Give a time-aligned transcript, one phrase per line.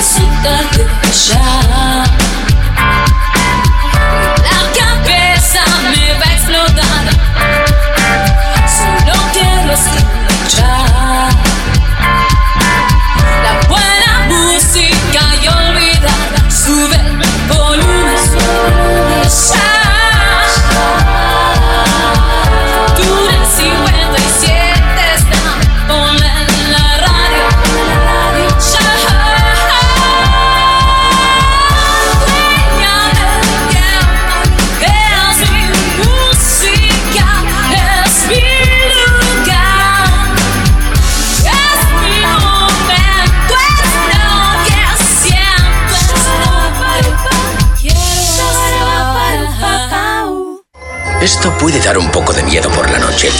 [0.00, 0.86] insultarte
[1.28, 1.40] ya.
[1.68, 1.99] La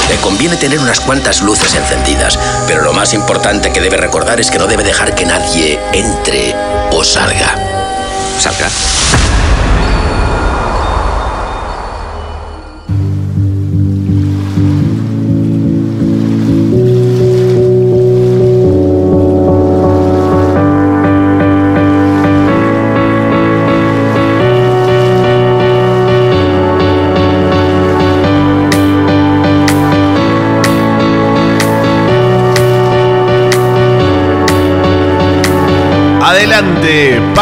[0.08, 4.50] Le conviene tener unas cuantas luces encendidas, pero lo más importante que debe recordar es
[4.50, 6.54] que no debe dejar que nadie entre
[6.92, 7.54] o salga.
[8.38, 8.68] ¿Salga?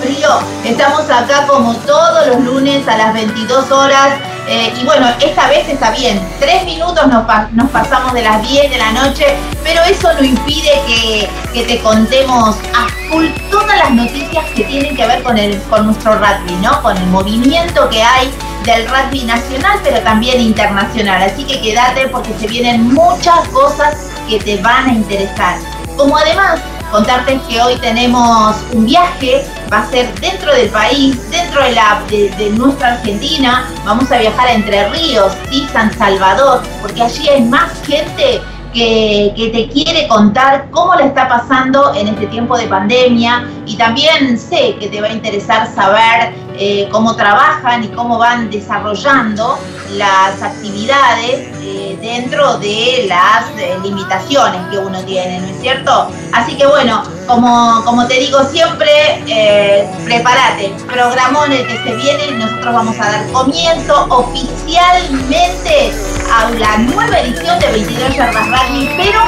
[0.00, 0.28] Frío,
[0.64, 4.14] estamos acá como todos los lunes a las 22 horas.
[4.46, 6.20] Eh, y bueno, esta vez está bien.
[6.38, 9.24] Tres minutos nos, pa- nos pasamos de las 10 de la noche,
[9.62, 14.94] pero eso no impide que, que te contemos a full todas las noticias que tienen
[14.96, 16.82] que ver con, el, con nuestro rugby, ¿no?
[16.82, 18.30] Con el movimiento que hay
[18.64, 21.22] del rugby nacional, pero también internacional.
[21.22, 23.94] Así que quédate porque se vienen muchas cosas
[24.28, 25.56] que te van a interesar.
[25.96, 31.62] Como además contarte que hoy tenemos un viaje, va a ser dentro del país, dentro
[31.62, 37.02] de, la, de, nuestra Argentina, vamos a viajar a Entre Ríos y San Salvador, porque
[37.02, 38.40] allí hay más gente
[38.72, 43.48] que, que te quiere contar cómo le está pasando en este tiempo de pandemia.
[43.66, 48.50] Y también sé que te va a interesar saber eh, cómo trabajan y cómo van
[48.50, 49.58] desarrollando
[49.92, 56.10] las actividades eh, dentro de las eh, limitaciones que uno tiene, ¿no es cierto?
[56.32, 58.90] Así que bueno, como, como te digo siempre,
[59.26, 65.92] eh, prepárate, programón el que se viene, nosotros vamos a dar comienzo oficialmente
[66.32, 69.20] a la nueva edición de 22 Yardas Rugby, pero,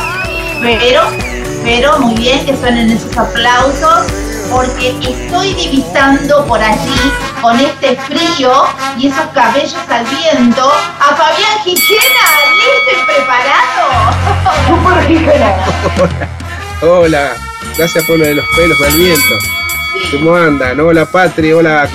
[0.60, 1.02] pero,
[1.64, 4.06] pero muy bien que suenen esos aplausos
[4.50, 8.64] porque estoy divisando por allí con este frío
[8.96, 10.70] y esos cabellos al viento
[11.00, 13.86] a Fabián Gijena, listo y preparado.
[14.68, 15.54] Super Gijena.
[16.82, 17.36] Hola,
[17.76, 19.38] gracias por lo de los pelos del viento.
[20.10, 20.80] ¿Cómo andan?
[20.80, 21.88] Hola Patri, hola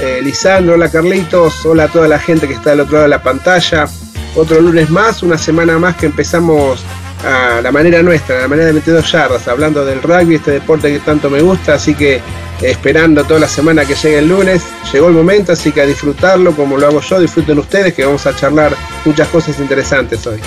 [0.00, 3.10] eh, Lisandro, hola Carlitos, hola a toda la gente que está del otro lado de
[3.10, 3.86] la pantalla.
[4.34, 6.84] Otro lunes más, una semana más que empezamos
[7.24, 10.92] a la manera nuestra, a la manera de 22 yardas, hablando del rugby, este deporte
[10.92, 12.20] que tanto me gusta, así que
[12.60, 14.62] esperando toda la semana que llegue el lunes.
[14.92, 18.26] Llegó el momento, así que a disfrutarlo como lo hago yo, disfruten ustedes, que vamos
[18.26, 20.40] a charlar muchas cosas interesantes hoy.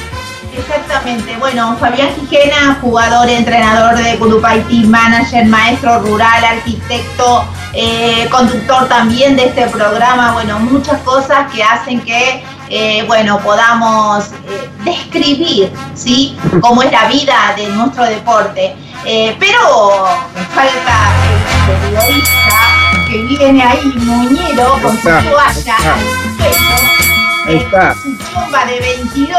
[1.10, 8.88] Exactamente, bueno, Fabián Gijena, jugador, entrenador de Curupay Team Manager, maestro rural, arquitecto, eh, conductor
[8.88, 15.72] también de este programa, bueno, muchas cosas que hacen que, eh, bueno, podamos eh, describir,
[15.96, 18.76] ¿sí?, cómo es la vida de nuestro deporte.
[19.06, 20.06] Eh, pero
[20.54, 27.09] falta el periodista que viene ahí, muñero, con su toalla al pecho
[27.50, 27.94] Ahí está.
[27.96, 29.38] su chumba de 22,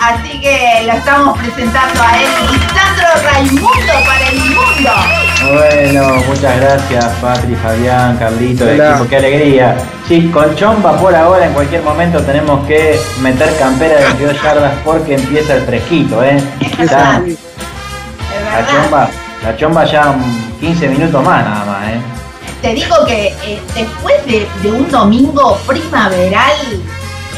[0.00, 4.90] así que lo estamos presentando a él, Lisandro Raimundo para el mundo.
[5.52, 8.90] Bueno, muchas gracias, Patri, Fabián, Carlito, Hola.
[8.90, 9.76] equipo, qué alegría.
[10.08, 14.72] Sí, con chompa por ahora, en cualquier momento tenemos que meter campera de 22 yardas
[14.84, 16.42] porque empieza el fresquito, ¿eh?
[16.78, 19.08] Ya, la chomba,
[19.44, 22.00] la chomba ya mm, 15 minutos más nada más, ¿eh?
[22.60, 26.56] Te digo que eh, después de, de un domingo primaveral,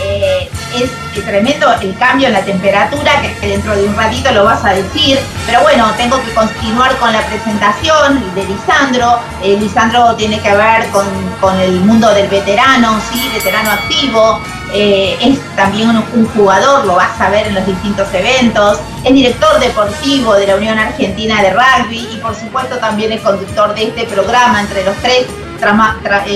[0.02, 0.91] eh, es
[1.25, 5.19] tremendo el cambio en la temperatura, que dentro de un ratito lo vas a decir.
[5.46, 9.20] Pero bueno, tengo que continuar con la presentación de Lisandro.
[9.43, 11.06] Eh, Lisandro tiene que ver con,
[11.41, 13.31] con, el mundo del veterano, ¿sí?
[13.32, 14.41] veterano activo.
[14.73, 19.61] Eh, es también un, jugador, lo vas a ver en los distintos eventos, es director
[19.61, 24.05] deportivo de la Unión Argentina de Rugby y por supuesto también es conductor de este
[24.06, 24.61] programa.
[24.61, 25.26] Entre los tres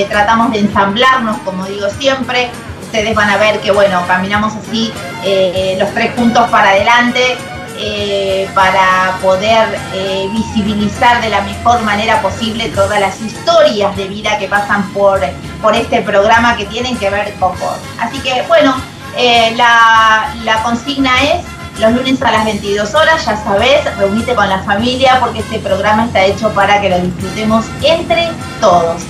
[0.08, 2.50] tratamos de ensamblarnos, como digo siempre.
[2.88, 4.92] Ustedes van a ver que bueno, caminamos así
[5.24, 7.36] eh, los tres puntos para adelante
[7.80, 14.36] eh, para poder eh, visibilizar de la mejor manera posible todas las historias de vida
[14.36, 15.20] que pasan por,
[15.62, 17.76] por este programa que tienen que ver con vos.
[18.00, 18.74] Así que bueno,
[19.16, 21.44] eh, la, consigna es
[21.78, 26.06] los lunes a las 22 horas, ya sabes, reunite con la familia porque este programa
[26.06, 28.30] está hecho para que lo disfrutemos entre
[28.60, 29.02] todos.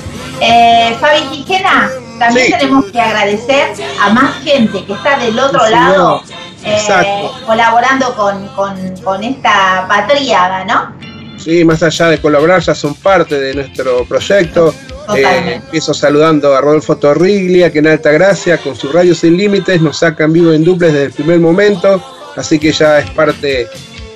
[1.00, 6.22] Fabi Gijena, también tenemos que agradecer a más gente que está del otro lado
[6.64, 10.94] eh, colaborando con, esta patriada, ¿no?
[11.38, 14.74] Sí, más allá de colaborar, ya son parte de nuestro proyecto.
[15.16, 19.80] Eh, empiezo saludando a Rodolfo Torriglia, que en Alta Gracia, con su radio sin límites,
[19.80, 22.02] nos sacan vivo en duples desde el primer momento,
[22.36, 23.68] así que ya es parte,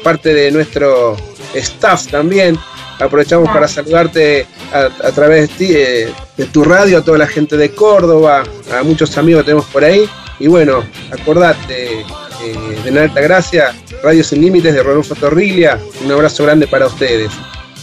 [0.03, 1.17] parte de nuestro
[1.55, 2.59] staff también.
[2.99, 7.75] Aprovechamos para saludarte a, través de, eh, de tu radio, a toda la gente de
[7.75, 10.09] Córdoba, a muchos amigos que tenemos por ahí.
[10.39, 12.05] Y bueno, acordate,
[12.45, 13.73] eh, de Alta Gracia,
[14.03, 15.79] Radio Sin Límites de Rodolfo Torriglia.
[16.05, 17.31] Un abrazo grande para ustedes.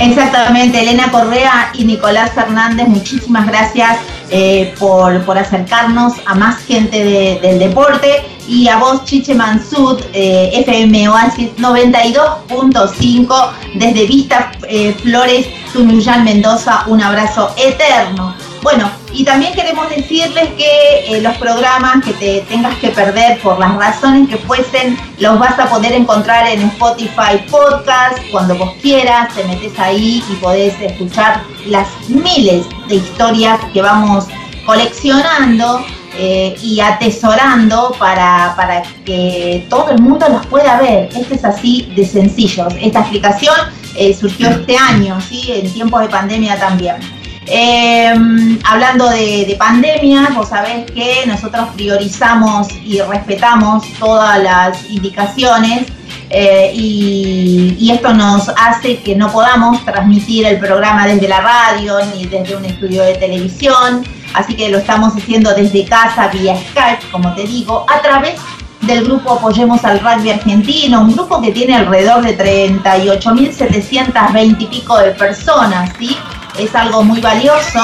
[0.00, 3.98] Exactamente, Elena Correa y Nicolás Fernández, muchísimas gracias
[4.30, 11.08] eh, por, acercarnos a más gente del deporte y a vos, Chiche Mansud, eh, FM
[11.08, 18.34] Oasis 92.5 desde Vista eh, Flores, Tunuyán, Mendoza, un abrazo eterno.
[18.62, 23.58] Bueno, y también queremos decirles que eh, los programas que te tengas que perder por
[23.58, 29.34] las razones que fuesen, los vas a poder encontrar en Spotify Podcast cuando vos quieras,
[29.34, 34.26] te metes ahí y podés escuchar las miles de historias que vamos
[34.66, 35.84] coleccionando
[36.14, 41.08] eh, y atesorando para, para que todo el mundo los pueda ver.
[41.16, 42.68] Este es así de sencillo.
[42.80, 43.54] Esta explicación
[43.96, 45.52] eh, surgió este año, ¿sí?
[45.52, 47.17] en tiempos de pandemia también.
[47.50, 55.86] Em, hablando de, pandemia, vos sabés que nosotros priorizamos y respetamos todas las indicaciones
[56.28, 62.26] eh, y, esto nos hace que no podamos transmitir el programa desde la radio ni
[62.26, 64.04] desde un estudio de televisión,
[64.34, 68.38] así que lo estamos haciendo desde casa vía Skype, como te digo, a través
[68.82, 74.98] del grupo Apoyemos al Rugby Argentino, un grupo que tiene alrededor de 38.720 y pico
[74.98, 76.14] de personas, ¿sí?
[76.58, 77.80] Es algo muy valioso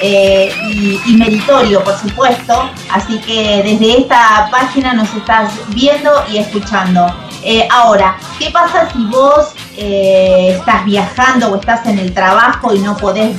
[0.00, 0.52] eh,
[1.06, 2.70] y, meritorio, por supuesto.
[2.90, 7.06] Así que desde esta página nos estás viendo y escuchando.
[7.42, 12.80] Eh, ahora, ¿qué pasa si vos eh, estás viajando o estás en el trabajo y
[12.80, 13.36] no podés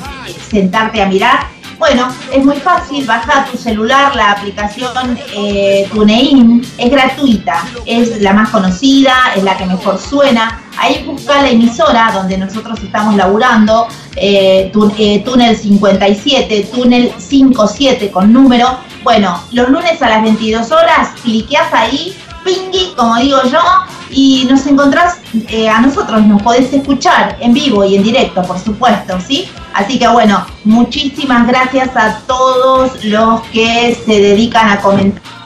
[0.50, 1.57] sentarte a mirar?
[1.80, 8.34] Bueno, es muy fácil, baja tu celular la aplicación eh, TuneIn, es gratuita, es la
[8.34, 10.64] más conocida, es la que mejor suena.
[10.80, 18.34] Ahí busca la emisora donde nosotros estamos laburando, eh, eh, Túnel 57, Túnel 57 con
[18.34, 18.80] número.
[19.04, 22.16] Bueno, los lunes a las 22 horas, cliqueas ahí,
[22.48, 23.60] pingui, como digo yo,
[24.10, 28.58] y nos encontrás eh, a nosotros, nos podés escuchar en vivo y en directo, por
[28.58, 29.50] supuesto, ¿sí?
[29.74, 35.37] Así que bueno, muchísimas gracias a todos los que se dedican a comentar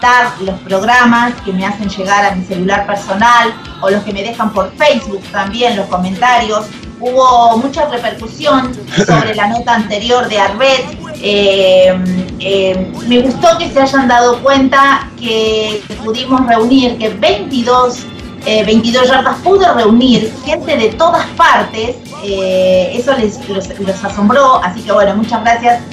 [0.41, 4.51] los programas, que me hacen llegar a mi celular personal o los que me dejan
[4.51, 6.65] por Facebook también los comentarios.
[6.99, 8.73] Hubo mucha repercusión
[9.05, 10.97] sobre la nota anterior de Arbet.
[11.21, 18.05] Eh, eh, me gustó que se hayan dado cuenta que pudimos reunir que 22
[18.43, 25.15] 22 yardas pudo reunir gente de todas partes, eso les los, asombró, así que bueno,
[25.15, 25.83] muchas gracias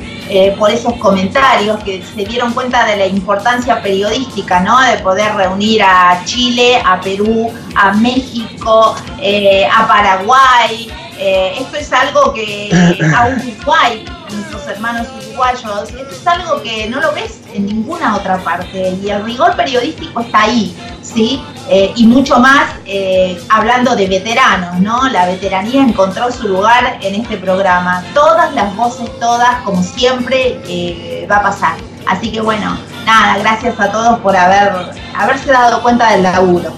[0.59, 4.81] por esos comentarios que se dieron cuenta de la importancia periodística, ¿no?
[4.81, 10.89] De poder reunir a Chile, a Perú, a México, a Paraguay.
[11.19, 12.71] Esto es algo que
[13.15, 18.39] a Uruguay nuestros hermanos uruguayos, esto es algo que no lo ves en ninguna otra
[18.39, 21.43] parte y el rigor periodístico está ahí, ¿sí?
[21.69, 25.09] Eh, y mucho más eh, hablando de veteranos, ¿no?
[25.09, 28.03] La veteranía encontró su lugar en este programa.
[28.15, 31.75] Todas las voces, todas, como siempre, eh, va a pasar.
[32.07, 34.73] Así que bueno, nada, gracias a todos por haber,
[35.15, 36.73] haberse dado cuenta del laburo.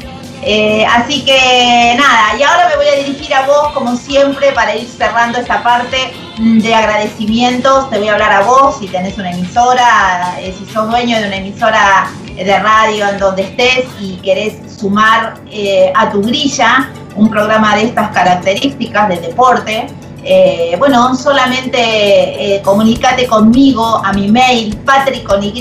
[0.88, 4.88] Así que nada, y ahora me voy a dirigir a vos como siempre para ir
[4.88, 10.36] cerrando esta parte de agradecimientos, te voy a hablar a vos si tenés una emisora,
[10.40, 15.34] eh, si sos dueño de una emisora de radio en donde estés y querés sumar
[15.50, 19.86] eh, a tu grilla un programa de estas características de deporte.
[20.22, 25.54] Eh, bueno, solamente comunícate conmigo a mi mail patri con y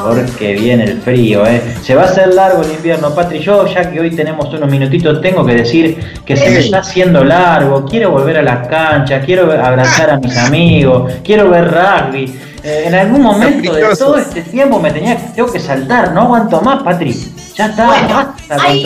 [0.08, 1.46] porque viene el frío.
[1.46, 1.62] ¿eh?
[1.84, 3.40] Se va a hacer largo el invierno, Patri.
[3.40, 7.24] Yo, ya que hoy tenemos unos minutitos, tengo que decir que se me está haciendo
[7.24, 7.86] largo.
[7.86, 12.40] Quiero volver a las canchas, quiero abrazar a mis amigos, quiero ver rugby.
[12.64, 16.60] Eh, en algún momento de todo este tiempo me tenía tengo que saltar, no aguanto
[16.62, 17.16] más, Patri.
[17.58, 18.84] Ya está, bueno, hay,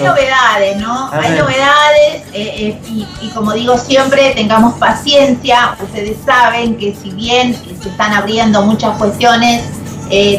[0.00, 1.10] novedades, ¿no?
[1.10, 5.76] hay novedades eh, eh, y, como digo siempre, tengamos paciencia.
[5.82, 9.64] Ustedes saben que si bien se están abriendo muchas cuestiones,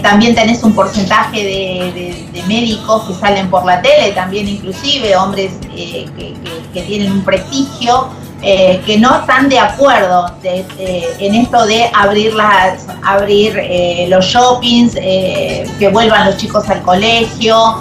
[0.02, 6.82] también tenés un porcentaje de, médicos que salen por la tele, también inclusive hombres que
[6.88, 8.10] tienen un prestigio
[8.46, 14.98] eh, que no están de acuerdo en esto de abrir, las, abrir eh, los shoppings,
[14.98, 17.78] eh, que vuelvan los chicos al colegio,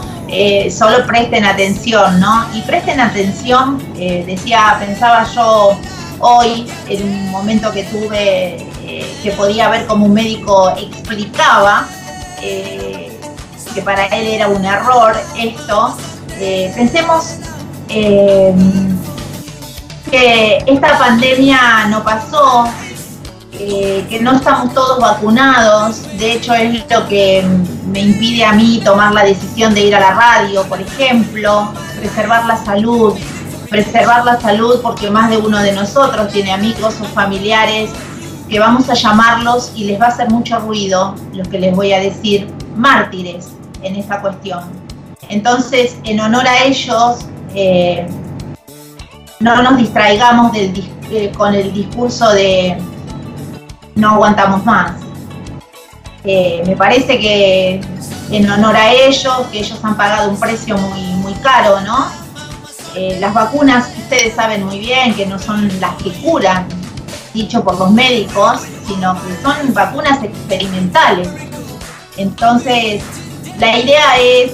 [0.71, 2.47] solo presten atención, ¿no?
[2.55, 5.77] Y presten atención, decía, pensaba yo
[6.21, 8.67] hoy, en un momento que tuve,
[9.23, 11.87] que podía ver como un médico explicaba,
[12.41, 15.97] que para él era un error esto,
[16.75, 17.37] pensemos
[20.13, 22.67] que esta pandemia no pasó,
[23.57, 27.43] que no estamos todos vacunados, de hecho es lo que
[27.87, 32.45] me impide a mí tomar la decisión de ir a la radio, por ejemplo, preservar
[32.45, 33.15] la salud,
[33.71, 37.89] preservar la salud porque más de uno de nosotros tiene amigos o familiares
[38.51, 41.95] que vamos a llamarlos y les va a hacer mucho ruido lo que les voy
[41.95, 43.49] a decir, mártires
[43.83, 44.61] en esta cuestión.
[45.31, 48.07] Entonces, en honor a ellos, eh,
[49.43, 52.79] no nos distraigamos eh, con el discurso de
[53.97, 54.93] no aguantamos más.
[56.25, 57.81] Eh, me parece que
[58.31, 62.07] en honor a ellos, que ellos han pagado un precio muy, muy caro, ¿no?
[62.95, 66.69] Eh, las vacunas, ustedes saben muy bien que no son las que curan,
[67.35, 71.29] dicho por los médicos, sino que son vacunas experimentales.
[72.17, 73.03] Entonces,
[73.59, 74.53] la idea es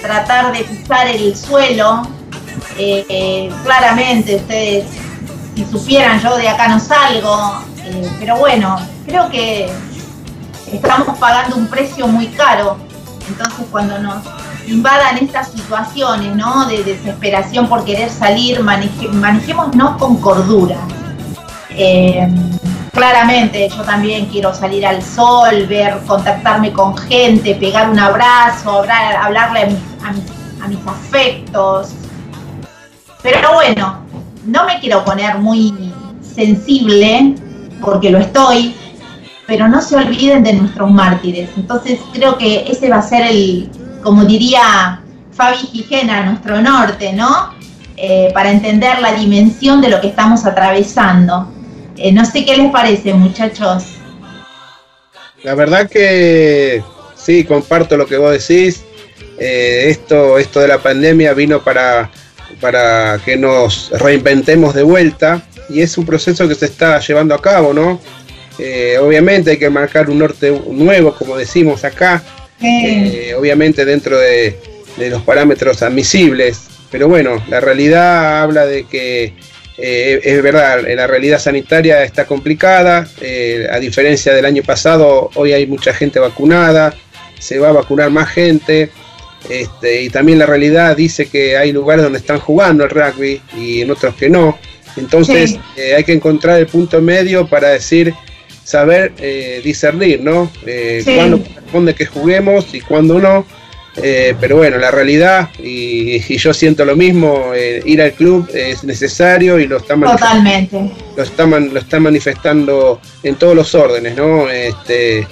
[0.00, 2.02] tratar de pisar el suelo
[2.78, 4.86] eh, claramente ustedes,
[5.54, 9.70] si supieran, yo de acá no salgo, eh, pero bueno, creo que
[10.72, 12.76] estamos pagando un precio muy caro.
[13.28, 14.24] Entonces cuando nos
[14.66, 16.66] invadan estas situaciones ¿no?
[16.66, 20.76] de desesperación por querer salir, manejémonos con cordura.
[21.70, 22.28] Eh,
[22.92, 29.16] claramente yo también quiero salir al sol, ver, contactarme con gente, pegar un abrazo, hablar,
[29.16, 29.76] hablarle
[30.62, 31.94] a mis afectos.
[33.22, 34.04] Pero bueno,
[34.46, 35.92] no me quiero poner muy
[36.34, 37.34] sensible,
[37.80, 38.74] porque lo estoy,
[39.46, 41.50] pero no se olviden de nuestros mártires.
[41.56, 43.70] Entonces creo que ese va a ser el,
[44.02, 45.00] como diría
[45.32, 47.54] Fabi Gijena, nuestro norte, ¿no?
[47.96, 51.52] Eh, para entender la dimensión de lo que estamos atravesando.
[51.96, 53.84] Eh, no sé qué les parece, muchachos.
[55.42, 56.82] La verdad que
[57.14, 58.84] sí, comparto lo que vos decís.
[59.38, 62.10] Eh, esto, esto de la pandemia vino para,
[62.60, 65.42] para que nos reinventemos de vuelta.
[65.68, 68.00] Y es un proceso que se está llevando a cabo, ¿no?
[69.00, 72.22] obviamente hay que marcar un norte nuevo, como decimos acá,
[73.36, 74.56] obviamente dentro de,
[74.96, 79.34] de los parámetros admisibles, pero bueno, la realidad habla de que
[79.78, 85.52] eh, es verdad, la realidad sanitaria está complicada, eh, a diferencia del año pasado, hoy
[85.52, 86.94] hay mucha gente vacunada,
[87.38, 88.90] se va a vacunar más gente,
[89.48, 93.80] este, y también la realidad dice que hay lugares donde están jugando el rugby y
[93.80, 94.58] en otros que no,
[94.96, 98.14] entonces eh, hay que encontrar el punto medio para decir,
[98.64, 99.12] saber
[99.64, 100.50] discernir, ¿no?
[101.04, 103.44] Cuándo corresponde que juguemos y cuándo no
[103.96, 108.84] eh, pero bueno, la realidad, y, yo siento lo mismo, eh, ir al club es
[108.84, 110.90] necesario y lo está Totalmente.
[111.14, 114.48] Lo está, lo está manifestando en todos los órdenes, ¿no?
[114.48, 115.26] Este,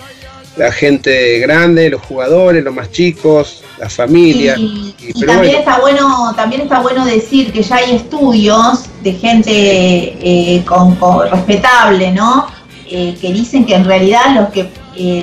[0.56, 4.56] la gente grande, los jugadores, los más chicos, la familia.
[4.58, 4.94] Y,
[5.26, 10.96] también está bueno, también está bueno decir que ya hay estudios de gente eh, con,
[11.30, 12.46] respetable, ¿no?
[12.88, 14.68] que dicen que en realidad los que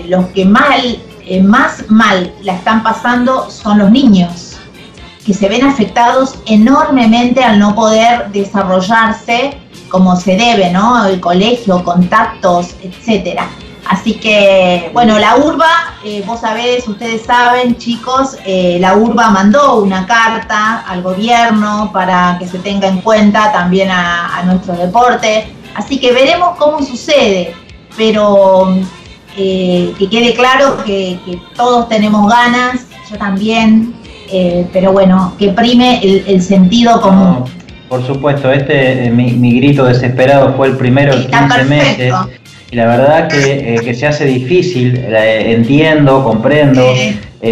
[0.07, 4.55] los que mal eh, más mal la están pasando son los niños,
[5.25, 9.57] que se ven afectados enormemente al no poder desarrollarse
[9.89, 11.05] como se debe, ¿no?
[11.05, 13.49] El colegio, contactos, etcétera.
[13.89, 19.81] Así que, bueno, la URBA, eh, vos sabés, ustedes saben, chicos, eh, la URBA mandó
[19.81, 25.47] una carta al gobierno para que se tenga en cuenta también a nuestro deporte.
[25.73, 27.53] Así que veremos cómo sucede.
[27.95, 28.75] Pero
[29.37, 31.17] eh, que quede claro que,
[31.55, 33.95] todos tenemos ganas, yo también,
[34.73, 37.45] pero bueno, que prime el, sentido común.
[37.87, 42.13] por supuesto, este mi, grito desesperado fue el primero en 15 meses.
[42.69, 46.83] Y la verdad que, se hace difícil, entiendo, comprendo.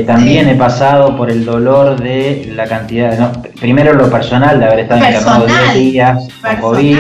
[0.05, 5.05] también he pasado por el dolor de la cantidad, primero lo personal, de haber estado
[5.05, 6.97] internado 10 días con COVID,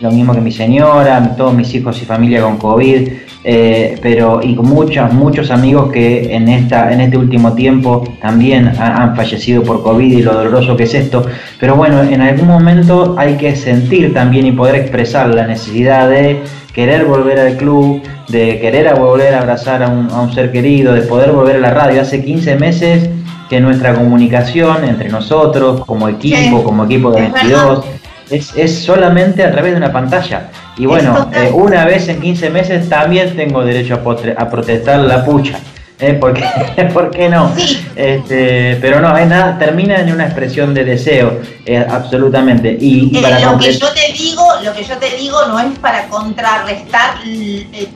[0.00, 3.08] lo mismo que mi señora, todos mis hijos y familia con COVID.
[3.42, 8.70] Eh, pero y con muchos, muchos amigos que en, esta, en este último tiempo también
[8.78, 11.24] han fallecido por COVID y lo doloroso que es esto.
[11.58, 16.42] Pero bueno, en algún momento hay que sentir también y poder expresar la necesidad de
[16.74, 20.94] querer volver al club, de querer volver a abrazar a un, a un ser querido,
[20.94, 22.00] de poder volver a la radio.
[22.00, 23.10] Hace 15 meses
[23.48, 27.84] que nuestra comunicación entre nosotros, como equipo, como equipo de 22,
[28.30, 30.50] es, es, solamente a través de una pantalla.
[30.78, 35.24] Y bueno, eh, una vez en 15 meses también tengo derecho a, a protestar la
[35.24, 35.58] pucha.
[36.00, 36.14] ¿Eh?
[36.14, 37.52] ¿Por qué no?
[37.96, 42.76] Este, pero no, es nada, termina en una expresión de deseo, eh, absolutamente.
[42.80, 46.08] Y, eh, lo que yo te digo, lo que yo te digo no es para
[46.08, 47.16] contrarrestar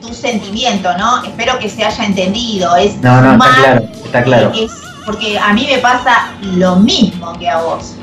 [0.01, 1.23] tu sentimiento, ¿no?
[1.23, 2.75] Espero que se haya entendido.
[2.75, 4.51] Es no, no, está claro, está claro.
[4.55, 4.71] Es
[5.05, 7.93] porque a mí me pasa lo mismo que a vos.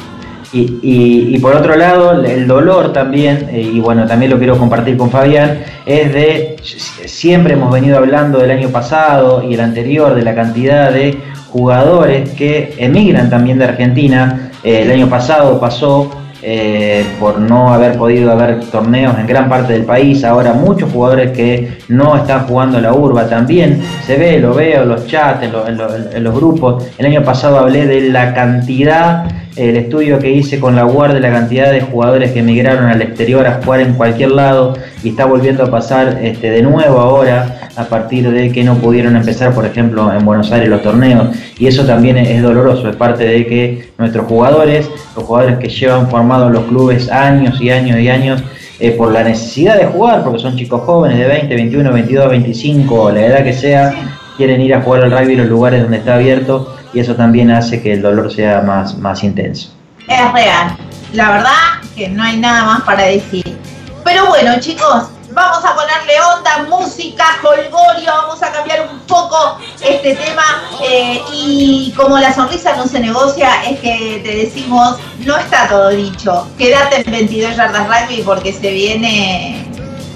[0.54, 5.10] Y, por otro lado, el dolor también, eh, y bueno, también lo quiero compartir con
[5.10, 10.34] Fabián, es de, siempre hemos venido hablando del año pasado y el anterior, de la
[10.34, 11.16] cantidad de
[11.50, 14.50] jugadores que emigran también de Argentina.
[14.62, 16.10] Eh, el año pasado pasó
[16.44, 20.24] eh, por no haber podido haber torneos en gran parte del país.
[20.24, 24.88] Ahora muchos jugadores que no están jugando la urba también se ve, lo veo en
[24.88, 26.84] los chats, en, los grupos.
[26.98, 29.24] El año pasado hablé de la cantidad,
[29.56, 33.46] el estudio que hice con la Guardia, la cantidad de jugadores que emigraron al exterior
[33.46, 37.84] a jugar en cualquier lado y está volviendo a pasar este, de nuevo ahora a
[37.84, 41.36] partir de que no pudieron empezar, por ejemplo, en Buenos Aires los torneos.
[41.58, 46.08] Y eso también es doloroso, es parte de que nuestros jugadores, los jugadores que llevan
[46.08, 48.42] formados los clubes años y años y años,
[48.80, 53.12] eh, por la necesidad de jugar, porque son chicos jóvenes de 20, 21, 22, 25,
[53.12, 53.94] la edad que sea,
[54.36, 57.50] quieren ir a jugar al rugby en los lugares donde está abierto y eso también
[57.50, 59.70] hace que el dolor sea más, más intenso.
[60.08, 60.76] Es real,
[61.12, 61.52] la verdad
[61.96, 63.56] que no hay nada más para decir.
[64.04, 70.14] Pero bueno, chicos, vamos a ponerle onda, música, colgorio, vamos a cambiar un poco este
[70.14, 70.42] tema
[70.82, 75.90] eh, y como la sonrisa no se negocia, es que te decimos, no está todo
[75.90, 79.66] dicho, quédate en 22 yardas rugby porque se viene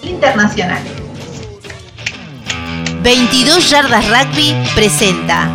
[0.02, 0.82] internacional.
[3.02, 5.48] 22 Yardas Rugby presenta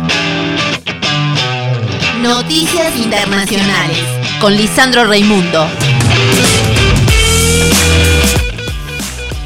[2.22, 3.98] Noticias Internacionales
[4.40, 5.66] con Lisandro Raimundo.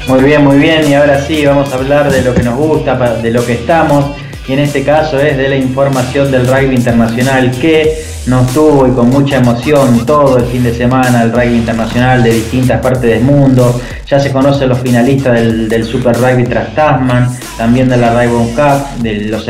[0.07, 2.95] Muy bien, muy bien, y ahora sí vamos a hablar de lo que nos gusta,
[3.15, 4.15] de lo que estamos,
[4.47, 8.91] y en este caso es de la información del rugby internacional que nos tuvo y
[8.91, 13.23] con mucha emoción todo el fin de semana el rugby internacional de distintas partes del
[13.23, 13.79] mundo.
[14.09, 19.01] Ya se conocen los finalistas del, Super Rugby tras Tasman, también de la Rainbow Cup,
[19.01, 19.45] de los,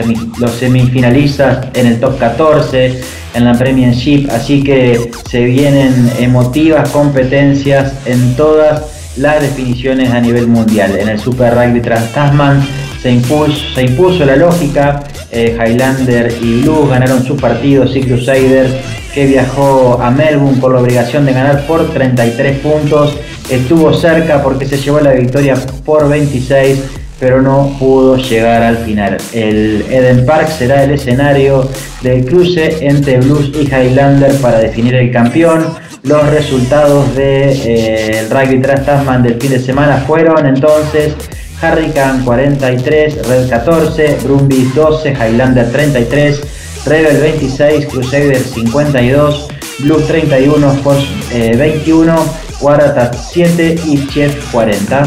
[0.55, 3.01] semifinalistas en el top 14,
[3.33, 8.83] en la Premiership, así que se vienen emotivas competencias en todas
[9.17, 10.97] las definiciones a nivel mundial.
[10.97, 12.63] En el Super Rugby tras Tasman
[13.01, 18.71] se impuso la lógica, eh, Highlander y Blue ganaron su partido, Sea Crusaders
[19.13, 23.17] que viajó a Melbourne por la obligación de ganar por 33 puntos,
[23.49, 26.79] estuvo cerca porque se llevó la victoria por 26
[27.19, 29.17] pero no pudo llegar al final.
[29.33, 31.67] El Eden Park será el escenario
[32.01, 35.65] del cruce entre Blues y Highlander para definir el campeón.
[36.03, 41.13] Los resultados del de, eh, rugby tras Tasman del fin de semana fueron entonces
[41.61, 46.41] Hurricane 43, Red 14, Brumbies 12, Highlander 33,
[46.85, 49.47] Rebel 26, Crusader 52,
[49.79, 52.15] Blue 31, Force 21,
[52.61, 55.03] Waratah 7 y Chef 40.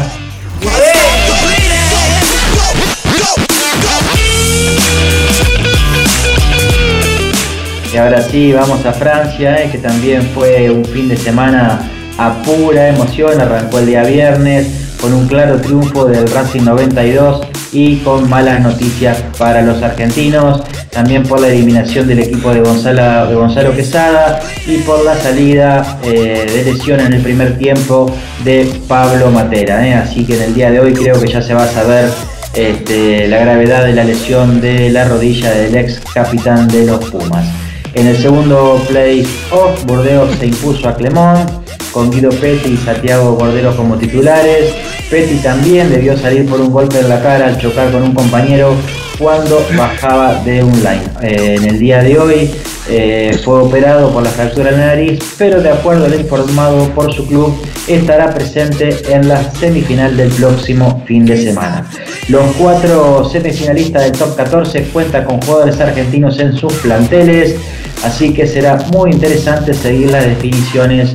[7.93, 12.41] Y ahora sí, vamos a Francia, eh, que también fue un fin de semana a
[12.41, 17.41] pura emoción, arrancó el día viernes con un claro triunfo del Racing 92
[17.73, 20.61] y con malas noticias para los argentinos,
[20.91, 26.45] también por la eliminación del equipo de Gonzalo, de Quesada y por la salida eh,
[26.53, 29.87] de lesión en el primer tiempo de Pablo Matera.
[29.87, 29.93] Eh.
[29.95, 32.09] Así que en el día de hoy creo que ya se va a saber
[32.53, 37.47] este, la gravedad de la lesión de la rodilla del ex capitán de los Pumas.
[37.93, 41.45] En el segundo play-off, Burdeos se impuso a Clemón,
[41.91, 44.73] con Guido Petty y Santiago Cordero como titulares.
[45.09, 48.75] Petty también debió salir por un golpe en la cara al chocar con un compañero
[49.21, 51.03] cuando bajaba de un line.
[51.21, 52.51] Eh, en el día de hoy
[52.89, 57.13] eh, fue operado por la fractura de la nariz, pero de acuerdo al informado por
[57.13, 57.55] su club,
[57.87, 61.85] estará presente en la semifinal del próximo fin de semana.
[62.29, 67.55] Los cuatro semifinalistas del top 14 cuentan con jugadores argentinos en sus planteles,
[68.03, 71.13] así que será muy interesante seguir las definiciones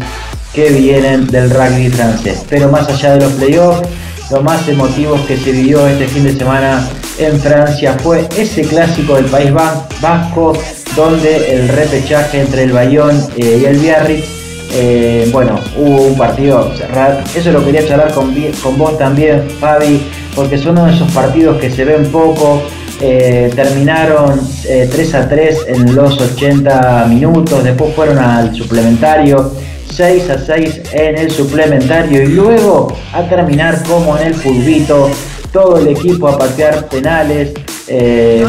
[0.57, 2.45] que vienen del rugby francés.
[2.49, 3.87] Pero más allá de los playoffs,
[4.31, 6.89] lo más emotivo que se vivió este fin de semana
[7.19, 10.55] en Francia fue ese clásico del País Vasco,
[10.97, 14.25] donde el repechaje entre el Bayón eh, y el Biarritz,
[14.73, 17.21] eh, bueno, hubo un partido cerrado.
[17.35, 20.01] Eso lo quería charlar con, con vos también, Fabi,
[20.35, 22.63] porque son uno de esos partidos que se ven poco.
[22.99, 29.53] Eh, terminaron 3 a 3 en los 80 minutos, después fueron al suplementario
[29.97, 35.11] 6 a 6 en el suplementario y luego a terminar como en el pulvito
[35.53, 37.55] todo el equipo a patear penales.
[37.89, 38.45] Eh,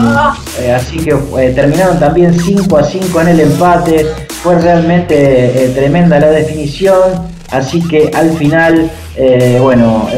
[0.60, 4.06] eh, así que eh, terminaron también 5 a 5 en el empate.
[4.44, 7.38] Fue realmente tremenda la definición.
[7.50, 8.92] Así que al final,
[9.62, 10.10] bueno,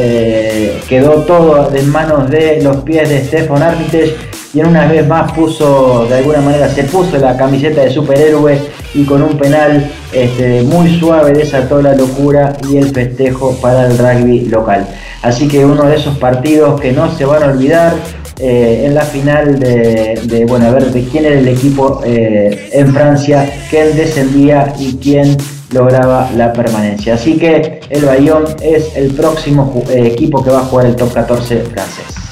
[0.88, 4.16] quedó todo en manos de los pies de Stefan Armitage
[4.52, 8.60] y en una vez más puso, de alguna manera, se puso la camiseta de superhéroe
[8.96, 13.98] y con un penal este, muy suave desató la locura y el festejo para el
[13.98, 14.88] rugby local.
[15.22, 17.94] Así que uno de esos partidos que no se van a olvidar
[18.40, 22.94] eh, en la final de, bueno, a ver de quién era el equipo eh, en
[22.94, 25.36] Francia, quién descendía y quién
[25.72, 27.16] lograba la permanencia.
[27.16, 31.14] Así que el Bayón es el próximo eh, equipo que va a jugar el top
[31.14, 32.29] 14 francés.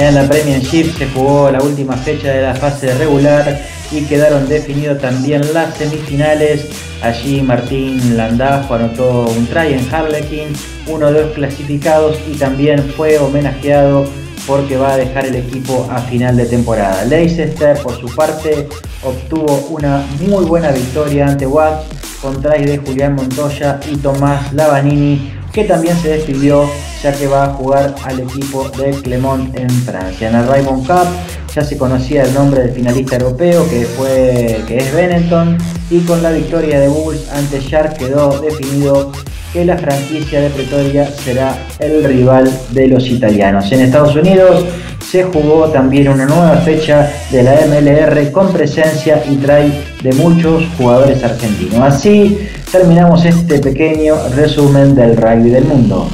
[0.00, 3.60] En la Premiership se jugó la última fecha de la fase regular
[3.92, 6.68] y quedaron definidos también las semifinales.
[7.02, 10.54] Allí Martín Landajo anotó un try en Harlequin,
[10.86, 14.06] uno de los clasificados y también fue homenajeado
[14.46, 17.04] porque va a dejar el equipo a final de temporada.
[17.04, 18.68] Leicester por su parte
[19.02, 21.84] obtuvo una muy buena victoria ante Watts
[22.22, 26.68] con try de Julián Montoya y Tomás Lavanini que también se despidió
[27.02, 30.28] ya que va a jugar al equipo de Clermont en Francia.
[30.28, 31.08] En el Raymond Cup
[31.54, 35.58] ya se conocía el nombre del finalista europeo que, fue, que es Benetton
[35.90, 39.10] y con la victoria de Bulls ante Shark quedó definido
[39.52, 43.70] que la franquicia de Pretoria será el rival de los italianos.
[43.72, 44.64] En Estados Unidos
[45.10, 49.72] se jugó también una nueva fecha de la MLR con presencia y trae
[50.02, 51.80] de muchos jugadores argentinos.
[51.80, 52.38] Así
[52.70, 56.08] terminamos este pequeño resumen del rugby del mundo.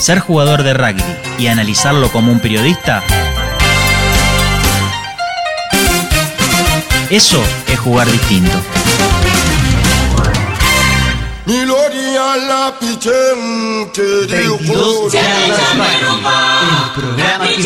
[0.00, 1.04] Ser jugador de rugby
[1.38, 3.02] y analizarlo como un periodista,
[7.10, 8.58] eso es jugar distinto.
[11.46, 11.68] El
[16.94, 17.62] programa que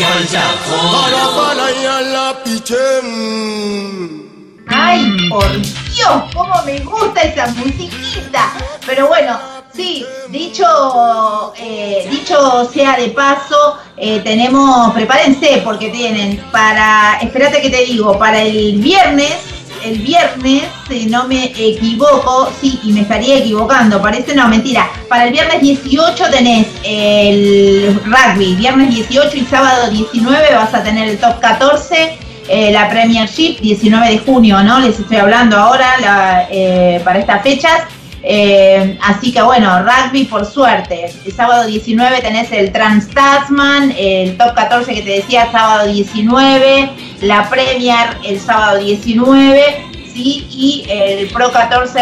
[4.67, 8.51] Ay, por Dios, cómo me gusta esa musiquita.
[8.85, 17.17] Pero bueno, sí, dicho, eh, dicho sea de paso, eh, tenemos, prepárense porque tienen para,
[17.21, 19.35] espérate que te digo, para el viernes,
[19.83, 25.25] el viernes, si no me equivoco, sí, y me estaría equivocando, parece, no, mentira, para
[25.25, 31.19] el viernes 18 tenés el rugby, viernes 18 y sábado 19 vas a tener el
[31.19, 34.79] top 14 eh, la Premiership, 19 de junio, ¿no?
[34.79, 37.81] Les estoy hablando ahora la, eh, para estas fechas.
[38.27, 41.11] Eh, así que bueno, rugby por suerte.
[41.25, 46.89] El sábado 19 tenés el Trans Tasman, el top 14 que te decía, sábado 19,
[47.21, 50.47] la Premier el sábado 19, ¿sí?
[50.49, 51.99] Y el Pro 14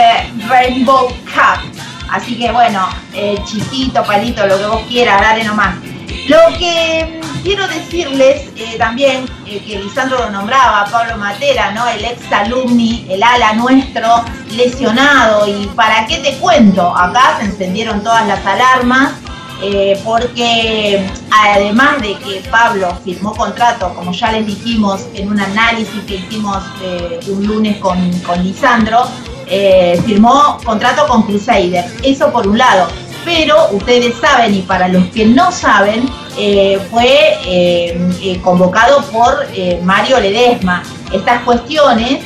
[0.47, 1.59] Rainbow Cup.
[2.09, 2.87] Así que bueno,
[3.45, 5.75] chiquito, palito, lo que vos quieras, dale nomás.
[6.27, 11.85] Lo que mm, quiero decirles eh, también, eh, que Lisandro lo nombraba, Pablo Matera, ¿no?
[11.87, 15.47] El ex alumni, el ala nuestro, lesionado.
[15.47, 16.95] ¿Y para qué te cuento?
[16.95, 19.13] Acá se encendieron todas las alarmas.
[19.65, 26.03] eh, porque además de que Pablo firmó contrato, como ya les dijimos en un análisis
[26.05, 26.57] que hicimos
[27.29, 29.07] un lunes con, con Lisandro,
[30.05, 31.85] firmó contrato con Crusader.
[32.03, 32.89] Eso por un lado
[33.23, 39.47] pero ustedes saben, y para los que no saben, eh, fue eh, eh, convocado por
[39.83, 40.83] Mario Ledesma.
[41.11, 42.23] Estas cuestiones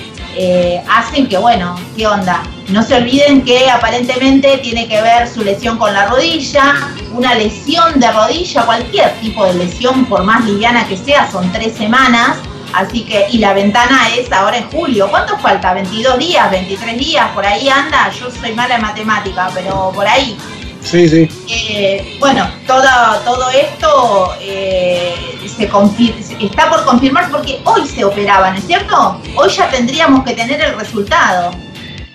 [0.88, 2.44] hacen que, bueno, ¿qué onda?
[2.70, 8.00] No se olviden que aparentemente tiene que ver su lesión con la rodilla, una lesión
[8.00, 12.38] de rodilla, cualquier tipo de lesión, por más liviana que sea, son tres semanas.
[12.74, 15.08] Así que, y la ventana es ahora en julio.
[15.10, 15.74] ¿Cuánto falta?
[15.76, 16.52] ¿22 días?
[16.52, 17.28] ¿23 días?
[17.34, 18.12] Por ahí anda.
[18.12, 20.38] Yo soy mala en matemática, pero por ahí.
[20.82, 21.30] Sí, sí.
[21.50, 22.82] Eh, bueno, todo,
[23.26, 25.14] todo esto eh,
[25.46, 29.20] se está por confirmar porque hoy se operaban, ¿es cierto?
[29.36, 31.52] Hoy ya tendríamos que tener el resultado.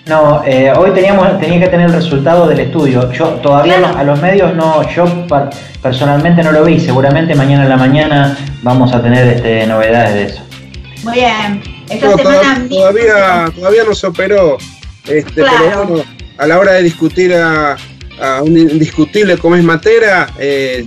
[0.05, 3.11] No, eh, hoy teníamos, tenía que tener el resultado del estudio.
[3.13, 3.93] Yo todavía Claro.
[3.93, 5.05] no- a los medios no, yo
[5.81, 6.79] personalmente no lo vi.
[6.79, 10.41] Seguramente mañana en la mañana vamos a tener este, novedades de eso.
[11.03, 11.61] Muy bien.
[11.89, 14.57] Esta No, semana toda- mismo- todavía, todavía no se operó.
[15.07, 15.57] Este, Claro.
[15.63, 16.03] Pero bueno,
[16.37, 17.77] a la hora de discutir a,
[18.23, 20.85] a un indiscutible como es Matera, eh,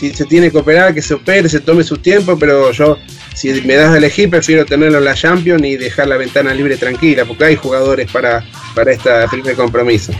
[0.00, 2.96] si se tiene que operar, que se opere, se tome su tiempo, pero yo,
[3.34, 6.78] si me das a elegir, prefiero tenerlo en la Champions y dejar la ventana libre
[6.78, 8.42] tranquila, porque hay jugadores para,
[8.74, 10.12] para este primer compromiso.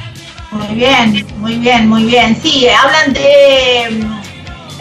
[0.50, 2.36] Muy bien, muy bien, muy bien.
[2.42, 4.06] Sí, hablan de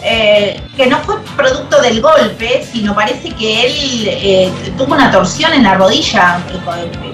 [0.04, 5.54] eh, que no fue producto del golpe, sino parece que él eh, tuvo una torsión
[5.54, 6.38] en la rodilla,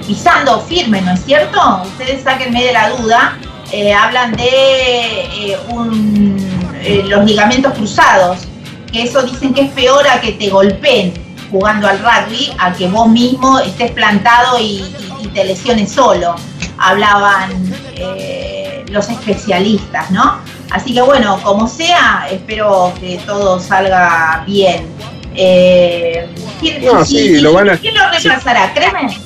[0.04, 1.82] pisando firme, ¿no es cierto?
[1.84, 3.38] Ustedes sáquenme de la duda.
[3.72, 6.36] Eh, hablan de eh, un,
[6.82, 8.38] eh, los ligamentos cruzados,
[8.92, 11.12] que eso dicen que es peor a que te golpeen
[11.50, 16.34] jugando al rugby, a que vos mismo estés plantado y, y- y te lesiones solo.
[16.78, 17.50] Hablaban
[17.96, 20.38] eh, los especialistas, ¿no?
[20.70, 24.86] Así que bueno, como sea, espero que todo salga bien.
[25.34, 26.28] Eh,
[26.60, 28.72] ¿quién, No, sí, lo van a- ¿quién lo reemplazará?
[28.74, 29.18] ¿Créeme?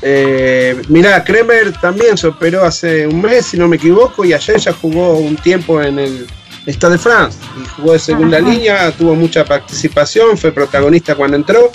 [0.00, 4.58] Eh, mirá, Kremer también se operó hace un mes, si no me equivoco, y ayer
[4.58, 6.26] ya jugó un tiempo en el
[6.66, 7.38] Stade de France.
[7.60, 8.48] Y jugó de segunda Ajá.
[8.48, 11.70] línea, tuvo mucha participación, fue protagonista cuando entró.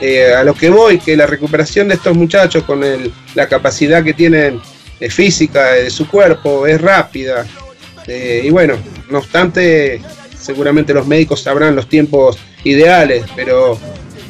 [0.00, 4.04] Eh, a lo que voy, que la recuperación de estos muchachos con el- la capacidad
[4.04, 4.60] que tienen
[5.00, 7.46] eh, física de su cuerpo es rápida.
[8.06, 8.74] Eh, y bueno,
[9.10, 10.00] no obstante,
[10.38, 13.78] seguramente los médicos sabrán los tiempos ideales, pero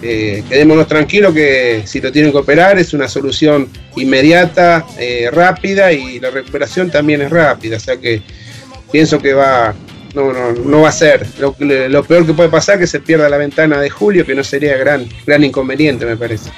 [0.09, 5.93] eh, quedémonos tranquilos que si lo tienen que operar es una solución inmediata, eh, rápida
[5.93, 7.77] y la recuperación también es rápida.
[7.77, 8.23] O sea que
[8.93, 9.75] pienso que va,
[10.15, 11.27] no, no, no va a ser.
[11.39, 14.35] Lo, lo peor que puede pasar es que se pierda la ventana de julio, que
[14.35, 16.51] no sería gran, gran inconveniente, me parece.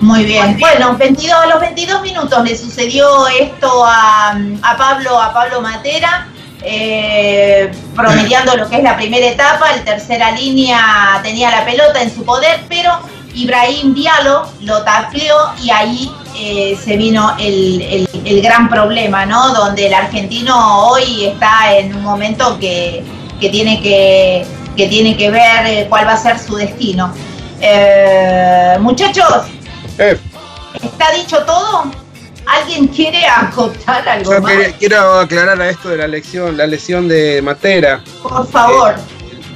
[0.00, 0.58] Muy bien.
[0.58, 6.28] Bueno, 22, a los 22 minutos le sucedió esto a, a Pablo, a Pablo Matera,
[6.64, 9.72] eh, promediando lo que es la primera etapa.
[9.72, 13.00] El tercera línea tenía la pelota en su poder, pero
[13.34, 18.08] Ibrahim Diallo lo tacleó y ahí eh, se vino el,
[18.42, 19.52] gran problema, ¿no?
[19.52, 23.04] Donde el argentino hoy está en un momento que,
[23.38, 24.46] tiene, que,
[24.76, 27.12] tiene que ver eh, cuál va a ser su destino.
[27.60, 29.44] Eh, muchachos,
[29.98, 32.01] ¿está dicho todo?
[32.46, 34.52] ¿Alguien quiere acotar algo Yo más?
[34.78, 38.02] quiero aclarar a esto de la lesión, la lesión de Matera.
[38.22, 38.94] Por favor.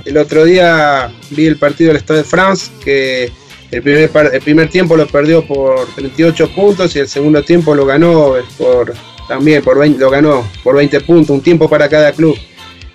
[0.05, 3.33] el otro día vi el partido del Estado de France que
[3.71, 7.85] el primer, el primer tiempo lo perdió por 38 puntos y el segundo tiempo lo
[7.85, 8.95] ganó por
[9.27, 12.37] también por 20, lo ganó por 20 puntos, un tiempo para cada club.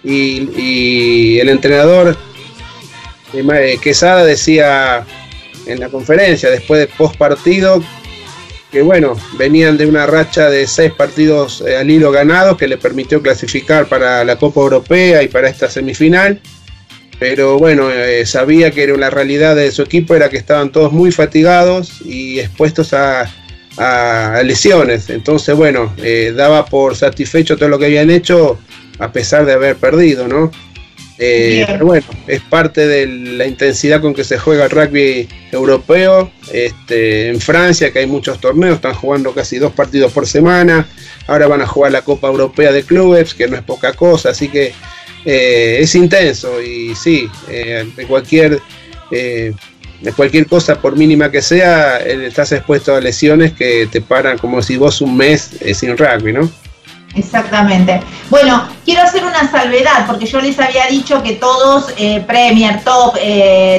[0.03, 2.17] Y, el entrenador
[3.33, 5.05] eh, Quesada decía
[5.65, 7.83] en la conferencia, después de post partido,
[8.71, 12.77] que bueno, venían de una racha de seis partidos eh, al hilo ganados que le
[12.77, 16.39] permitió clasificar para la Copa Europea y para esta semifinal
[17.21, 20.91] pero bueno, eh, sabía que era la realidad de su equipo era que estaban todos
[20.91, 23.31] muy fatigados y expuestos a,
[24.43, 25.07] lesiones.
[25.11, 28.57] Entonces, bueno, eh, daba por satisfecho todo lo que habían hecho
[28.97, 30.51] a pesar de haber perdido, ¿no?
[31.23, 36.31] Eh, pero bueno, es parte de la intensidad con que se juega el rugby europeo.
[36.51, 40.87] Este, en Francia, que hay muchos torneos, están jugando casi dos partidos por semana.
[41.27, 44.47] Ahora van a jugar la Copa Europea de Clubes, que no es poca cosa, así
[44.47, 44.73] que
[45.23, 48.59] eh, es intenso y sí, eh, de cualquier
[49.11, 49.53] eh,
[50.01, 54.63] de cualquier cosa, por mínima que sea, estás expuesto a lesiones que te paran como
[54.63, 56.49] si vos un mes sin rugby, ¿no?
[57.13, 58.01] Exactamente.
[58.29, 61.91] Bueno, quiero hacer una salvedad porque yo les había dicho que todos,
[62.25, 63.17] Premier, Top,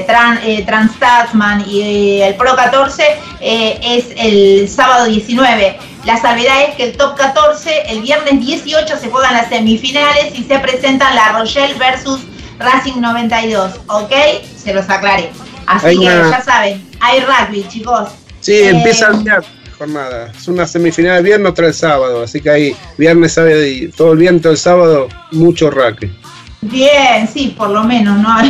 [0.07, 3.03] Trans, Transtasman y el Pro 14
[3.41, 5.79] es el sábado 19.
[6.05, 10.43] La salvedad es que el top 14, el viernes 18 se juegan las semifinales y
[10.43, 12.21] se presentan la Rochelle versus
[12.59, 14.13] Racing 92, ¿ok?
[14.57, 15.31] Se los aclaré.
[15.67, 18.09] Así que ya saben, hay rugby, chicos.
[18.41, 19.47] Sí, eh, empieza el viernes
[19.83, 20.31] jornada.
[20.37, 22.23] Es una semifinal de viernes, otra el sábado.
[22.23, 26.17] Así que ahí, viernes, sábado y todo el viernes, todo el sábado, mucho rugby.
[26.61, 28.37] Bien, sí, por lo menos, ¿no?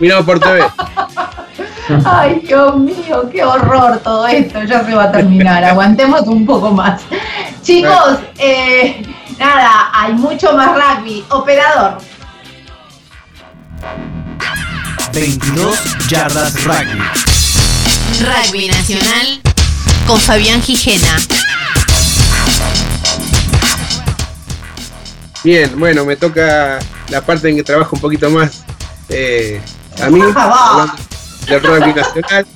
[0.00, 0.64] Miramos por TV.
[2.04, 4.64] Ay, Dios mío, qué horror todo esto.
[4.64, 5.62] Ya se va a terminar.
[5.64, 7.02] Aguantemos un poco más.
[7.62, 9.02] Chicos, eh,
[9.38, 11.24] nada, hay mucho más rugby.
[11.30, 11.98] Operador.
[15.12, 17.31] 22 yardas rugby.
[18.22, 19.40] Rugby Nacional
[20.06, 21.18] con Fabián Gijena.
[25.42, 28.62] Bien, bueno, me toca la parte en que trabajo un poquito más
[29.08, 29.60] eh,
[30.00, 30.20] a mí
[31.48, 32.46] del rugby nacional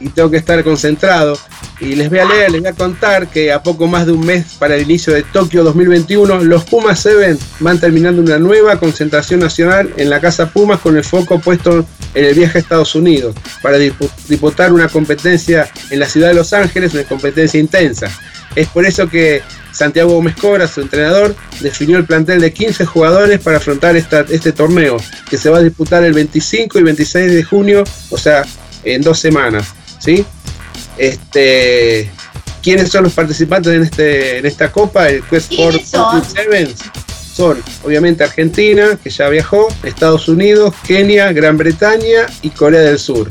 [0.00, 1.38] y tengo que estar concentrado.
[1.80, 4.26] Y les voy a leer, les voy a contar que a poco más de un
[4.26, 9.40] mes para el inicio de Tokio 2021, los Pumas Seven van terminando una nueva concentración
[9.40, 13.36] nacional en la Casa Pumas con el foco puesto en el viaje a Estados Unidos
[13.62, 18.10] para disputar una competencia en la ciudad de Los Ángeles, una competencia intensa.
[18.56, 23.38] Es por eso que Santiago Gómez Cobra, su entrenador, definió el plantel de 15 jugadores
[23.38, 24.96] para afrontar este torneo,
[25.30, 28.44] que se va a disputar el 25 y 26 de junio, o sea,
[28.82, 29.74] en dos semanas.
[29.98, 30.24] ¿sí?
[30.98, 32.10] Este,
[32.62, 35.08] ¿Quiénes son los participantes en, este, en esta copa?
[35.08, 36.74] El Quest Sport Sevens
[37.38, 43.30] son obviamente Argentina, que ya viajó, Estados Unidos, Kenia, Gran Bretaña y Corea del Sur.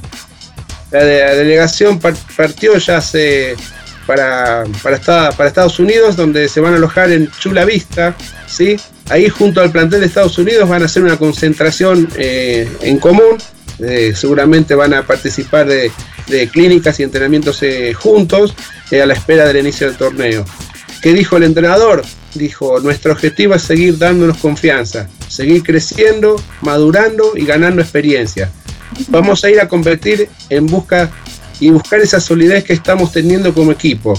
[0.92, 3.58] La, delegación partió ya hace
[4.06, 8.16] para, para, para, Estados Unidos, donde se van a alojar en Chula Vista,
[8.48, 8.78] ¿sí?
[9.10, 13.38] Ahí junto al plantel de Estados Unidos van a hacer una concentración eh, en común,
[13.80, 15.92] eh, seguramente van a participar de,
[16.52, 18.54] clínicas y entrenamientos eh, juntos
[18.92, 20.46] a la espera del inicio del torneo.
[21.02, 22.04] ¿Qué dijo el entrenador?
[22.34, 28.52] Dijo, nuestro objetivo es seguir dándonos confianza, seguir creciendo, madurando y ganando experiencia.
[29.10, 31.12] Vamos a ir a competir en busca
[31.60, 34.14] y buscar esa solidez que estamos teniendo como equipo.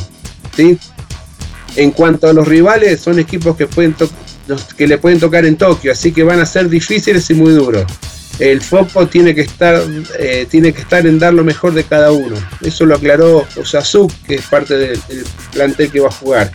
[0.57, 0.79] ¿sí?
[1.77, 3.95] En cuanto a los rivales, son equipos que, pueden
[4.77, 7.85] que le pueden tocar en Tokio, así que van a ser difíciles y muy duros.
[8.39, 9.83] El foco tiene que estar,
[10.19, 12.37] eh, tiene que estar en dar lo mejor de cada uno.
[12.61, 16.53] Eso lo aclaró Osasu, que es parte del, del plantel que va a jugar.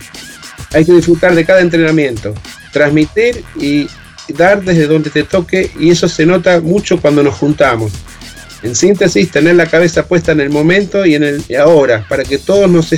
[0.72, 2.34] Hay que disfrutar de cada entrenamiento,
[2.72, 3.86] transmitir y
[4.28, 7.92] dar desde donde te toque y eso se nota mucho cuando nos juntamos.
[8.62, 12.38] En síntesis, tener la cabeza puesta en el momento y en el ahora, para que
[12.38, 12.94] todos nos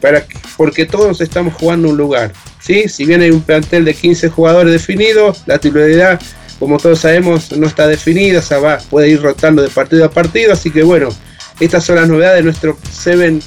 [0.00, 0.24] para
[0.56, 2.32] porque todos estamos jugando un lugar.
[2.60, 2.88] ¿sí?
[2.88, 6.20] Si bien hay un plantel de 15 jugadores definidos, la titularidad,
[6.60, 10.52] como todos sabemos, no está definida, o va, puede ir rotando de partido a partido,
[10.52, 11.08] así que bueno,
[11.58, 13.42] estas son las novedades de nuestro Seven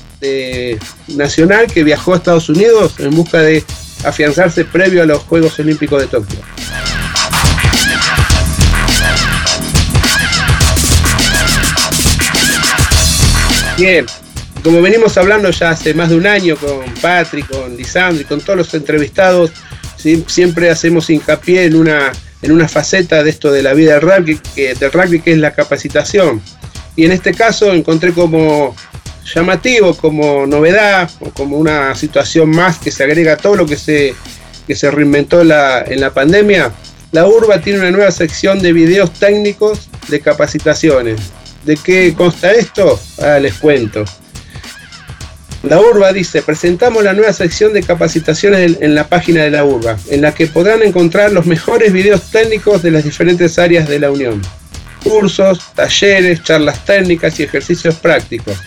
[1.09, 3.64] nacional que viajó a Estados Unidos en busca de
[4.03, 6.39] afianzarse previo a los Juegos Olímpicos de Tokio.
[13.78, 14.05] Bien,
[14.64, 18.41] como venimos hablando ya hace más de un año con Patrick, con Lisandro y con
[18.41, 19.51] todos los entrevistados,
[20.28, 22.11] siempre hacemos hincapié en una,
[22.44, 25.39] en una faceta de esto de la vida del rugby, que, del rugby que es
[25.39, 26.41] la capacitación.
[26.96, 28.76] Y en este caso encontré como
[29.34, 33.78] llamativo, como novedad, o como una situación más que se agrega a todo lo que
[33.78, 34.14] se,
[34.68, 36.72] que se reinventó en la pandemia.
[37.12, 41.22] La URBA tiene una nueva sección de videos técnicos de capacitaciones.
[41.64, 43.00] ¿De qué consta esto?
[43.22, 44.04] Ah, les cuento.
[45.64, 49.97] La URBA dice, presentamos la nueva sección de capacitaciones en la página de la URBA,
[50.09, 54.11] en la que podrán encontrar los mejores videos técnicos de las diferentes áreas de la
[54.11, 54.41] Unión.
[55.01, 58.57] Cursos, talleres, charlas técnicas y ejercicios prácticos.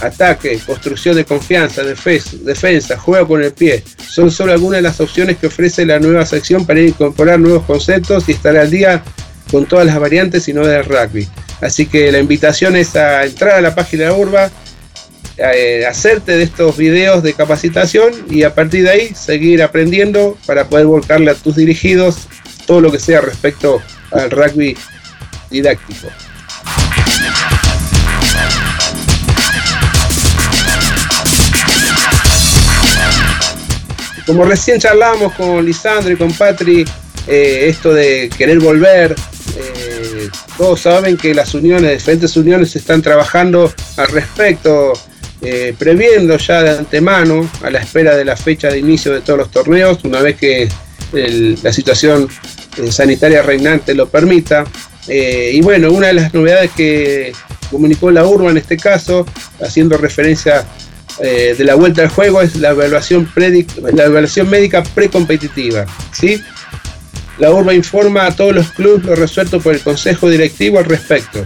[0.00, 3.82] Ataque, construcción de confianza, defensa, juego con el pie.
[4.08, 8.28] Son solo algunas de las opciones que ofrece la nueva sección para incorporar nuevos conceptos
[8.28, 9.02] y estar al día
[9.50, 11.28] con todas las variantes y no del rugby.
[11.60, 14.50] Así que la invitación es a entrar a la página de URBA,
[15.36, 20.68] eh, hacerte de estos videos de capacitación y a partir de ahí seguir aprendiendo para
[20.68, 22.28] poder volcarle a tus dirigidos
[22.66, 23.82] todo lo que sea respecto
[24.12, 24.76] al rugby
[25.50, 26.08] didáctico.
[34.26, 36.84] Como recién charlábamos con Lisandro y con Patri,
[37.26, 39.14] eh, esto de querer volver,
[39.56, 44.94] eh, todos saben que las uniones, diferentes uniones están trabajando al respecto
[45.44, 49.40] eh, previendo ya de antemano a la espera de la fecha de inicio de todos
[49.40, 50.68] los torneos, una vez que
[51.12, 52.28] la situación
[52.78, 54.64] eh, sanitaria reinante lo permita.
[55.06, 57.34] Eh, y bueno, una de las novedades que
[57.70, 59.26] comunicó la URBA en este caso,
[59.60, 60.66] haciendo referencia
[61.20, 65.86] de la vuelta al juego, es la evaluación, la evaluación médica precompetitiva.
[66.10, 66.42] ¿sí?
[67.38, 71.44] La URBA informa a todos los clubes lo resuelto por el Consejo Directivo al respecto.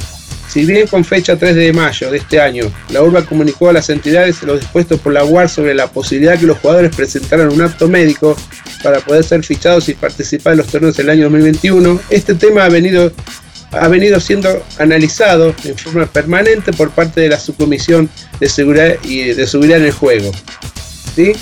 [0.49, 3.90] Si bien con fecha 3 de mayo de este año, la URBA comunicó a las
[3.90, 7.86] entidades lo dispuesto por la UAR sobre la posibilidad que los jugadores presentaran un acto
[7.86, 8.34] médico
[8.82, 12.68] para poder ser fichados y participar en los torneos del año 2021, este tema ha
[12.70, 13.12] venido,
[13.72, 18.09] ha venido siendo analizado en forma permanente por parte de la Subcomisión
[18.40, 20.32] de Seguridad y de Seguridad en el Juego.
[21.14, 21.32] ¿sí?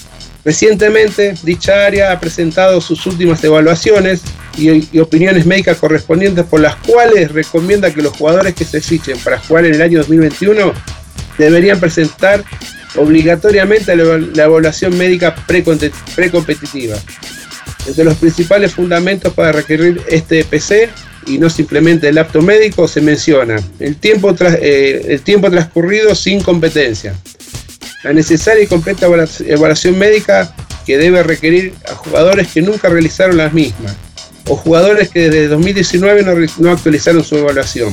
[0.44, 4.22] Recientemente, dicha área ha presentado sus últimas evaluaciones
[4.56, 9.38] y, opiniones médicas correspondientes por las cuales recomienda que los jugadores que se fichen para
[9.38, 10.72] jugar en el año 2021
[11.38, 12.42] deberían presentar
[12.96, 15.34] obligatoriamente la, evaluación médica
[16.16, 16.96] precompetitiva.
[17.86, 20.90] Entre los principales fundamentos para requerir este EPC
[21.26, 26.40] y no simplemente el apto médico se menciona el tiempo, eh, el tiempo transcurrido sin
[26.40, 27.14] competencia,
[28.02, 30.54] la necesaria y completa evaluación médica
[30.86, 33.96] que debe requerir a jugadores que nunca realizaron las mismas
[34.48, 37.92] o jugadores que desde 2019 no, actualizaron su evaluación.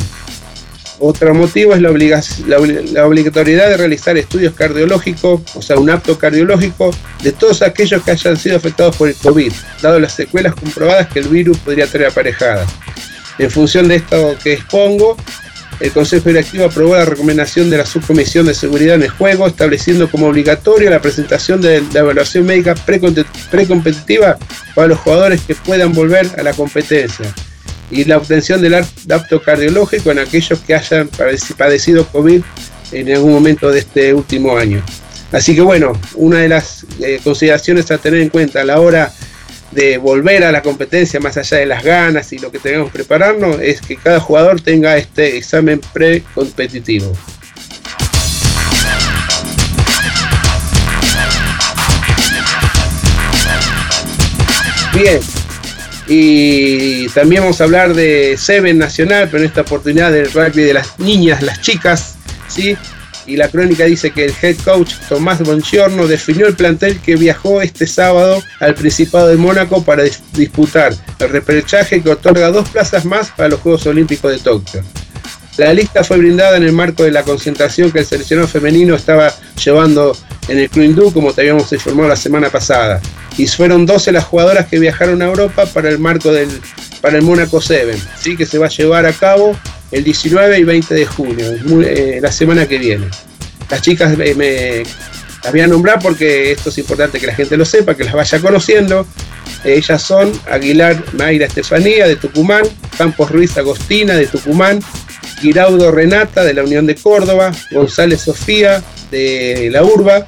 [0.99, 6.91] Otro motivo es la, la, obligatoriedad de realizar estudios cardiológicos, o sea, un apto cardiológico,
[7.21, 9.51] de todos aquellos que hayan sido afectados por el COVID,
[9.81, 12.69] dado las secuelas comprobadas que el virus podría tener aparejadas.
[13.39, 15.17] En función de esto que expongo,
[15.83, 20.09] el Consejo Directivo aprobó la recomendación de la Subcomisión de Seguridad en el Juego, estableciendo
[20.09, 22.73] como obligatoria la presentación de la evaluación médica
[23.51, 24.37] precompetitiva
[24.75, 27.25] para los jugadores que puedan volver a la competencia
[27.91, 31.09] y la obtención del apto cardiológico en aquellos que hayan
[31.57, 32.41] padecido COVID
[32.93, 34.81] en algún momento de este último año.
[35.33, 39.11] Así que bueno, una de las eh, consideraciones a tener en cuenta a la hora
[39.73, 42.99] de volver a la competencia más allá de las ganas y lo que tenemos que
[42.99, 47.11] prepararnos es que cada jugador tenga este examen pre-competitivo.
[54.93, 55.19] Bien,
[56.07, 60.73] y también vamos a hablar de Seven Nacional, pero en esta oportunidad del rugby de
[60.73, 62.15] las niñas, las chicas,
[62.47, 62.77] ¿sí?
[63.25, 67.61] Y la crónica dice que el head coach Tomás Bongiorno definió el plantel que viajó
[67.61, 70.03] este sábado al Principado de Mónaco para
[70.33, 74.83] disputar el repechaje que otorga dos plazas más para los Juegos Olímpicos de Tokio.
[75.57, 79.31] La lista fue brindada en el marco de la concentración que el seleccionado femenino estaba
[79.63, 80.17] llevando
[80.47, 82.99] en el Club Hindú, como te habíamos informado la semana pasada.
[83.37, 86.49] Y fueron 12 las jugadoras que viajaron a Europa para el marco del
[87.01, 88.37] para el Mónaco 7, ¿sí?
[88.37, 89.57] que se va a llevar a cabo
[89.93, 91.45] el 19 y 20 de junio,
[91.83, 93.07] eh, la semana que viene.
[93.69, 94.83] Las chicas me,
[95.43, 98.13] las voy a nombrar porque esto es importante que la gente lo sepa, que las
[98.13, 99.05] vaya conociendo.
[99.63, 102.63] Ellas son Aguilar Mayra Estefanía de Tucumán,
[102.97, 104.79] Campos Ruiz Agostina de Tucumán,
[105.39, 110.25] Giraudo Renata de la Unión de Córdoba, González Sofía de la Urba,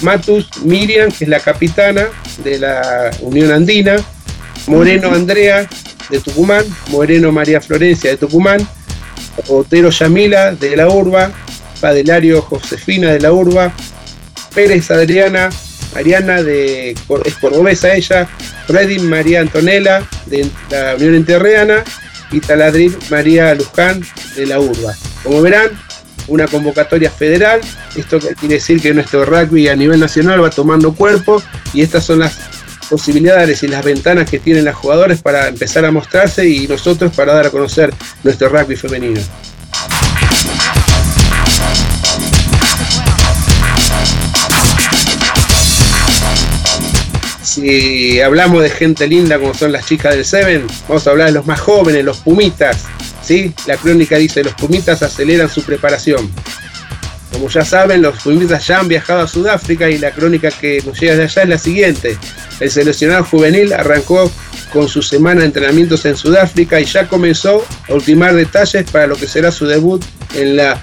[0.00, 2.06] Matus Miriam, que es la capitana
[2.42, 3.96] de la Unión Andina,
[4.66, 5.68] Moreno Andrea
[6.08, 8.66] de Tucumán, Moreno María Florencia de Tucumán,
[9.48, 11.32] Otero Yamila de la Urba,
[11.80, 13.72] Padelario Josefina de la Urba,
[14.54, 15.50] Pérez Adriana,
[15.94, 16.90] Ariana de
[17.24, 18.28] es cordobesa ella,
[18.68, 21.84] Redin María Antonella de la Unión Interreana
[22.30, 24.02] y Taladrid María Luján
[24.36, 24.94] de la Urba.
[25.22, 25.70] Como verán,
[26.28, 27.60] una convocatoria federal,
[27.96, 32.20] esto quiere decir que nuestro rugby a nivel nacional va tomando cuerpo y estas son
[32.20, 32.38] las
[32.88, 37.34] posibilidades y las ventanas que tienen las jugadores para empezar a mostrarse y nosotros para
[37.34, 37.92] dar a conocer
[38.24, 39.20] nuestro rugby femenino.
[47.58, 51.34] si hablamos de gente linda como son las chicas del Seven, vamos a hablar de
[51.34, 52.84] los más jóvenes, los Pumitas.
[53.22, 53.52] ¿sí?
[53.66, 56.30] La crónica dice, los Pumitas aceleran su preparación.
[57.32, 60.98] Como ya saben, los Pumitas ya han viajado a Sudáfrica y la crónica que nos
[60.98, 62.16] llega de allá es la siguiente.
[62.60, 64.30] El seleccionado juvenil arrancó
[64.72, 69.16] con su semana de entrenamientos en Sudáfrica y ya comenzó a ultimar detalles para lo
[69.16, 70.04] que será su debut
[70.34, 70.82] en la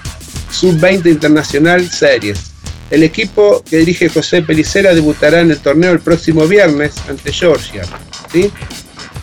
[0.50, 2.52] Sub-20 Internacional Series.
[2.90, 7.82] El equipo que dirige José Pelicera debutará en el torneo el próximo viernes ante Georgia.
[8.32, 8.50] ¿sí?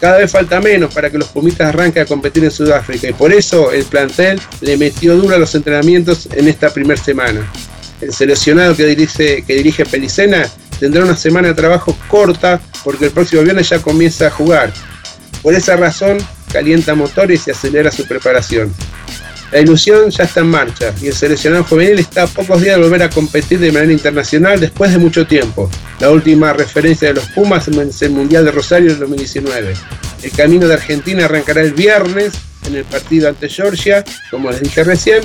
[0.04, 3.32] Cada vez falta menos para que los Pumitas arranquen a competir en Sudáfrica y por
[3.32, 7.50] eso el plantel le metió duro a los entrenamientos en esta primera semana.
[8.02, 10.46] El seleccionado que dirige, que dirige Pelicena
[10.78, 14.74] tendrá una semana de trabajo corta porque el próximo viernes ya comienza a jugar.
[15.42, 16.18] Por esa razón
[16.52, 18.74] calienta motores y acelera su preparación.
[19.54, 22.82] La ilusión ya está en marcha y el seleccionado juvenil está a pocos días de
[22.82, 25.70] volver a competir de manera internacional después de mucho tiempo.
[26.00, 29.76] La última referencia de los Pumas es el Mundial de Rosario del 2019.
[30.24, 32.34] El camino de Argentina arrancará el viernes
[32.66, 35.22] en el partido ante Georgia, como les dije recién,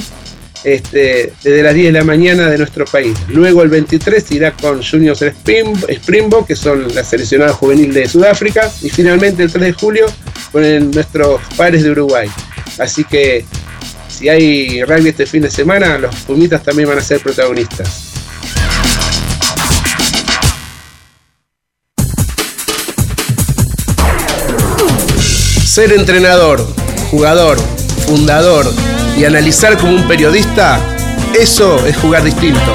[0.63, 3.17] este, desde las 10 de la mañana de nuestro país.
[3.29, 8.91] Luego el 23 irá con Juniors Springbok, que son la seleccionada juvenil de Sudáfrica, y
[8.91, 10.07] finalmente el 3 de julio
[10.53, 12.29] con nuestros pares de Uruguay.
[12.79, 13.47] Así que
[14.19, 17.89] si hay rugby este fin de semana, los Pumitas también van a ser protagonistas.
[25.65, 26.67] Ser entrenador,
[27.13, 27.59] jugador,
[28.07, 28.67] fundador
[29.17, 30.81] y analizar como un periodista,
[31.39, 32.73] eso es jugar distinto.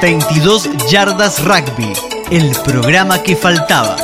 [0.00, 3.96] 22 yardas rugby el programa que faltaba.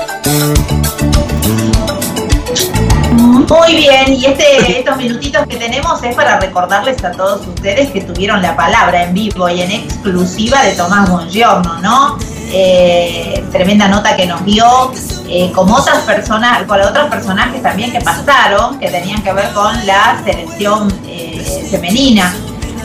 [3.12, 8.00] Muy bien, y este, estos minutitos que tenemos es para recordarles a todos ustedes que
[8.00, 12.18] tuvieron la palabra en vivo y en exclusiva de Tomás Bongiorno, ¿no?
[12.50, 14.92] Eh, tremenda nota que nos dio,
[15.28, 19.86] eh, como otras personas, con otros personajes también que pasaron, que tenían que ver con
[19.86, 22.34] la selección eh, femenina.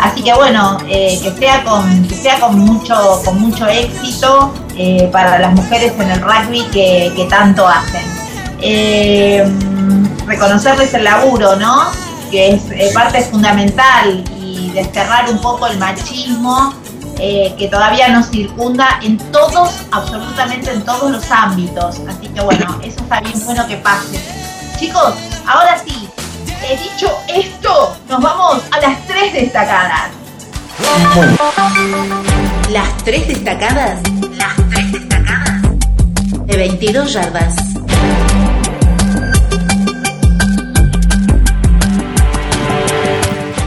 [0.02, 5.38] Así que bueno, que sea con, que sea con mucho, con mucho éxito eh, para
[5.40, 8.02] las mujeres en el rugby que, tanto hacen.
[8.62, 9.44] Eh,
[10.26, 11.92] reconocerles el laburo, ¿no?
[12.32, 16.74] Que es eh, parte fundamental y desterrar un poco el machismo
[17.18, 21.98] que todavía nos circunda en todos, absolutamente en todos los ámbitos.
[22.08, 24.18] Así que bueno, eso está bien bueno que pase.
[24.80, 25.16] Chicos,
[25.46, 26.08] ahora sí,
[26.70, 30.12] he dicho esto, nos vamos a las tres destacadas.
[32.70, 34.00] Las tres destacadas.
[34.40, 35.62] Las tres destacadas.
[36.46, 37.56] De 22 yardas.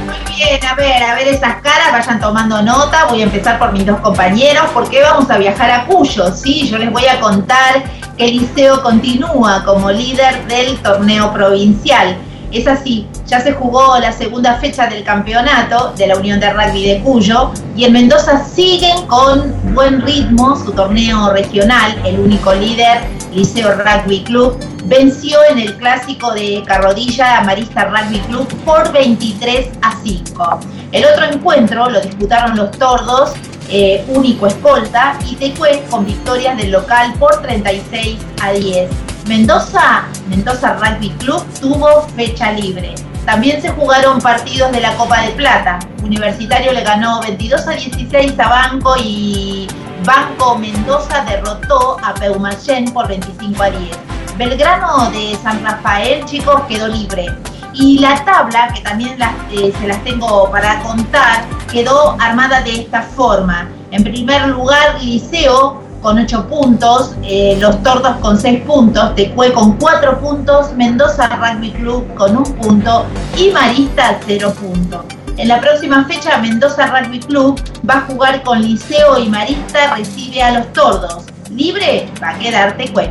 [0.07, 3.05] Muy bien, a ver, a ver esas caras, vayan tomando nota.
[3.07, 6.66] Voy a empezar por mis dos compañeros porque vamos a viajar a Cuyo, ¿sí?
[6.68, 7.85] Yo les voy a contar
[8.16, 12.16] que liceo continúa como líder del torneo provincial.
[12.53, 16.87] Es así, ya se jugó la segunda fecha del campeonato de la Unión de Rugby
[16.87, 21.99] de Cuyo y en Mendoza siguen con buen ritmo su torneo regional.
[22.05, 23.01] El único líder,
[23.33, 29.97] Liceo Rugby Club, venció en el clásico de Carrodilla a Rugby Club por 23 a
[30.03, 30.61] 5.
[30.93, 33.33] El otro encuentro lo disputaron los Tordos,
[33.71, 39.12] eh, único escolta, y Tecué con victorias del local por 36 a 10.
[39.27, 42.95] Mendoza, Mendoza Rugby Club tuvo fecha libre.
[43.25, 45.79] También se jugaron partidos de la Copa de Plata.
[46.03, 49.68] Universitario le ganó 22 a 16 a Banco y
[50.05, 53.99] Banco Mendoza derrotó a Peumachén por 25 a 10.
[54.37, 57.27] Belgrano de San Rafael, chicos, quedó libre.
[57.75, 59.16] Y la tabla, que también
[59.53, 63.68] eh, se las tengo para contar, quedó armada de esta forma.
[63.93, 69.77] En primer lugar, Liceo con 8 puntos, eh, los Tordos con 6 puntos, Tecue con
[69.79, 75.01] 4 puntos, Mendoza Rugby Club con 1 punto y Marista 0 puntos.
[75.39, 80.43] En la próxima fecha, Mendoza Rugby Club va a jugar con Liceo y Marista recibe
[80.43, 81.25] a los Tordos.
[81.51, 83.11] Libre va a quedar Tecue.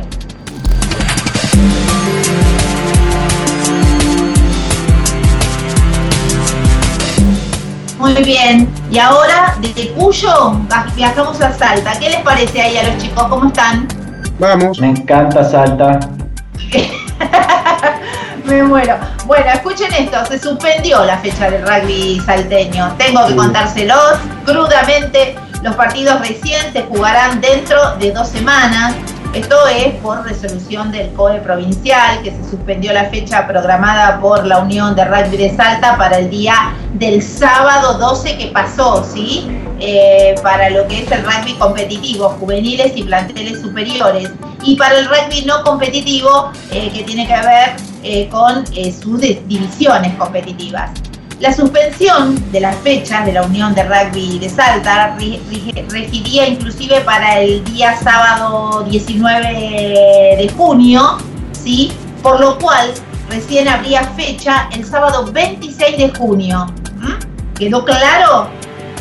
[8.02, 8.68] Muy bien.
[8.90, 10.56] Y ahora, desde Cuyo,
[10.96, 11.92] viajamos a Salta.
[12.00, 13.28] ¿Qué les parece ahí a los chicos?
[13.28, 13.86] ¿Cómo están?
[14.40, 14.80] Vamos.
[14.80, 16.00] Me encanta Salta.
[18.44, 18.96] Me muero.
[19.24, 22.92] Bueno, escuchen esto, se suspendió la fecha del rugby salteño.
[22.98, 25.36] Tengo que contárselos crudamente.
[25.62, 28.94] Los partidos recién se jugarán dentro de dos semanas.
[29.34, 34.58] Esto es por resolución del COE provincial, que se suspendió la fecha programada por la
[34.58, 39.48] Unión de Rugby de Salta para el día del sábado 12 que pasó, ¿sí?
[39.80, 44.30] Eh, para lo que es el rugby competitivo, juveniles y planteles superiores.
[44.64, 50.14] Y para el rugby no competitivo, eh, que tiene que ver eh, con sus divisiones
[50.16, 50.90] competitivas.
[51.40, 55.16] La suspensión de las fechas de la Unión de Rugby de Salta
[55.88, 59.48] regiría inclusive para el día sábado 19
[60.38, 61.18] de junio,
[61.52, 61.90] ¿sí?
[62.22, 62.92] por lo cual
[63.28, 66.66] recién habría fecha el sábado 26 de junio.
[67.54, 68.48] ¿Quedó claro?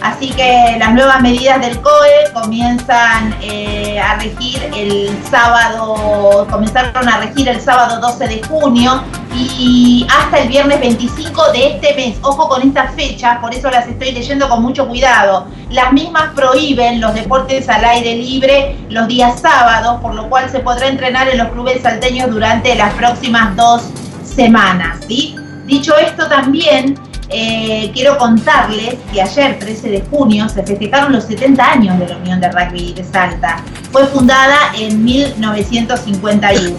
[0.02, 7.18] Así que las nuevas medidas del COE comienzan eh, a regir el sábado, comenzaron a
[7.18, 9.04] regir el sábado 12 de junio
[9.36, 12.18] y hasta el viernes 25 de este mes.
[12.24, 15.48] Ojo con estas fechas, por eso las estoy leyendo con mucho cuidado.
[15.70, 20.60] Las mismas prohíben los deportes al aire libre los días sábados, por lo cual se
[20.60, 23.84] podrá entrenar en los clubes salteños durante las próximas dos
[24.24, 25.08] semanas.
[25.08, 27.00] Dicho esto también,
[27.32, 32.18] eh, quiero contarles que ayer, 13 de junio, se festejaron los 70 años de la
[32.18, 33.64] Unión de Rugby de Salta.
[33.92, 36.72] Fue fundada en 1951.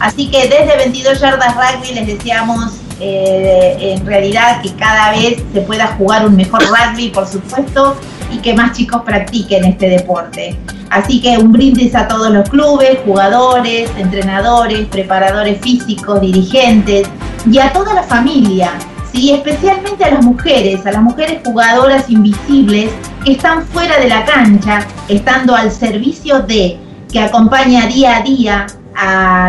[0.00, 5.60] Así que desde 22 Yardas Rugby les deseamos eh, en realidad que cada vez se
[5.60, 7.96] pueda jugar un mejor rugby, por supuesto,
[8.32, 10.56] y que más chicos practiquen este deporte.
[10.90, 17.08] Así que un brindis a todos los clubes, jugadores, entrenadores, preparadores físicos, dirigentes
[17.50, 18.72] y a toda la familia
[19.12, 19.32] ¿sí?
[19.32, 22.90] especialmente a las mujeres, a las mujeres jugadoras invisibles
[23.24, 26.78] que están fuera de la cancha, estando al servicio de,
[27.10, 28.66] que acompaña día a día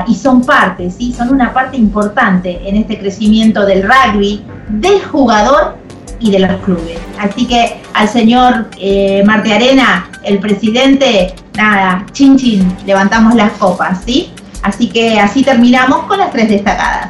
[0.08, 1.14] y son parte, ¿sí?
[1.14, 5.78] son una parte importante en este crecimiento del rugby, del jugador
[6.20, 7.00] y de los clubes.
[7.20, 14.02] Así que al señor eh, Marte Arena, el presidente, nada, chin chin, levantamos las copas,
[14.06, 14.32] ¿sí?
[14.62, 17.10] Así que así terminamos con las tres destacadas.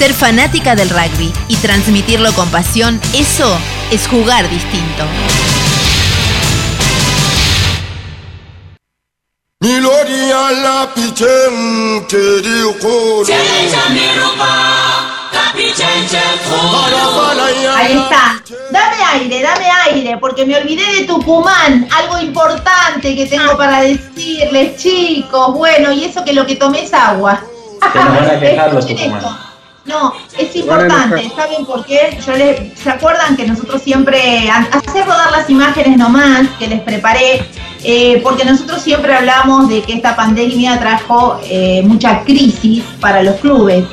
[0.00, 3.54] Ser fanática del rugby y transmitirlo con pasión, eso
[3.90, 5.04] es jugar distinto.
[17.76, 18.42] Ahí está.
[18.70, 21.86] Dame aire, dame aire, porque me olvidé de Tucumán.
[21.94, 25.52] Algo importante que tengo para decirles, chicos.
[25.52, 27.42] Bueno, y eso que lo que tomé es agua.
[27.92, 29.49] Se nos van a quejar los Tucumán.
[29.90, 32.16] No, es importante, ¿saben por qué?
[32.24, 37.44] Yo les, ¿Se acuerdan que nosotros siempre, hacer rodar las imágenes nomás que les preparé,
[37.82, 43.34] eh, porque nosotros siempre hablamos de que esta pandemia trajo eh, mucha crisis para los
[43.40, 43.84] clubes.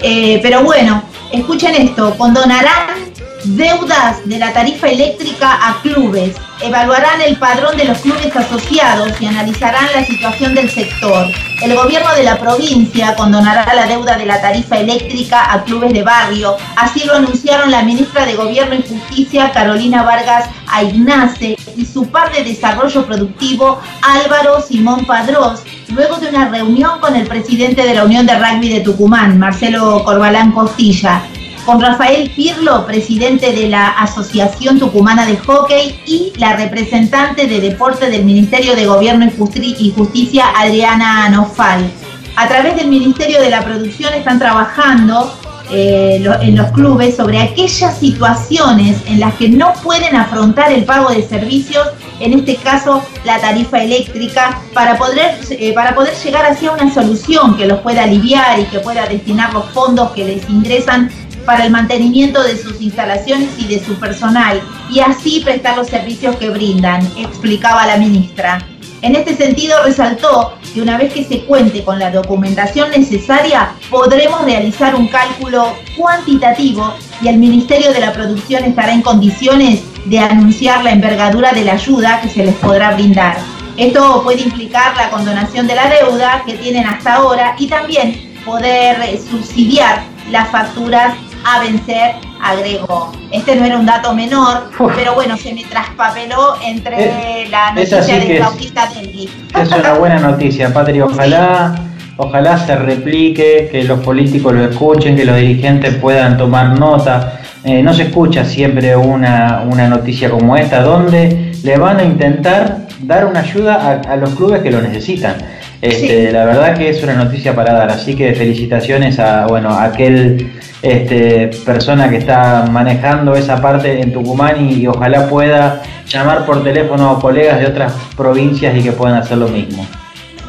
[0.00, 3.11] Eh, pero bueno, escuchen esto, condonarán
[3.44, 9.26] deudas de la tarifa eléctrica a clubes, evaluarán el padrón de los clubes asociados y
[9.26, 11.26] analizarán la situación del sector.
[11.60, 16.02] El gobierno de la provincia condonará la deuda de la tarifa eléctrica a clubes de
[16.02, 22.06] barrio, así lo anunciaron la ministra de Gobierno y Justicia Carolina Vargas Aignace y su
[22.06, 27.94] par de Desarrollo Productivo Álvaro Simón Padrós, luego de una reunión con el presidente de
[27.94, 31.22] la Unión de Rugby de Tucumán, Marcelo Corbalán Costilla
[31.64, 38.10] con Rafael Pirlo, presidente de la Asociación Tucumana de Hockey, y la representante de deporte
[38.10, 41.90] del Ministerio de Gobierno y Justicia, Adriana Nofal.
[42.36, 45.32] A través del Ministerio de la Producción están trabajando
[45.70, 51.10] eh, en los clubes sobre aquellas situaciones en las que no pueden afrontar el pago
[51.10, 51.86] de servicios,
[52.20, 57.56] en este caso la tarifa eléctrica, para poder, eh, para poder llegar hacia una solución
[57.56, 61.10] que los pueda aliviar y que pueda destinar los fondos que les ingresan
[61.44, 66.36] para el mantenimiento de sus instalaciones y de su personal y así prestar los servicios
[66.36, 68.64] que brindan, explicaba la ministra.
[69.02, 74.44] En este sentido, resaltó que una vez que se cuente con la documentación necesaria, podremos
[74.44, 80.84] realizar un cálculo cuantitativo y el Ministerio de la Producción estará en condiciones de anunciar
[80.84, 83.38] la envergadura de la ayuda que se les podrá brindar.
[83.76, 89.18] Esto puede implicar la condonación de la deuda que tienen hasta ahora y también poder
[89.18, 91.14] subsidiar las facturas
[91.44, 93.12] a vencer agregó.
[93.30, 98.36] Este no era un dato menor, pero bueno, se me traspapeló entre la noticia de
[98.36, 99.28] Claudita Dengue.
[99.60, 101.00] Es una buena noticia, Patri.
[101.00, 101.74] Ojalá,
[102.16, 107.40] ojalá se replique, que los políticos lo escuchen, que los dirigentes puedan tomar nota.
[107.64, 112.88] Eh, no se escucha siempre una, una noticia como esta, donde le van a intentar
[113.02, 115.36] dar una ayuda a, los clubes que lo necesitan.
[115.80, 119.84] Este, La verdad que es una noticia para dar, así que felicitaciones a bueno a
[119.84, 120.52] aquel
[120.82, 127.10] este, persona que está manejando esa parte en Tucumán y, ojalá pueda llamar por teléfono
[127.10, 129.86] a colegas de otras provincias y que puedan hacer lo mismo.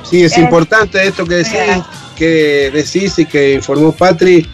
[0.03, 1.59] Sí, es importante esto que decís,
[2.15, 4.47] que decís y que informó Patri,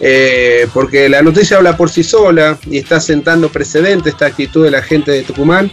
[0.00, 4.70] eh, porque la noticia habla por sí sola y está sentando precedente esta actitud de
[4.70, 5.70] la gente de Tucumán.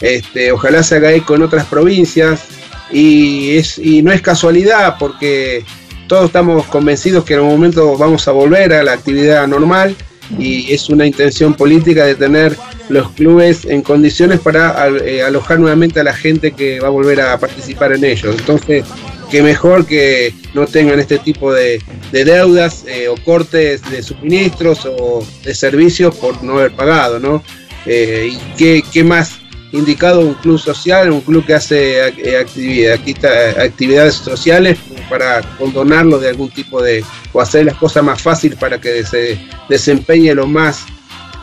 [0.00, 2.44] Este, ojalá se haga eco en otras provincias
[2.90, 5.64] y, es, y no es casualidad porque
[6.08, 9.94] todos estamos convencidos que en un momento vamos a volver a la actividad normal
[10.38, 12.56] y es una intención política de tener
[12.88, 17.20] los clubes en condiciones para eh, alojar nuevamente a la gente que va a volver
[17.20, 18.36] a participar en ellos.
[18.38, 18.84] Entonces,
[19.30, 25.24] qué mejor que no tengan este tipo de, deudas eh, o cortes de suministros o
[25.44, 27.42] de servicios por no haber pagado, ¿no?
[27.84, 29.38] Eh, y qué, qué más
[29.72, 36.28] indicado un club social, un club que hace eh, actividad, actividades sociales para condonarlo de
[36.28, 39.38] algún tipo de, o hacer las cosas más fáciles para que se
[39.68, 40.84] desempeñe lo más,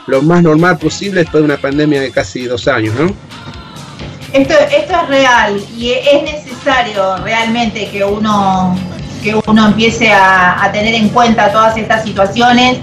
[0.07, 3.13] lo más normal posible después de una pandemia de casi dos años, ¿no?
[4.33, 8.77] Esto, esto es real y es necesario realmente que uno,
[9.23, 12.79] que uno empiece a, tener en cuenta todas estas situaciones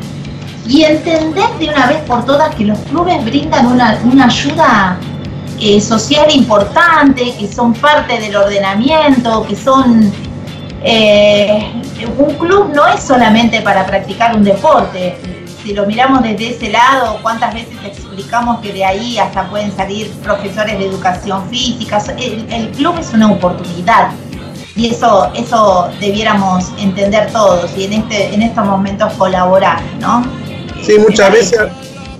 [0.67, 4.99] y entender de una vez por todas que los clubes brindan una, una ayuda
[5.65, 10.13] eh, social importante, que son parte del ordenamiento, que son...
[10.85, 11.65] Eh,
[12.19, 15.17] un club no es solamente para practicar un deporte.
[15.63, 20.11] Si lo miramos desde ese lado, cuántas veces explicamos que de ahí hasta pueden salir
[20.25, 22.03] profesores de educación física.
[22.19, 24.11] El, club es una oportunidad
[24.75, 30.25] y eso, eso debiéramos entender todos y en, este, en estos momentos colaborar, ¿no?
[30.83, 31.61] Sí, muchas veces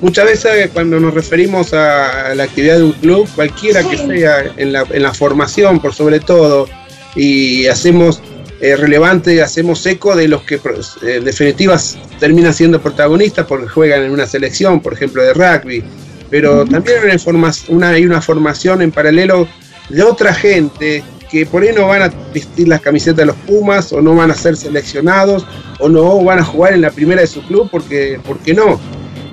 [0.03, 4.73] Muchas veces cuando nos referimos a la actividad de un club, cualquiera que sea, en
[4.73, 6.69] la, en la, formación por sobre todo,
[7.15, 8.21] y hacemos
[8.61, 10.61] eh, relevante, hacemos eco de los que eh,
[11.03, 11.79] en definitiva
[12.19, 15.85] terminan siendo protagonistas porque juegan en una selección, por ejemplo, de rugby,
[16.31, 19.47] pero también hay una, una, hay una formación en paralelo
[19.89, 23.93] de otra gente que por ahí no van a vestir las camisetas de los Pumas
[23.93, 25.47] o no van a ser seleccionados
[25.79, 28.81] o no van a jugar en la primera de su club porque, porque no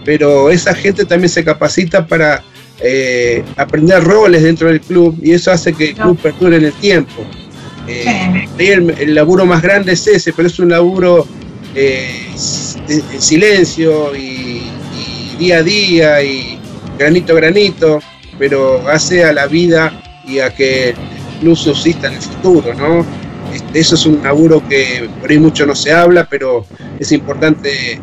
[0.10, 2.42] pero esa gente también se capacita para
[2.80, 6.74] eh, aprender roles dentro del club y eso hace que el club perdure en el
[6.74, 7.24] tiempo.
[7.88, 11.28] Eh, el, laburo más grande es ese, pero es un laburo
[11.76, 12.26] eh,
[12.88, 14.64] en silencio y,
[15.38, 16.58] día a día y
[16.98, 18.00] granito a granito,
[18.40, 19.94] pero hace a la vida
[20.26, 20.96] y a que el
[21.40, 23.06] club subsista en el futuro, ¿no?
[23.54, 26.66] Este, eso es un laburo que por ahí mucho no se habla, pero
[27.00, 28.02] es importante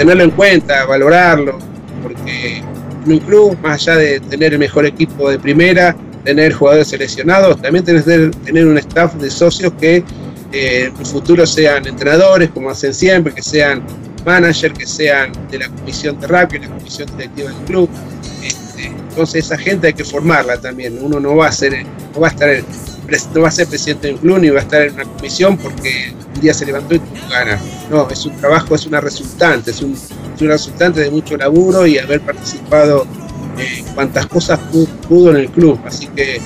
[0.00, 1.58] tenerlo en cuenta, valorarlo,
[2.02, 2.62] porque
[3.04, 5.94] en un club, más allá de tener el mejor equipo de primera,
[6.24, 9.96] tener jugadores seleccionados, también tenés que tener un staff de socios que
[10.52, 13.82] eh, en el futuro sean entrenadores, como hacen siempre, que sean
[14.24, 17.90] managers, que sean de la comisión de rugby, la comisión directiva del club.
[18.42, 20.96] Este, entonces esa gente hay que formarla también.
[20.98, 21.84] Uno no va a ser,
[22.14, 22.48] no va a estar,
[23.34, 25.56] no va a ser presidente de un club ni va a estar en una comisión
[25.56, 27.60] porque un día se levantó y tuvo ganas.
[27.90, 29.96] No, es un trabajo, es una resultante, es un,
[30.38, 33.06] resultante de mucho laburo y haber participado
[33.58, 34.58] en cuantas cosas
[35.06, 35.78] pudo, en el club.
[35.84, 36.40] Así que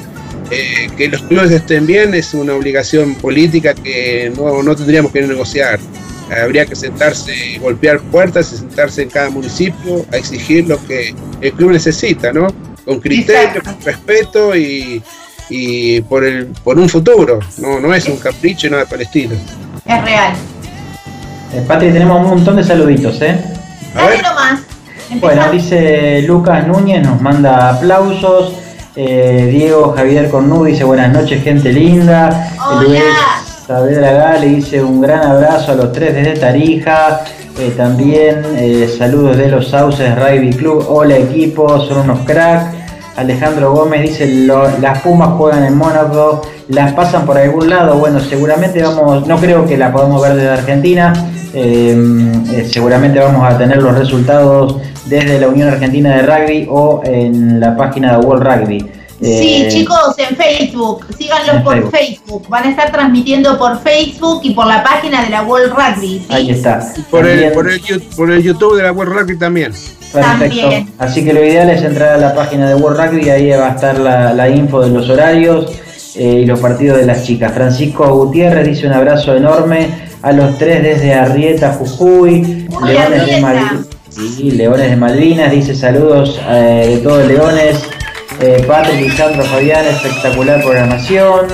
[0.51, 5.23] eh, que los clubes estén bien es una obligación política que no, no tendríamos que
[5.23, 5.79] negociar.
[6.43, 11.53] Habría que sentarse, golpear puertas y sentarse en cada municipio a exigir lo que el
[11.53, 12.49] club necesita, ¿no?
[12.85, 15.03] Con criterio, con respeto y,
[15.49, 17.41] y por, el, por un futuro.
[17.59, 19.37] No, no es un capricho y nada por el estilo
[19.87, 20.33] es real.
[21.53, 23.39] Eh, Patri, tenemos un montón de saluditos, ¿eh?
[23.95, 24.61] Dale nomás.
[25.21, 28.55] Bueno, dice Lucas Núñez, nos manda aplausos.
[28.97, 32.53] Eh, Diego Javier Cornú dice buenas noches, gente linda.
[32.67, 32.83] Hola.
[32.83, 33.03] Luis
[33.67, 37.21] Saavedra le dice un gran abrazo a los tres desde Tarija.
[37.59, 38.43] Eh, también
[38.99, 40.85] saludos de los Sauces Rugby Club.
[40.89, 42.84] Hola equipo, son unos cracks.
[43.17, 47.99] Alejandro Gómez dice las Pumas juegan en Mónaco las pasan por algún lado.
[47.99, 51.13] Bueno, seguramente vamos, no creo que la podamos ver desde Argentina.
[51.53, 51.95] Eh,
[52.53, 57.61] eh, seguramente vamos a tener los resultados desde la Unión Argentina de Rugby o en
[57.61, 58.91] la página de World Rugby.
[59.21, 61.93] Sí, Eh, chicos, en Facebook, síganlos en por Facebook.
[61.93, 62.49] Facebook.
[62.49, 66.19] Van a estar transmitiendo por Facebook y por la página de la World Rugby.
[66.19, 66.27] ¿sí?
[66.29, 66.85] Ahí está.
[67.11, 67.81] Por el, por, el,
[68.17, 69.73] por el YouTube de la World Rugby también.
[70.13, 70.61] Perfecto.
[70.61, 70.93] También.
[70.99, 73.75] Así que lo ideal es entrar a la página de World Rugby, ahí va a
[73.75, 75.67] estar la, la info de los horarios
[76.17, 77.53] eh, y los partidos de las chicas.
[77.53, 79.89] Francisco Gutiérrez dice un abrazo enorme
[80.23, 83.41] a los tres desde Arrieta, Jujuy, Uy, Leones de, Arrieta.
[83.41, 87.83] Mal- sí, Leones de Malvinas, dice saludos eh, de todos Leones.
[88.47, 91.47] Eh, Patrick, Lisandro, Fabián, espectacular programación.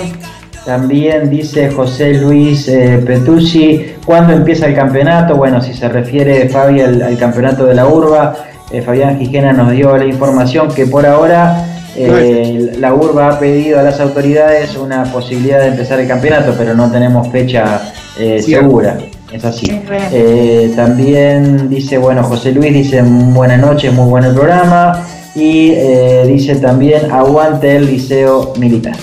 [0.67, 5.37] También dice José Luis eh, Petuzzi, ¿cuándo empieza el campeonato?
[5.37, 8.35] Bueno, si se refiere Fabi al, al campeonato de la urba,
[8.73, 11.65] eh, Fabián Gijena nos dio la información que por ahora
[11.97, 16.75] eh, la urba ha pedido a las autoridades una posibilidad de empezar el campeonato, pero
[16.75, 17.81] no tenemos fecha
[18.19, 18.53] eh, Sí.
[18.55, 18.99] segura.
[19.33, 19.81] Es así.
[20.13, 25.07] Eh, también dice, bueno, José Luis dice buenas noches, muy bueno el programa.
[25.35, 28.97] Y eh, dice también, aguante el liceo militar.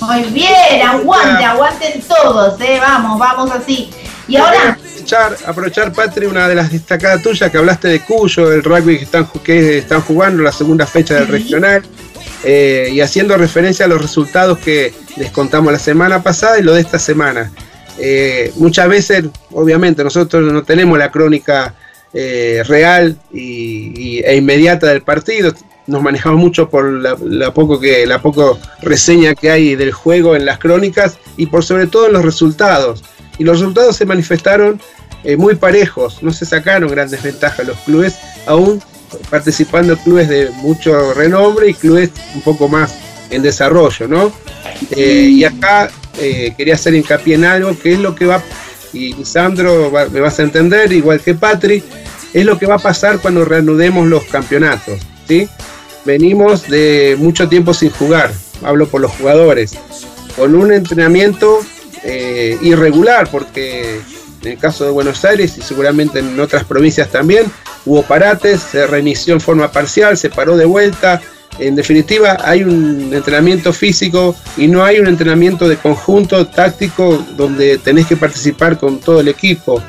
[0.00, 3.90] Muy bien, aguante, aguanten todos, eh, vamos, vamos así.
[4.26, 8.62] Y ahora, Aprovechar, aprovechar, Patri, una de las destacadas tuyas que hablaste de Cuyo, el
[8.62, 11.82] rugby que están, ju- que están jugando la segunda fecha del regional,
[12.44, 16.74] eh, y haciendo referencia a los resultados que les contamos la semana pasada y lo
[16.74, 17.50] de esta semana.
[17.98, 21.74] Eh, muchas veces, obviamente, nosotros no tenemos la crónica
[22.12, 25.54] eh, real y, e inmediata del partido.
[25.86, 30.36] Nos manejamos mucho por la, la poco que la poco reseña que hay del juego
[30.36, 33.04] en las crónicas y por sobre todo en los resultados.
[33.38, 34.80] Y los resultados se manifestaron
[35.24, 38.82] eh, muy parejos, no se sacaron grandes ventajas los clubes, aún
[39.28, 42.94] participando clubes de mucho renombre y clubes un poco más
[43.30, 44.32] en desarrollo, ¿no?
[44.90, 45.90] Eh, y acá
[46.56, 48.42] quería hacer hincapié en algo que es lo que va,
[48.92, 51.82] y Lisandro va- me vas a entender, igual que Patri,
[52.32, 55.48] es lo que va a pasar cuando reanudemos los campeonatos, ¿sí?
[56.04, 58.32] Venimos de mucho tiempo sin jugar,
[58.64, 59.72] hablo por los jugadores,
[60.36, 61.60] con un entrenamiento
[62.02, 64.00] eh, irregular, porque
[64.42, 67.44] en el caso de Buenos Aires y seguramente en otras provincias también,
[67.84, 71.20] hubo parates, se reinició en forma parcial, se paró de vuelta.
[71.58, 77.78] En definitiva, hay un entrenamiento físico y no hay un entrenamiento de conjunto táctico donde
[77.78, 79.82] tenés que participar con todo el equipo.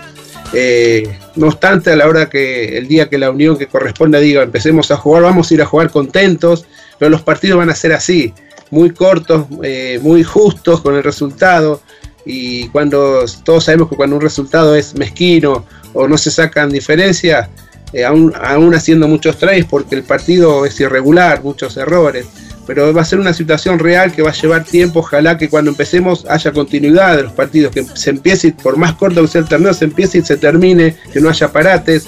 [0.54, 4.44] Eh, no obstante, a la hora que el día que la unión que corresponda diga
[4.44, 6.66] empecemos a jugar, vamos a ir a jugar contentos,
[7.00, 8.34] pero los partidos van a ser así,
[8.70, 11.82] muy cortos, eh, muy justos con el resultado.
[12.26, 17.50] Y cuando todos sabemos que cuando un resultado es mezquino o no se sacan diferencias,
[17.94, 22.26] eh, aún, aún haciendo muchos tries porque el partido es irregular, muchos errores.
[22.68, 25.00] Pero va a ser una situación real que va a llevar tiempo.
[25.00, 29.22] Ojalá que cuando empecemos haya continuidad de los partidos, que se empiece, por más corto
[29.22, 32.08] que sea el torneo, se empiece y se termine, que no haya parates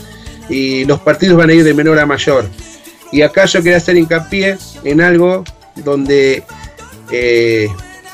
[0.50, 2.46] y los partidos van a ir de menor a mayor.
[3.12, 5.44] Y acá yo quería hacer hincapié en algo
[5.76, 6.44] donde
[7.12, 7.68] eh,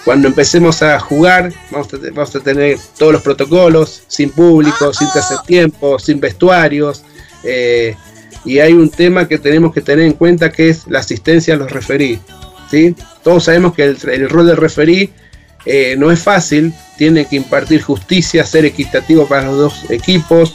[0.06, 5.10] cuando empecemos a jugar vamos a, vamos a tener todos los protocolos, sin público, sin
[5.12, 7.04] tercer tiempo, sin vestuarios.
[7.44, 7.96] Eh,
[8.46, 11.58] y hay un tema que tenemos que tener en cuenta que es la asistencia a
[11.58, 12.20] los referí.
[12.72, 12.96] ¿sí?
[13.24, 15.10] Todos sabemos que el, el rol del referí
[15.66, 20.54] eh, no es fácil, tiene que impartir justicia, ser equitativo para los dos equipos,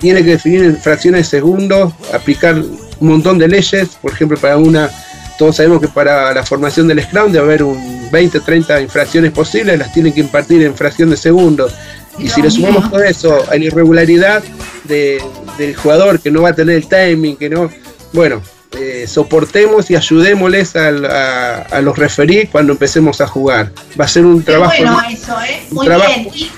[0.00, 4.58] tiene que definir en fracciones de segundos, aplicar un montón de leyes, por ejemplo, para
[4.58, 4.90] una,
[5.38, 9.78] todos sabemos que para la formación del Scrum debe haber un 20, 30 infracciones posibles,
[9.78, 11.74] las tienen que impartir en fracción de segundos.
[12.18, 14.44] Y si le sumamos todo eso a la irregularidad
[14.84, 15.20] de-
[15.58, 17.70] del jugador que no va a tener el timing, que no,
[18.12, 18.42] bueno,
[18.72, 23.72] eh, soportemos y ayudémosles a, a los referí cuando empecemos a jugar.
[23.98, 25.62] Va a ser un qué trabajo bueno eso, ¿eh?
[25.70, 26.50] un Muy trabajo bien.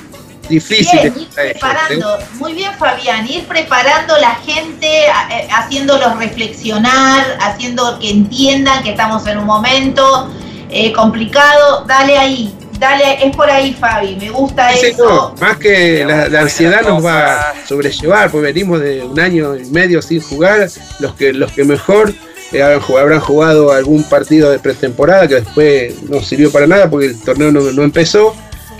[0.48, 1.00] Difícil.
[1.00, 8.10] Bien, ir preparando, muy bien Fabián, ir preparando la gente, eh, haciéndolos reflexionar, haciendo que
[8.10, 10.30] entiendan que estamos en un momento
[10.70, 15.04] eh, complicado, dale ahí, dale, es por ahí Fabi, me gusta Sí, eso.
[15.04, 19.56] no, más que la, la ansiedad nos va a sobrellevar, porque venimos de un año
[19.56, 20.68] y medio sin jugar,
[21.00, 22.12] los que, los que mejor
[22.52, 26.88] eh, habrán, jugado, habrán jugado algún partido de pretemporada que después no sirvió para nada
[26.88, 28.34] porque el torneo no, no empezó.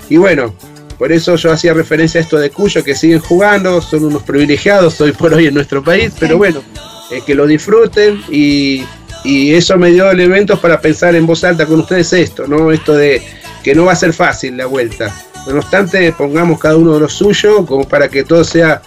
[0.09, 0.53] Y bueno,
[0.97, 4.99] por eso yo hacía referencia a esto de Cuyo, que siguen jugando, son unos privilegiados
[5.01, 6.63] hoy por hoy en nuestro país, pero bueno,
[7.11, 8.83] eh, que lo disfruten y,
[9.23, 12.71] y eso me dio elementos para pensar en voz alta con ustedes esto, ¿no?
[12.71, 13.21] Esto de
[13.67, 15.13] que no va a ser fácil la vuelta.
[15.45, 18.81] No obstante, pongamos cada uno de lo suyo como para que todo sea,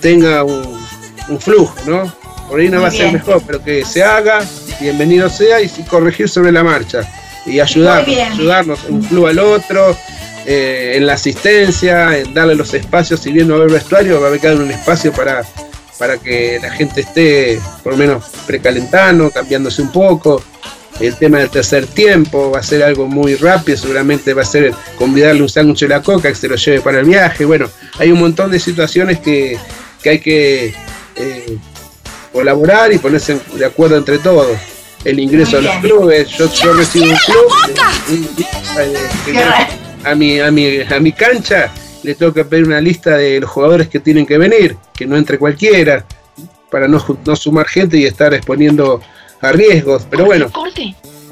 [0.00, 0.80] tenga un,
[1.28, 2.10] un flujo, ¿no?
[2.48, 4.42] Por ahí no Muy va a ser mejor, pero que se haga,
[4.80, 7.02] bienvenido sea, y corregir sobre la marcha.
[7.44, 9.94] Y ayudarnos, ayudarnos un club al otro,
[10.46, 14.18] eh, en la asistencia, en darle los espacios, si bien no va a haber vestuario,
[14.18, 15.44] va a haber que dar un espacio para,
[15.98, 20.42] para que la gente esté por lo menos precalentando, cambiándose un poco.
[21.00, 24.72] El tema del tercer tiempo, va a ser algo muy rápido, seguramente va a ser
[24.96, 27.44] convidarle un sándwich de la coca que se lo lleve para el viaje.
[27.44, 27.68] Bueno,
[27.98, 29.58] hay un montón de situaciones que,
[30.04, 30.74] hay que
[31.16, 31.58] eh,
[32.32, 34.56] colaborar y ponerse de acuerdo entre todos.
[35.04, 37.52] El ingreso a los clubes, yo, yo recibo un club
[40.04, 41.70] a, mi, a, mi, a mi cancha,
[42.02, 45.16] le tengo que pedir una lista de los jugadores que tienen que venir, que no
[45.16, 46.04] entre cualquiera,
[46.70, 49.00] para no, no sumar gente y estar exponiendo
[49.40, 50.06] a riesgos.
[50.10, 50.46] Pero bueno,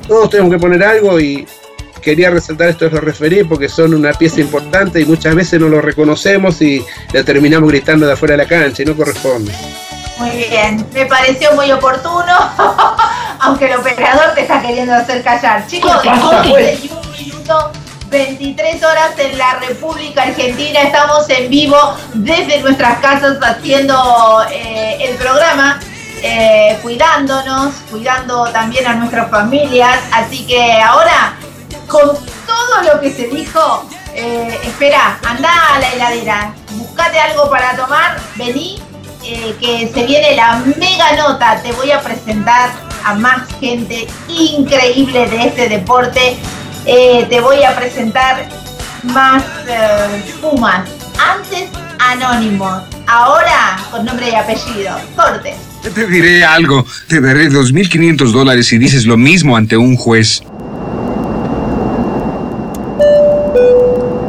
[0.07, 1.47] todos tenemos que poner algo y
[2.03, 5.69] quería resaltar esto de los referí porque son una pieza importante y muchas veces no
[5.69, 9.53] lo reconocemos y le terminamos gritando de afuera de la cancha y no corresponde.
[10.19, 12.51] Muy bien, me pareció muy oportuno,
[13.41, 15.67] aunque el operador te está queriendo hacer callar.
[15.67, 15.91] Chicos,
[18.11, 21.77] 23 horas en la República Argentina, estamos en vivo
[22.13, 25.81] desde nuestras casas haciendo eh, el programa.
[26.27, 30.01] Eh, cuidándonos, cuidando también a nuestras familias.
[30.11, 31.35] Así que ahora,
[31.87, 32.17] con
[32.47, 38.17] todo lo que se dijo, eh, espera, anda a la heladera, buscate algo para tomar,
[38.37, 38.83] vení,
[39.23, 41.61] eh, que se viene la mega nota.
[41.63, 42.71] Te voy a presentar
[43.05, 46.39] a más gente increíble de este deporte.
[46.87, 48.49] te voy a presentar
[49.03, 49.43] más
[50.41, 50.89] Pumas.
[51.19, 51.69] Antes
[51.99, 54.97] anónimos, ahora con nombre y apellido.
[55.17, 55.55] Corte.
[55.93, 56.87] Te diré algo.
[57.09, 60.43] Te daré 2.500 dólares si dices lo mismo ante un juez.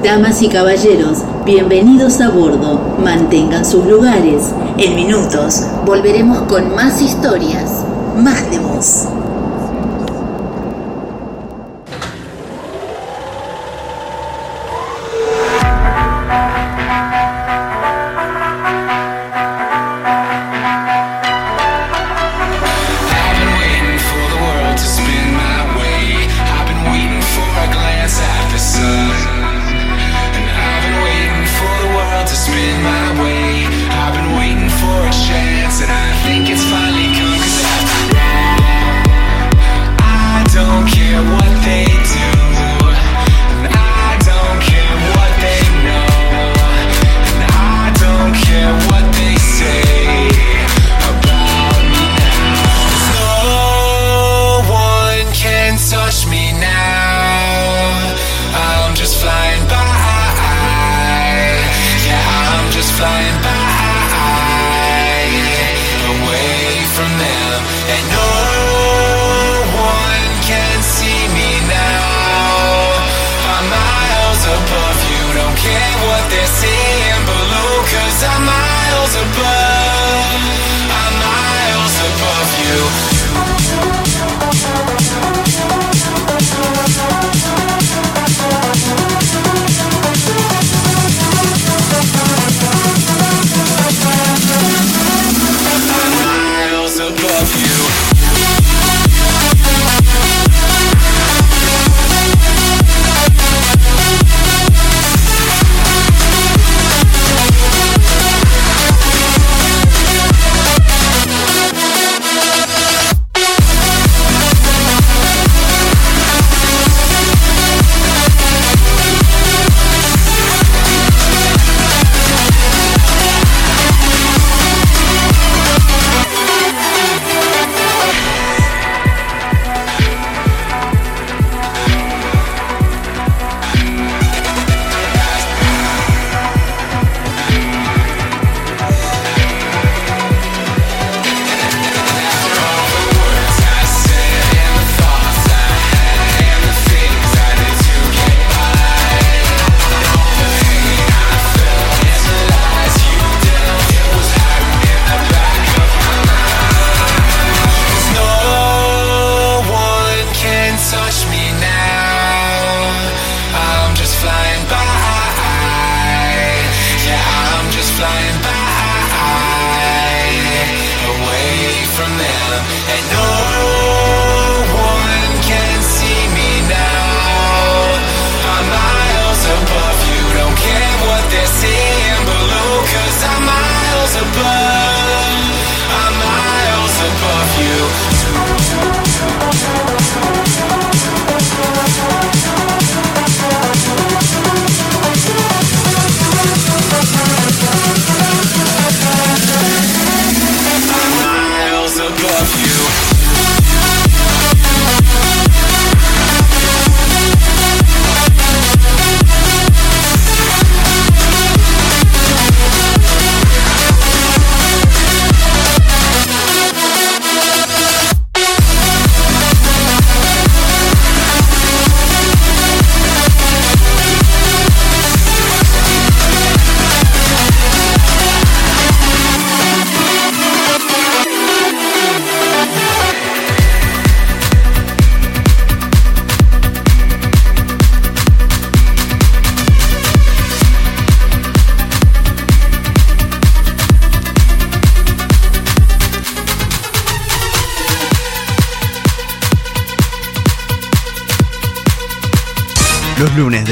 [0.04, 2.98] Damas y caballeros, bienvenidos a bordo.
[3.02, 4.52] Mantengan sus lugares.
[4.78, 7.86] En minutos volveremos con más historias,
[8.18, 9.08] más de voz.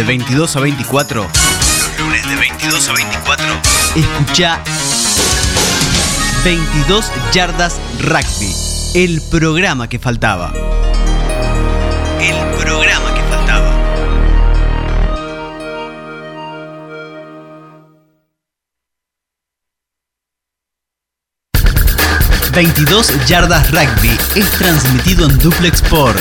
[0.04, 1.24] De 22 a 24.
[1.24, 3.45] Los lunes de 22 a 24.
[3.95, 4.60] Escucha
[6.43, 8.54] 22 Yardas Rugby.
[8.95, 10.51] El programa que faltaba.
[12.20, 13.80] El programa que faltaba.
[22.54, 24.16] ...22 Yardas Rugby...
[24.36, 26.16] ...es transmitido en Duplex por...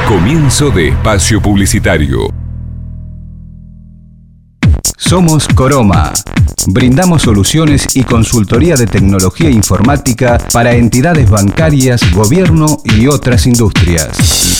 [0.08, 2.32] Comienzo de espacio publicitario.
[4.96, 6.14] Somos Coroma.
[6.68, 14.60] Brindamos soluciones y consultoría de tecnología informática para entidades bancarias, gobierno y otras industrias.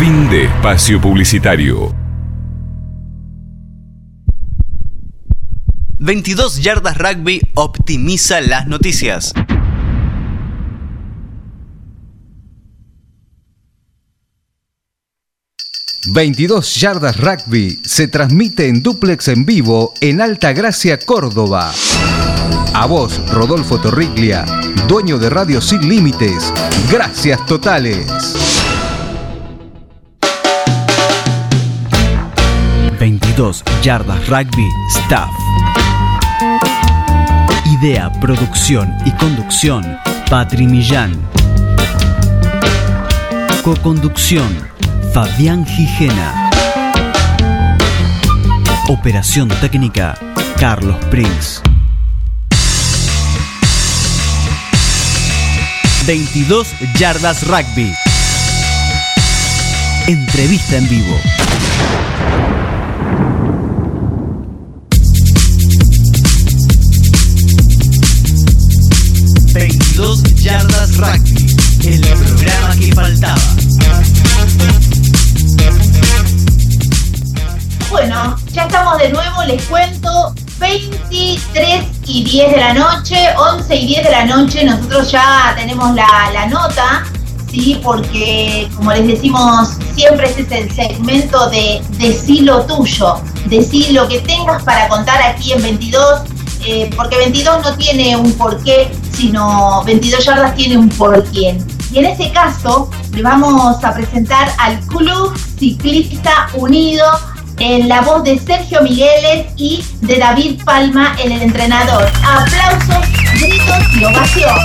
[0.00, 1.94] Fin de espacio publicitario.
[5.98, 9.34] 22 Yardas Rugby optimiza las noticias.
[16.14, 21.74] ...22 Yardas Rugby se transmite en duplex en vivo en Alta Gracia, Córdoba.
[22.72, 24.46] A vos, Rodolfo Torriglia,
[24.88, 26.54] dueño de Radio Sin Límites.
[26.90, 28.49] Gracias totales.
[33.40, 35.30] 22 Yardas Rugby Staff.
[37.64, 41.18] Idea, producción y conducción, Patri Millán.
[43.64, 44.46] Coconducción,
[45.14, 46.50] Fabián Gijena.
[48.88, 50.18] Operación técnica,
[50.58, 51.62] Carlos Prince.
[56.06, 57.90] 22 Yardas Rugby.
[60.08, 61.16] Entrevista en vivo.
[71.00, 71.56] Rugby...
[71.86, 73.40] ...el programa que faltaba.
[77.90, 83.86] Bueno, ya estamos de nuevo, les cuento, 23 y 10 de la noche, 11 y
[83.86, 87.04] 10 de la noche, nosotros ya tenemos la, la nota,
[87.50, 87.80] ¿sí?
[87.82, 94.06] Porque como les decimos siempre, este es el segmento de Decí lo tuyo, decí lo
[94.06, 96.20] que tengas para contar aquí en 22,
[96.66, 101.58] eh, porque 22 no tiene un porqué, sino 22 yardas tiene un porqué.
[101.92, 107.04] Y en este caso, le vamos a presentar al Club Ciclista Unido
[107.58, 112.08] en la voz de Sergio Migueles y de David Palma en el entrenador.
[112.24, 114.56] Aplausos, gritos y ovación.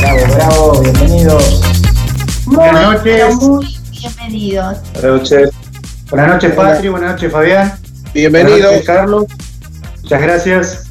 [0.00, 1.60] Bravo, bravo, bienvenidos.
[2.46, 3.00] Muy, Buenas noches.
[3.04, 4.76] pero muy bienvenidos.
[4.94, 5.50] Buenas noches.
[6.08, 6.88] Buenas noches, Patri.
[6.88, 7.78] Buenas noches, Fabián.
[8.14, 8.56] Bienvenido.
[8.56, 9.24] Buenas noches, Carlos.
[10.02, 10.87] Muchas gracias.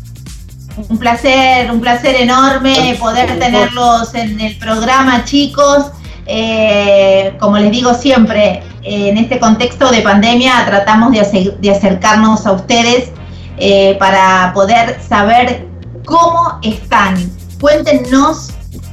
[0.78, 5.88] Un placer, un placer enorme poder tenerlos en el programa, chicos.
[6.28, 12.46] Eh, como les digo siempre, en este contexto de pandemia tratamos de, ace- de acercarnos
[12.46, 13.10] a ustedes
[13.58, 15.66] eh, para poder saber
[16.06, 17.16] cómo están.
[17.60, 18.50] Cuéntenos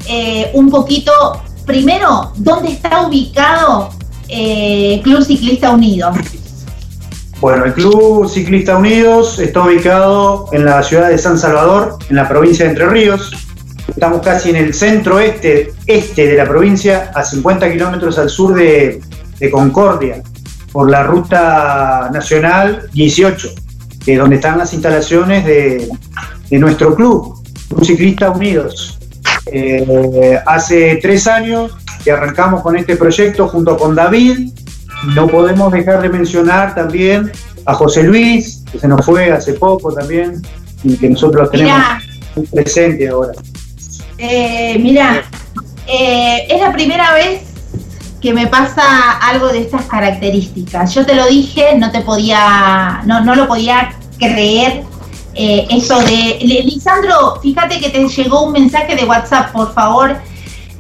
[0.09, 1.13] eh, un poquito,
[1.67, 3.91] primero, dónde está ubicado
[4.29, 6.13] eh, Club Ciclista Unido.
[7.45, 12.27] Bueno, el Club Ciclista Unidos está ubicado en la ciudad de San Salvador, en la
[12.27, 13.33] provincia de Entre Ríos.
[13.87, 18.55] Estamos casi en el centro este, este de la provincia, a 50 kilómetros al sur
[18.55, 18.99] de,
[19.53, 20.23] Concordia,
[20.73, 23.51] por la ruta nacional 18,
[24.03, 25.87] que donde están las instalaciones de,
[26.49, 28.99] de nuestro club, Club Ciclista Unidos.
[29.53, 34.49] Eh, hace tres años que arrancamos con este proyecto junto con David.
[35.15, 37.31] No podemos dejar de mencionar también
[37.67, 40.43] a José Luis, que se nos fue hace poco también,
[40.83, 42.03] y que nosotros tenemos Mirá.
[42.37, 43.33] muy presente ahora.
[44.19, 45.23] Eh, mira,
[45.87, 47.43] eh, es la primera vez
[48.21, 50.95] que me pasa algo de estas características.
[50.95, 54.83] Yo te lo dije, no te podía, no, no lo podía creer.
[55.35, 56.39] eh, eso de.
[56.65, 60.17] Lisandro, fíjate que te llegó un mensaje de WhatsApp, por favor.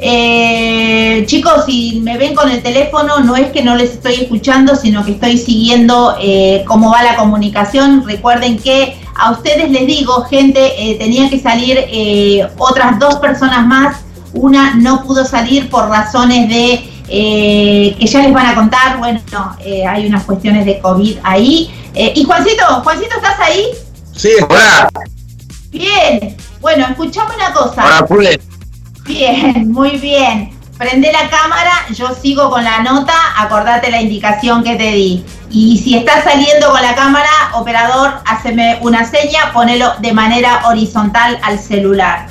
[0.07, 4.77] Eh, chicos, si me ven con el teléfono, no es que no les estoy escuchando,
[4.77, 8.05] sino que estoy siguiendo eh, cómo va la comunicación.
[8.07, 13.67] Recuerden que a ustedes les digo, gente, eh, tenían que salir eh, otras dos personas
[13.67, 13.97] más.
[14.35, 18.99] Una no pudo salir por razones de eh, que ya les van a contar.
[18.99, 19.21] Bueno,
[19.61, 21.73] eh, hay unas cuestiones de COVID ahí.
[21.95, 23.69] Eh, y Juancito, Juancito, ¿estás ahí?
[24.15, 24.91] Sí, hola.
[25.71, 26.37] Bien.
[26.61, 27.87] Bueno, escuchame una cosa.
[27.87, 28.39] Hola, Pule.
[29.07, 30.51] Bien, muy bien.
[30.79, 35.25] Prende la cámara, yo sigo con la nota, acordate la indicación que te di.
[35.51, 41.39] Y si estás saliendo con la cámara, operador, haceme una seña, ponelo de manera horizontal
[41.43, 42.27] al celular.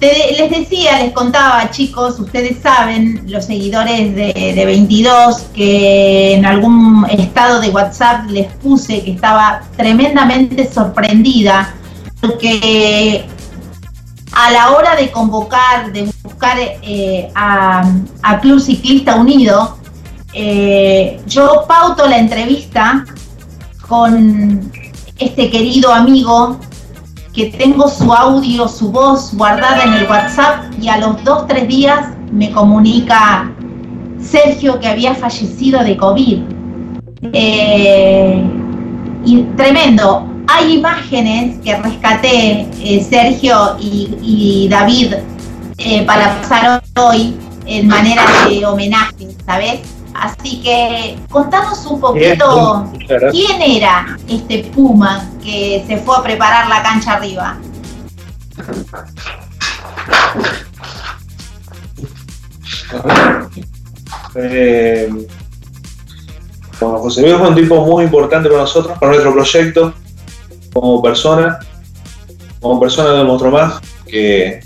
[0.00, 6.46] Te- les decía, les contaba, chicos, ustedes saben, los seguidores de, de 22, que en
[6.46, 11.74] algún estado de WhatsApp les puse que estaba tremendamente sorprendida
[12.20, 13.26] porque
[14.32, 17.84] a la hora de convocar, de buscar eh, a,
[18.40, 19.76] Club Ciclista Unido,
[20.32, 23.04] eh, yo pauto la entrevista
[23.86, 24.72] con
[25.18, 26.58] este querido amigo
[27.34, 31.68] que tengo su audio, su voz guardada en el WhatsApp y a los dos, tres
[31.68, 33.52] días me comunica
[34.20, 36.42] Sergio que había fallecido de COVID.
[37.32, 38.42] Eh,
[39.24, 40.31] y tremendo.
[40.48, 45.14] Hay imágenes que rescaté eh, Sergio y, y David
[45.78, 47.36] eh, para pasar hoy
[47.66, 49.80] en manera de homenaje, ¿sabes?
[50.14, 52.90] Así que contanos un poquito
[53.30, 57.58] quién era este Puma que se fue a preparar la cancha arriba.
[64.34, 65.08] Eh,
[66.80, 69.94] bueno, José Luis fue un tipo muy importante para nosotros, para nuestro proyecto,
[70.72, 71.58] como persona.
[72.60, 74.60] Como persona demostró más que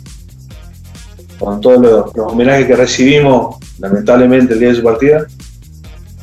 [1.38, 1.80] con todos
[2.14, 5.26] los, homenajes que recibimos, lamentablemente el día de su partida,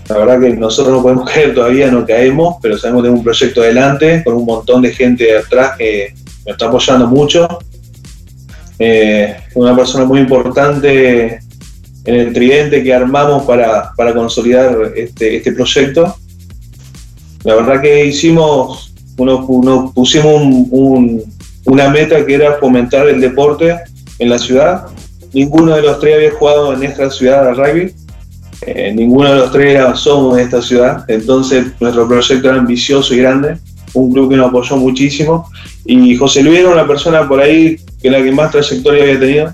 [0.09, 3.23] la verdad que nosotros no podemos creer todavía, no caemos, pero sabemos que tenemos un
[3.23, 6.13] proyecto adelante, con un montón de gente atrás que
[6.45, 7.47] nos está apoyando mucho.
[8.79, 11.39] Eh, una persona muy importante
[12.05, 16.15] en el tridente que armamos para, para consolidar este, este proyecto.
[17.43, 21.23] La verdad que hicimos, uno, uno pusimos un- un-
[21.65, 23.75] una meta que era fomentar el deporte
[24.19, 24.85] en la ciudad.
[25.33, 27.93] Ninguno de los tres había jugado en esta ciudad al rugby.
[28.65, 31.05] Eh, ninguno de los tres somos de esta ciudad.
[31.07, 33.57] Entonces nuestro proyecto era ambicioso y grande.
[33.93, 35.49] Un club que nos apoyó muchísimo.
[35.85, 39.53] Y José Luis era una persona por ahí que la que más trayectoria había tenido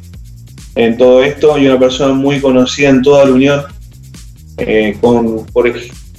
[0.76, 3.61] en todo esto y una persona muy conocida en toda la Unión,
[4.57, 5.68] eh, con, por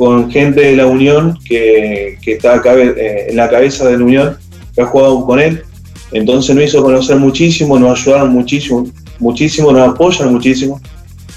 [0.00, 4.04] con gente de la Unión que, que está cabe- eh, en la cabeza de la
[4.04, 4.38] Unión,
[4.74, 5.62] que ha jugado con él.
[6.10, 8.86] Entonces nos hizo conocer muchísimo, nos ayudaron muchísimo,
[9.18, 10.80] muchísimo, nos apoyan muchísimo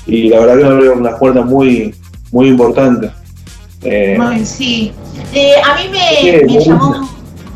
[0.07, 1.93] y la verdad que nos abrieron unas puertas muy,
[2.31, 3.11] muy importantes.
[3.83, 4.93] Eh, sí.
[5.33, 7.05] Eh, a mí me, llamó,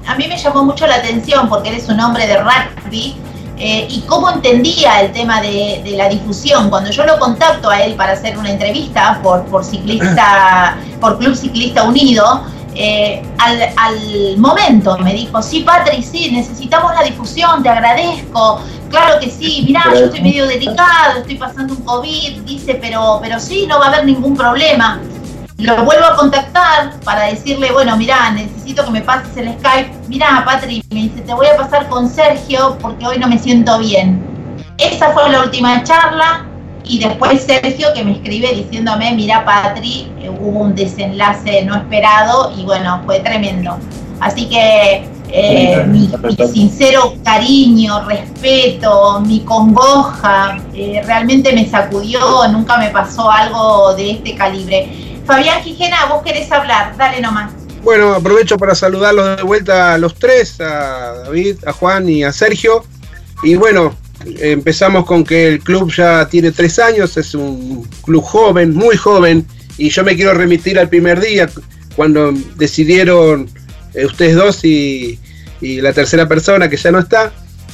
[0.06, 3.16] a mí me llamó mucho la atención porque eres un hombre de rugby
[3.60, 6.70] eh, y cómo entendía el tema de, de la difusión.
[6.70, 11.36] Cuando yo lo contacto a él para hacer una entrevista por, por ciclista, por Club
[11.36, 12.44] Ciclista Unido,
[12.80, 18.62] eh, al, momento me dijo, sí, Patri, sí, necesitamos la difusión, te agradezco.
[18.90, 23.40] Claro que sí, mirá, yo estoy medio delicado, estoy pasando un COVID, dice, pero, pero
[23.40, 25.00] sí, no va a haber ningún problema.
[25.58, 29.92] Lo vuelvo a contactar para decirle, bueno, mirá, necesito que me pases el Skype.
[30.08, 33.80] Mirá, Patri, me dice, te voy a pasar con Sergio porque hoy no me siento
[33.80, 34.24] bien.
[34.78, 36.47] Esa fue la última charla
[36.90, 42.54] y después Sergio que me escribe diciéndome, mira, Patri, eh, hubo un desenlace no esperado
[42.58, 43.78] y bueno, fue tremendo.
[44.20, 52.78] Así que eh, mi, mi sincero cariño, respeto, mi congoja, eh, realmente me sacudió, nunca
[52.78, 55.22] me pasó algo de este calibre.
[55.26, 57.52] Fabián Quijena, vos querés hablar, dale nomás.
[57.84, 62.32] Bueno, aprovecho para saludarlos de vuelta a los tres, a David, a Juan y a
[62.32, 62.84] Sergio.
[63.44, 63.94] Y bueno,
[64.40, 69.46] empezamos con que el club ya tiene tres años, es un club joven, muy joven,
[69.78, 71.50] y yo me quiero remitir al primer día,
[71.96, 73.50] cuando decidieron
[73.94, 75.20] eh, ustedes dos y,
[75.62, 77.32] y la tercera persona que ya no está,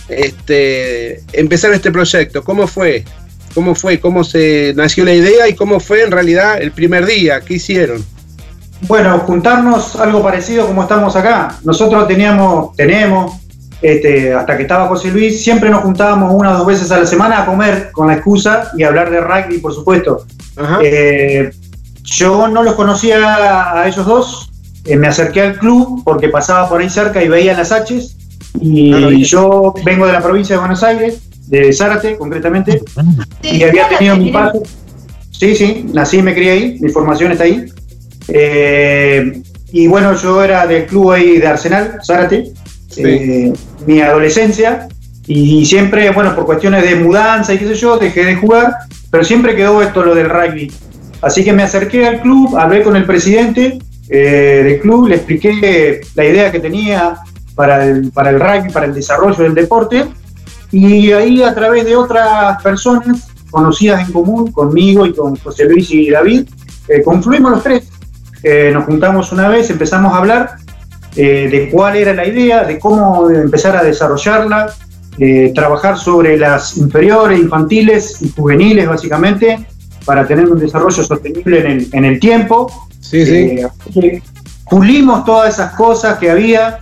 [0.09, 2.43] este, empezar este proyecto.
[2.43, 3.05] ¿Cómo fue?
[3.53, 3.99] ¿Cómo fue?
[3.99, 7.41] ¿Cómo se nació la idea y cómo fue en realidad el primer día?
[7.41, 8.03] ¿Qué hicieron?
[8.81, 11.57] Bueno, juntarnos algo parecido como estamos acá.
[11.63, 13.42] Nosotros teníamos, tenemos,
[13.83, 17.05] este, hasta que estaba José Luis, siempre nos juntábamos una o dos veces a la
[17.05, 20.25] semana a comer con la excusa y hablar de rugby, por supuesto.
[20.81, 21.51] Eh,
[22.03, 24.51] yo no los conocía a ellos dos,
[24.85, 28.15] eh, me acerqué al club porque pasaba por ahí cerca y veía las H's.
[28.61, 32.81] Y yo vengo de la provincia de Buenos Aires, de Zárate concretamente,
[33.41, 34.63] y había tenido mi paso.
[35.31, 37.65] Sí, sí, nací y me crié ahí, mi formación está ahí.
[38.29, 39.41] Eh,
[39.73, 42.53] y bueno, yo era del club ahí de Arsenal, Zárate,
[42.97, 43.53] eh,
[43.85, 44.87] mi adolescencia,
[45.25, 48.75] y siempre, bueno, por cuestiones de mudanza y qué sé yo, dejé de jugar,
[49.09, 50.71] pero siempre quedó esto lo del rugby.
[51.21, 53.79] Así que me acerqué al club, hablé con el presidente
[54.09, 57.17] eh, del club, le expliqué la idea que tenía
[57.55, 60.05] para el, para el rugby, para el desarrollo del deporte,
[60.71, 65.91] y ahí a través de otras personas conocidas en común, conmigo y con José Luis
[65.91, 66.49] y David,
[67.05, 67.87] confluimos los tres.
[68.43, 70.55] Eh, nos juntamos una vez, empezamos a hablar
[71.15, 74.73] eh, de cuál era la idea, de cómo empezar a desarrollarla,
[75.19, 79.67] eh, trabajar sobre las inferiores, infantiles y juveniles básicamente,
[80.05, 82.71] para tener un desarrollo sostenible en el, tiempo.
[82.99, 84.21] Sí, sí.
[84.69, 86.79] pulimos todas esas cosas que había,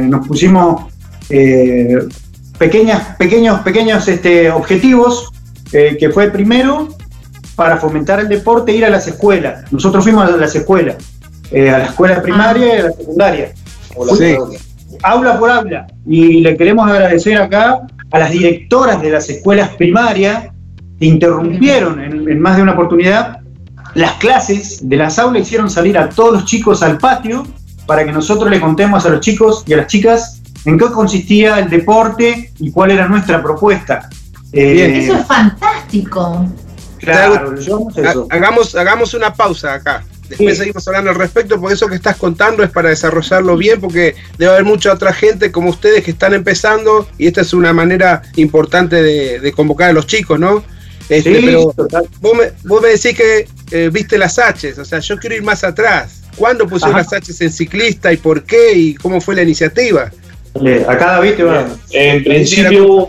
[0.00, 0.92] nos pusimos
[2.58, 5.30] pequeñas, pequeños, pequeños este, objetivos,
[5.70, 6.88] que fue primero
[7.56, 9.70] para fomentar el deporte ir a las escuelas.
[9.72, 10.96] Nosotros fuimos a las escuelas,
[11.54, 13.52] eh, a la escuela primaria y a la secundaria.
[14.18, 14.36] Sí.
[15.02, 15.86] Aula por aula.
[16.06, 20.48] Y le queremos agradecer acá a las directoras de las escuelas primarias
[20.98, 23.38] que interrumpieron en, más de una oportunidad
[23.94, 27.46] las clases de las aulas, hicieron salir a todos los chicos al patio
[27.86, 31.60] para que nosotros le contemos a los chicos y a las chicas en qué consistía
[31.60, 34.08] el deporte y cuál era nuestra propuesta.
[34.52, 36.46] Eh, Eso es fantástico.
[36.98, 37.54] Claro,
[38.30, 40.02] hagamos, hagamos una pausa acá.
[40.36, 44.14] Después seguimos hablando al respecto, porque eso que estás contando es para desarrollarlo bien, porque
[44.38, 48.22] debe haber mucha otra gente como ustedes que están empezando y esta es una manera
[48.36, 50.64] importante de, convocar a los chicos, ¿no?
[51.08, 51.72] Este, pero
[52.20, 55.42] vos me, vos me, decís que eh, viste las H's, o sea, yo quiero ir
[55.42, 56.22] más atrás.
[56.36, 60.10] ¿Cuándo pusieron las H's en ciclista y por qué y cómo fue la iniciativa?
[60.88, 61.68] Acá David te va.
[61.90, 63.08] En principio...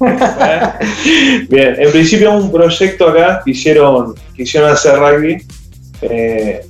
[1.48, 5.44] Bien, en principio un proyecto acá quisieron, quisieron hacer rugby.
[6.02, 6.60] Eh,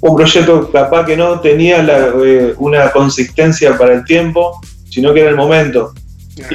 [0.00, 1.84] un proyecto capaz que no tenía
[2.24, 5.92] eh, una consistencia para el tiempo, sino que era el momento.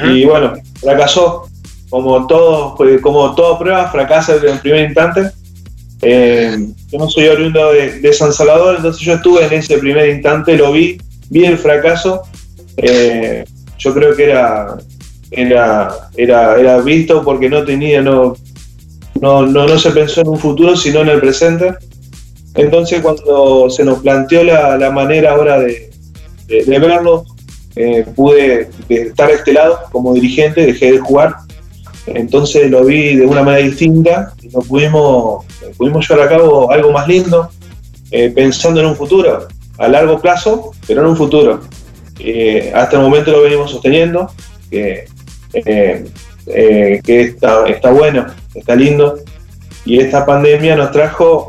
[0.06, 1.48] Y bueno, fracasó.
[1.90, 5.30] Como todo, pues, como toda prueba, fracasa en el primer instante.
[6.02, 6.56] Eh,
[6.90, 10.56] yo no soy oriundo de, de, San Salvador, entonces yo estuve en ese primer instante,
[10.56, 10.98] lo vi,
[11.30, 12.22] vi el fracaso.
[13.78, 14.76] yo creo que era
[15.36, 18.36] era, era, era visto porque no tenía, no,
[19.20, 21.74] no, no, se pensó en un futuro, sino en el presente.
[22.54, 25.90] Entonces cuando se nos planteó la, manera ahora de,
[26.48, 27.24] verlo,
[27.76, 31.34] eh, pude estar de este lado como dirigente, dejé de jugar.
[32.06, 35.44] Entonces lo vi de una manera distinta y nos pudimos,
[35.76, 37.48] pudimos llevar a cabo algo más lindo,
[38.10, 39.48] eh, pensando en un futuro,
[39.78, 41.60] a largo plazo, pero en un futuro.
[42.20, 44.30] Eh, hasta el momento lo venimos sosteniendo,
[44.70, 45.06] que
[46.46, 49.18] eh, que está, está bueno, está lindo.
[49.84, 51.48] Y esta pandemia nos trajo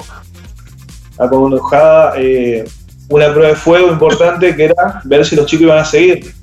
[1.18, 2.66] a eh,
[3.10, 6.34] una prueba de fuego importante que era ver si los chicos iban a seguir.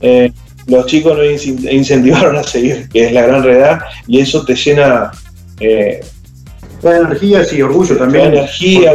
[0.00, 0.32] Eh,
[0.66, 5.10] los chicos nos incentivaron a seguir, que es la gran realidad, y eso te llena
[5.60, 6.00] eh,
[6.82, 8.26] energía y orgullo también.
[8.26, 8.92] energía,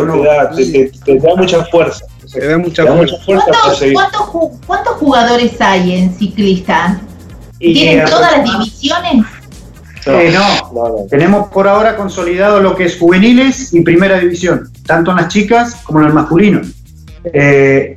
[1.05, 2.05] te, da, mucha fuerza.
[2.31, 2.85] Te da mucha,
[3.25, 3.47] fuerza,
[4.65, 6.99] ¿Cuántos, jugadores hay en ciclista?
[7.57, 9.25] ¿Tienen todas las divisiones?
[10.05, 15.17] Eh, no, tenemos por ahora consolidado lo que es juveniles y primera división, tanto en
[15.17, 16.61] las chicas como en el masculino.
[17.31, 17.95] Eh,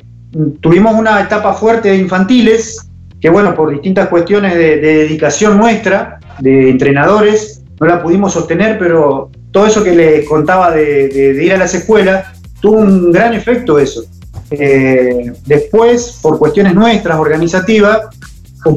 [0.60, 2.86] tuvimos una etapa fuerte de infantiles,
[3.18, 9.30] que bueno, por distintas cuestiones de, dedicación nuestra, de entrenadores, no la pudimos sostener, pero
[9.50, 12.26] todo eso que les contaba de, ir a las escuelas,
[12.60, 14.04] tuvo un gran efecto eso.
[14.50, 18.00] Eh, después, por cuestiones nuestras, organizativas,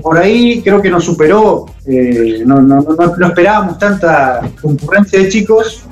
[0.02, 5.86] por ahí creo que nos superó, eh, no, esperábamos tanta concurrencia de chicos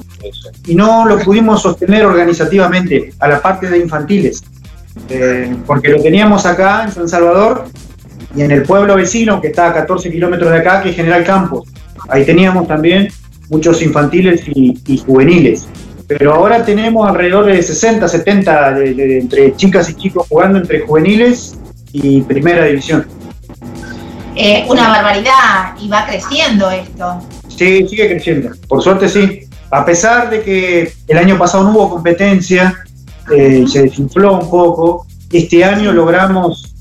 [0.67, 4.43] y no lo pudimos sostener organizativamente a la parte de infantiles,
[5.09, 7.65] eh, porque lo teníamos acá en San Salvador
[8.35, 11.23] y en el pueblo vecino que está a 14 kilómetros de acá, que es General
[11.23, 11.67] Campos.
[12.09, 13.09] Ahí teníamos también
[13.49, 15.67] muchos infantiles y, juveniles.
[16.07, 21.57] Pero ahora tenemos alrededor de 60, 70 entre chicas y chicos jugando entre juveniles
[21.91, 23.05] y primera división.
[24.35, 27.21] Eh, una barbaridad y va creciendo esto.
[27.47, 28.51] Sí, sigue creciendo.
[28.67, 29.42] Por suerte sí.
[29.73, 32.83] A pesar de que el año pasado no hubo competencia,
[33.35, 36.75] eh, se desinfló un poco, este año logramos,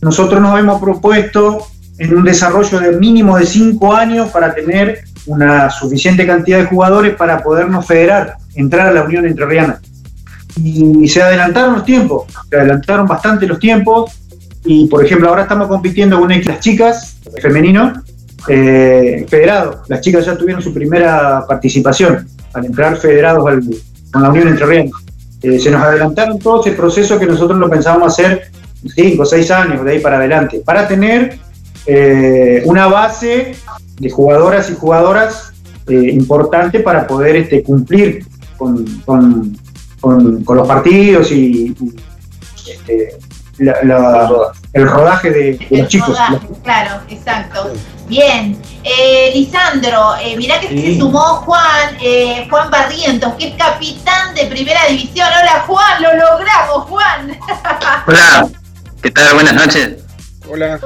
[0.00, 1.66] nosotros nos hemos propuesto
[1.98, 7.16] en un desarrollo de mínimo de cinco años para tener una suficiente cantidad de jugadores
[7.16, 9.80] para podernos federar, entrar a la Unión Entrerriana.
[10.62, 14.12] Y se adelantaron los tiempos, se adelantaron bastante los tiempos.
[14.64, 18.04] Y por ejemplo, ahora estamos compitiendo con las chicas, femenino,
[18.46, 19.82] eh, federado.
[19.88, 23.44] Las chicas ya tuvieron su primera participación al entrar federados
[24.10, 24.90] con la Unión Entrerriana.
[25.42, 28.50] Eh, se nos adelantaron todo ese proceso que nosotros lo pensábamos hacer
[28.94, 31.38] cinco o seis años de ahí para adelante, para tener
[31.86, 33.54] eh, una base
[33.98, 35.52] de jugadoras y jugadoras
[35.86, 38.24] eh, importante para poder este, cumplir
[38.56, 39.56] con, con,
[40.46, 41.76] los partidos y,
[42.68, 43.16] este,
[43.58, 46.18] el rodaje de, los chicos.
[46.62, 47.72] claro, exacto.
[48.08, 54.32] Bien, eh, Lisandro, eh, mirá que se sumó Juan, eh, Juan Barrientos, que es capitán
[54.34, 55.28] de Primera División.
[55.28, 57.38] Hola Juan, lo logramos, Juan.
[58.06, 58.48] Hola,
[59.02, 59.34] ¿qué tal?
[59.34, 59.96] Buenas noches.
[60.48, 60.78] Hola.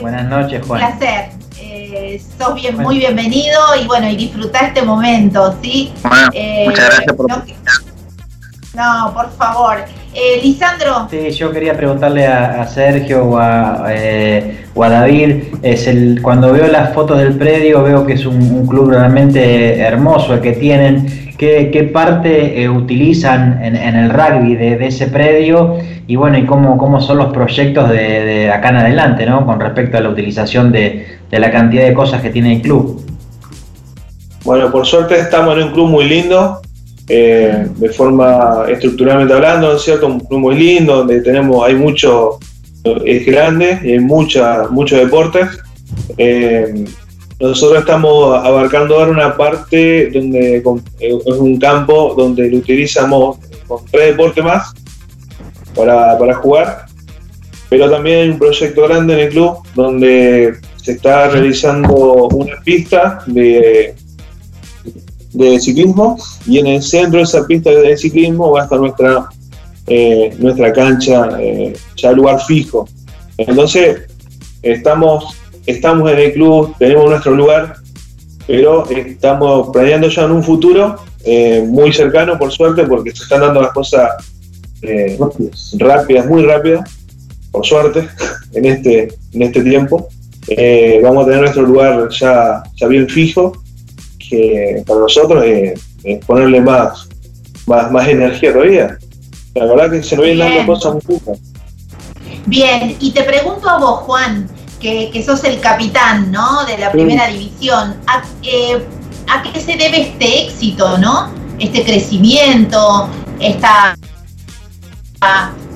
[0.00, 0.82] Buenas noches, Juan.
[0.82, 1.30] Un placer.
[1.58, 5.92] Eh, sos bien, muy bienvenido y bueno, y disfrutar este momento, ¿sí?
[6.64, 7.28] muchas gracias por...
[7.28, 7.44] No,
[8.74, 9.78] no, por favor.
[10.14, 11.08] Eh, Lisandro.
[11.10, 16.52] Sí, yo quería preguntarle a, Sergio o a, eh, o a, David, es el, cuando
[16.52, 21.34] veo las fotos del predio veo que es un, club realmente hermoso el que tienen.
[21.38, 25.78] ¿Qué, qué parte eh, utilizan en, el rugby de, ese predio?
[26.06, 29.44] Y bueno, y cómo, cómo son los proyectos de, acá en adelante, ¿no?
[29.44, 33.04] Con respecto a la utilización de, de la cantidad de cosas que tiene el club.
[34.44, 36.61] Bueno, por suerte estamos en un club muy lindo,
[37.08, 40.06] eh, de forma estructuralmente hablando, cierto?
[40.06, 42.38] Un club muy lindo, donde tenemos, hay mucho,
[43.04, 45.48] es grande hay mucha, muchos deportes.
[46.16, 46.84] Eh,
[47.40, 50.62] nosotros estamos abarcando ahora una parte donde
[51.00, 54.72] es un campo donde lo utilizamos con tres deportes más
[55.74, 56.86] para, para jugar,
[57.68, 63.24] pero también hay un proyecto grande en el club donde se está realizando una pista
[63.26, 63.94] de
[65.32, 69.28] de ciclismo y en el centro de esa pista de ciclismo va a estar nuestra,
[69.86, 72.86] eh, nuestra cancha, eh, ya lugar fijo.
[73.38, 74.02] Entonces,
[74.62, 75.36] estamos,
[75.66, 77.76] estamos en el club, tenemos nuestro lugar,
[78.46, 83.40] pero estamos planeando ya en un futuro eh, muy cercano, por suerte, porque se están
[83.40, 84.10] dando las cosas
[85.78, 86.90] rápidas, muy rápidas,
[87.52, 88.08] por suerte,
[88.52, 90.08] en este, en este tiempo.
[91.02, 93.61] vamos a tener nuestro lugar ya, ya bien fijo
[94.32, 97.06] que para nosotros es, ponerle más,
[97.66, 98.98] más, energía todavía.
[99.54, 101.42] La verdad que se nos vienen dando cosas muy buenas.
[102.46, 104.48] Bien, y te pregunto a vos, Juan,
[104.80, 106.64] que, sos el capitán ¿no?
[106.64, 107.94] de la primera división,
[108.42, 108.82] eh,
[109.28, 111.30] ¿a, qué se debe este éxito, ¿no?
[111.58, 113.94] Este crecimiento, esta,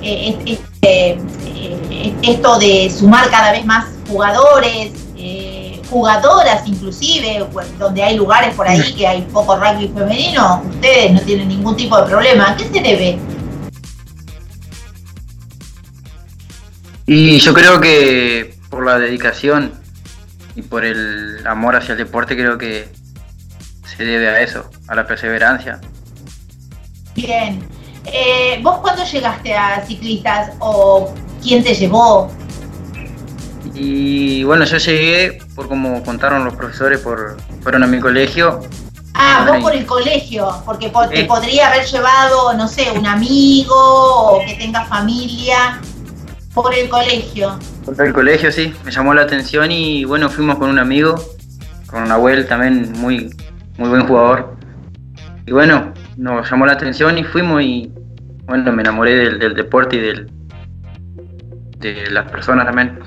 [0.03, 4.93] eh, este, eh, esto de sumar cada vez más jugadores,
[5.97, 7.47] jugadoras inclusive,
[7.79, 11.99] donde hay lugares por ahí que hay poco rugby femenino, ustedes no tienen ningún tipo
[11.99, 12.51] de problema.
[12.51, 13.19] ¿A qué se debe?
[17.07, 19.73] Y yo creo que por la dedicación
[20.55, 22.89] y por el amor hacia el deporte creo que
[23.97, 25.81] se debe a eso, a la perseverancia.
[27.15, 27.67] Bien.
[28.05, 32.31] Eh, ¿Vos cuándo llegaste a ciclistas o quién te llevó?
[33.79, 38.61] Y bueno, yo llegué por como contaron los profesores, por fueron a mi colegio.
[39.13, 44.45] Ah, vos por el colegio, porque te podría haber llevado, no sé, un amigo o
[44.47, 45.79] que tenga familia
[46.55, 47.59] por el colegio.
[47.85, 51.15] Por el colegio, sí, me llamó la atención y bueno, fuimos con un amigo,
[51.87, 53.31] con Nahuel también, muy,
[53.77, 54.57] muy buen jugador.
[55.47, 57.93] Y bueno, nos llamó la atención y fuimos y
[58.47, 60.31] bueno, me enamoré del, del deporte y del,
[61.79, 62.99] de las personas también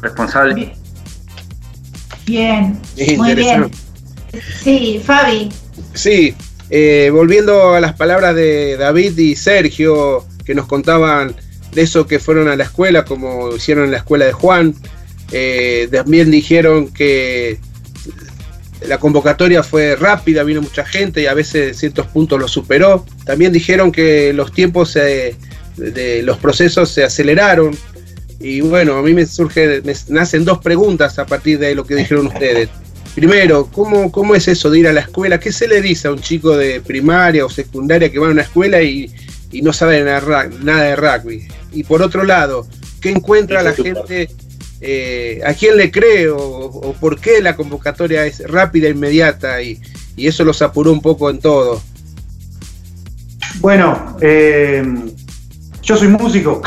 [0.00, 0.74] responsable.
[2.26, 2.78] Bien,
[3.16, 3.70] muy bien.
[4.62, 5.50] Sí, Fabi.
[5.94, 6.34] Sí,
[6.70, 11.34] eh, volviendo a las palabras de David y Sergio, que nos contaban
[11.72, 14.74] de eso que fueron a la escuela, como hicieron en la escuela de Juan,
[15.32, 17.58] eh, también dijeron que
[18.86, 23.04] la convocatoria fue rápida, vino mucha gente y a veces ciertos puntos lo superó.
[23.24, 25.36] También dijeron que los tiempos de
[26.22, 27.76] los procesos se aceleraron.
[28.44, 31.94] Y bueno, a mí me surge, me nacen dos preguntas a partir de lo que
[31.94, 32.68] dijeron ustedes.
[33.14, 35.40] Primero, ¿cómo, ¿cómo es eso de ir a la escuela?
[35.40, 38.42] ¿Qué se le dice a un chico de primaria o secundaria que va a una
[38.42, 39.10] escuela y,
[39.62, 41.48] no sabe nada, de rugby?
[41.72, 42.68] Y por otro lado,
[43.00, 44.28] ¿qué encuentra la gente?
[44.82, 49.80] Eh, ¿A quién le cree o, por qué la convocatoria es rápida, e inmediata y,
[50.18, 51.82] eso los apuró un poco en todo?
[53.60, 54.84] Bueno, eh,
[55.82, 56.60] yo soy músico.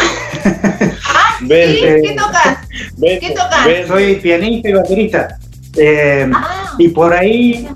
[1.41, 2.57] Ah, ¿Qué tocas?
[2.99, 3.87] ¿Qué tocas?
[3.87, 5.37] Soy pianista y baterista.
[5.77, 6.73] Eh, ah.
[6.77, 7.67] Y por ahí,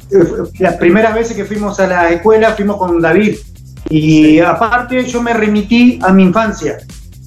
[0.59, 3.35] las primeras veces que fuimos a la escuela, fuimos con David.
[3.89, 6.77] Y aparte, yo me remití a mi infancia.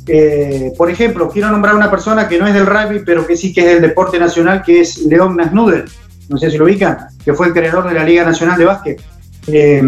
[0.06, 3.52] Eh, por ejemplo, quiero nombrar una persona que no es del rugby, pero que sí
[3.52, 5.85] que es del deporte nacional, que es León Nasnudel.
[6.28, 9.02] No sé si lo ubican, que fue el creador de la Liga Nacional de Básquet.
[9.47, 9.82] Eh,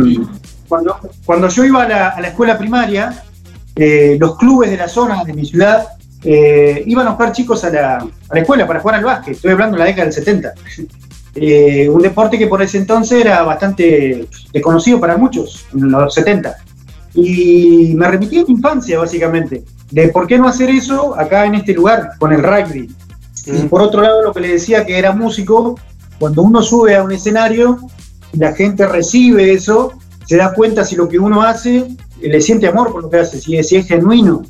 [0.68, 3.22] cuando, cuando yo iba a la, a la escuela primaria,
[4.18, 5.86] los clubes de la zona de mi ciudad
[6.26, 9.34] eh, iban a buscar chicos a la, escuela para jugar al básquet.
[9.34, 10.54] Estoy hablando de la década del 70.
[11.38, 16.56] Eh, un deporte que por ese entonces era bastante desconocido para muchos, en los 70.
[17.12, 21.56] Y me remití a mi infancia, básicamente, de por qué no hacer eso acá en
[21.56, 22.88] este lugar, con el rugby.
[23.44, 23.68] Y mm.
[23.68, 25.78] por otro lado, lo que le decía que era músico,
[26.18, 27.80] cuando uno sube a un escenario
[28.38, 29.92] la gente recibe eso,
[30.26, 31.86] se da cuenta si lo que uno hace
[32.20, 34.42] le siente amor por lo que hace, si es, si es genuino.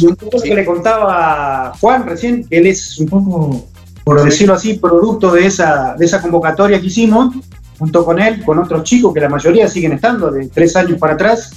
[0.00, 3.66] Y un poco que le contaba Juan recién, que él es un poco,
[4.04, 7.34] por decirlo así, producto de esa, de esa convocatoria que hicimos,
[7.78, 11.14] junto con él, con otros chicos que la mayoría siguen estando de tres años para
[11.14, 11.52] atrás,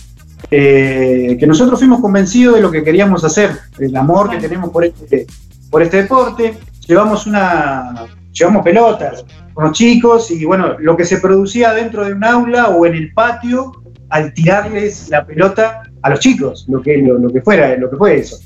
[0.51, 4.85] eh, que nosotros fuimos convencidos de lo que queríamos hacer, el amor que tenemos por
[4.85, 5.26] este,
[5.69, 6.57] por este deporte.
[6.88, 12.13] Llevamos una, llevamos pelotas con los chicos y bueno, lo que se producía dentro de
[12.13, 13.72] un aula o en el patio
[14.10, 18.19] al tirarles la pelota a los chicos, lo que, lo, que fuera, lo que fue
[18.19, 18.38] eso.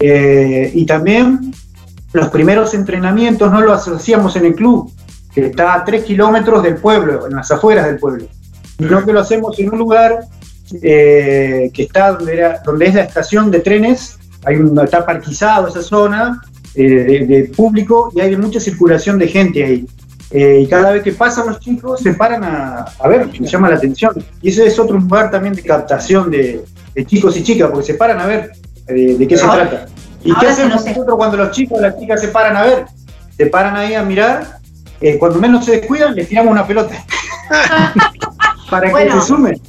[0.00, 1.52] Eh, y también
[2.12, 4.92] los primeros entrenamientos no los hacíamos en el club,
[5.34, 8.26] que está a tres kilómetros del pueblo, en las afueras del pueblo,
[8.78, 10.20] sino que lo hacemos en un lugar
[10.82, 15.68] eh, que está donde, era, donde es la estación de trenes, hay un, está parquizado
[15.68, 16.40] esa zona
[16.74, 19.86] eh, de, público y hay mucha circulación de gente ahí.
[20.30, 23.76] Y cada vez que pasan los chicos se paran a, a ver, me llama la
[23.76, 24.12] atención.
[24.42, 26.64] Y ese es otro lugar también de captación de,
[26.94, 28.52] de chicos y chicas, porque se paran a ver
[28.88, 29.86] eh, de qué se trata.
[30.24, 32.84] ¿Y qué hacemos nosotros cuando los chicos y las chicas se paran a ver?
[33.36, 34.58] Se paran ahí a mirar,
[35.00, 36.94] eh, cuando menos se descuidan, les tiramos una pelota.
[38.70, 39.60] Para que se sumen.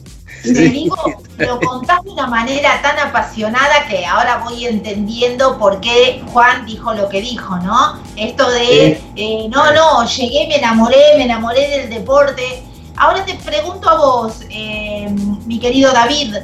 [0.44, 0.96] Te digo,
[1.38, 6.94] lo contás de una manera tan apasionada que ahora voy entendiendo por qué Juan dijo
[6.94, 8.00] lo que dijo, ¿no?
[8.16, 12.64] Esto de, eh, no, no, llegué, me enamoré, me enamoré del deporte.
[12.98, 14.40] Ahora te pregunto a vos,
[15.46, 16.36] mi querido David,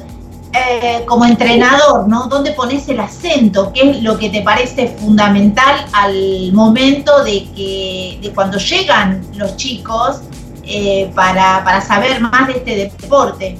[0.58, 2.28] eh, como entrenador, ¿no?
[2.28, 3.72] ¿Dónde pones el acento?
[3.74, 9.56] ¿Qué es lo que te parece fundamental al momento de que, de cuando llegan los
[9.56, 10.22] chicos
[10.62, 13.58] eh, para, saber más de este deporte?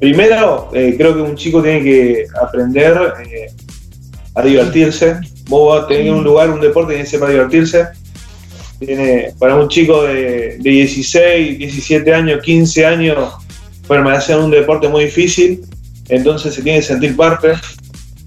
[0.00, 2.96] Primero, eh, creo que un chico tiene que aprender
[4.34, 5.18] a divertirse.
[5.48, 7.88] Vos tenés un lugar, un deporte, tiene que ser para divertirse.
[8.78, 13.34] Tiene, para un chico de, de 16, 17 años, 15 años,
[13.86, 15.62] permanecer en un deporte muy difícil,
[16.08, 17.52] entonces se tiene que sentir parte,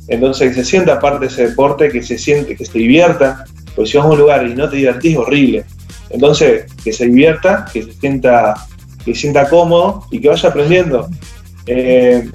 [0.07, 3.45] entonces que se sienta parte de ese deporte, que se siente, que se divierta,
[3.75, 5.65] porque si vas a un lugar y no te divertís, horrible.
[6.09, 8.53] Entonces, que se divierta, que se sienta,
[9.05, 11.07] que sienta cómodo y que vaya aprendiendo.
[11.67, 12.29] Eh,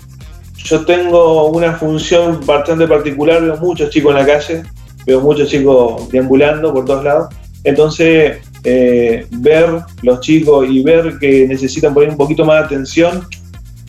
[0.56, 4.62] yo tengo una función bastante particular, veo muchos chicos en la calle,
[5.04, 7.34] veo muchos chicos deambulando por todos lados.
[7.64, 9.68] Entonces, eh, ver
[10.02, 13.26] los chicos y ver que necesitan poner un poquito más de atención,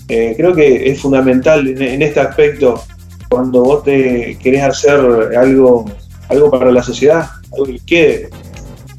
[0.08, 2.84] eh, creo que es fundamental en, este aspecto
[3.30, 5.00] cuando vos te querés hacer
[5.38, 5.86] algo,
[6.28, 8.30] algo para la sociedad, algo que quede,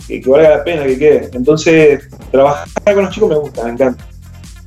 [0.07, 1.31] que, valga la pena que quede.
[1.35, 4.05] Entonces, trabajar con los chicos me gusta, me encanta.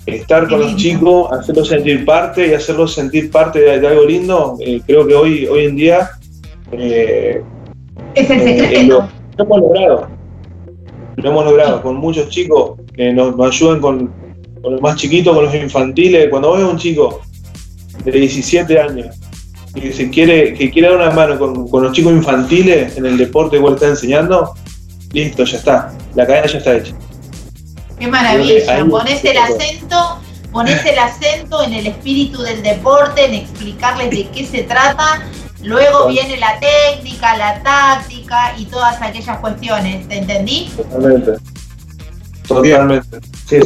[0.06, 4.80] Estar con los chicos, hacerlos sentir parte y hacerlos sentir parte de, algo lindo, eh,
[4.86, 6.12] creo que hoy, hoy en día
[6.72, 7.44] es
[8.16, 9.10] el secreto.
[9.38, 10.16] lo hemos logrado
[11.18, 14.12] lo hemos logrado con muchos chicos que nos, ayuden con,
[14.64, 16.30] los más chiquitos, con los infantiles.
[16.30, 17.22] Cuando ves a un chico
[18.04, 19.16] de 17 años
[19.74, 23.58] que se quiere, que quiere dar una mano con, los chicos infantiles en el deporte
[23.58, 24.54] que vos está enseñando,
[25.14, 25.94] listo, ya está.
[26.16, 26.96] La cadena ya está hecha.
[28.00, 28.86] Qué maravilla.
[28.90, 30.20] Pones el acento,
[30.52, 35.22] pones el acento en el espíritu del deporte, en explicarles de qué se trata
[35.66, 40.72] Luego viene la técnica, la táctica y todas aquellas cuestiones, ¿te entendí?
[40.78, 41.32] Totalmente.
[42.48, 43.20] Totalmente.
[43.48, 43.60] Sí.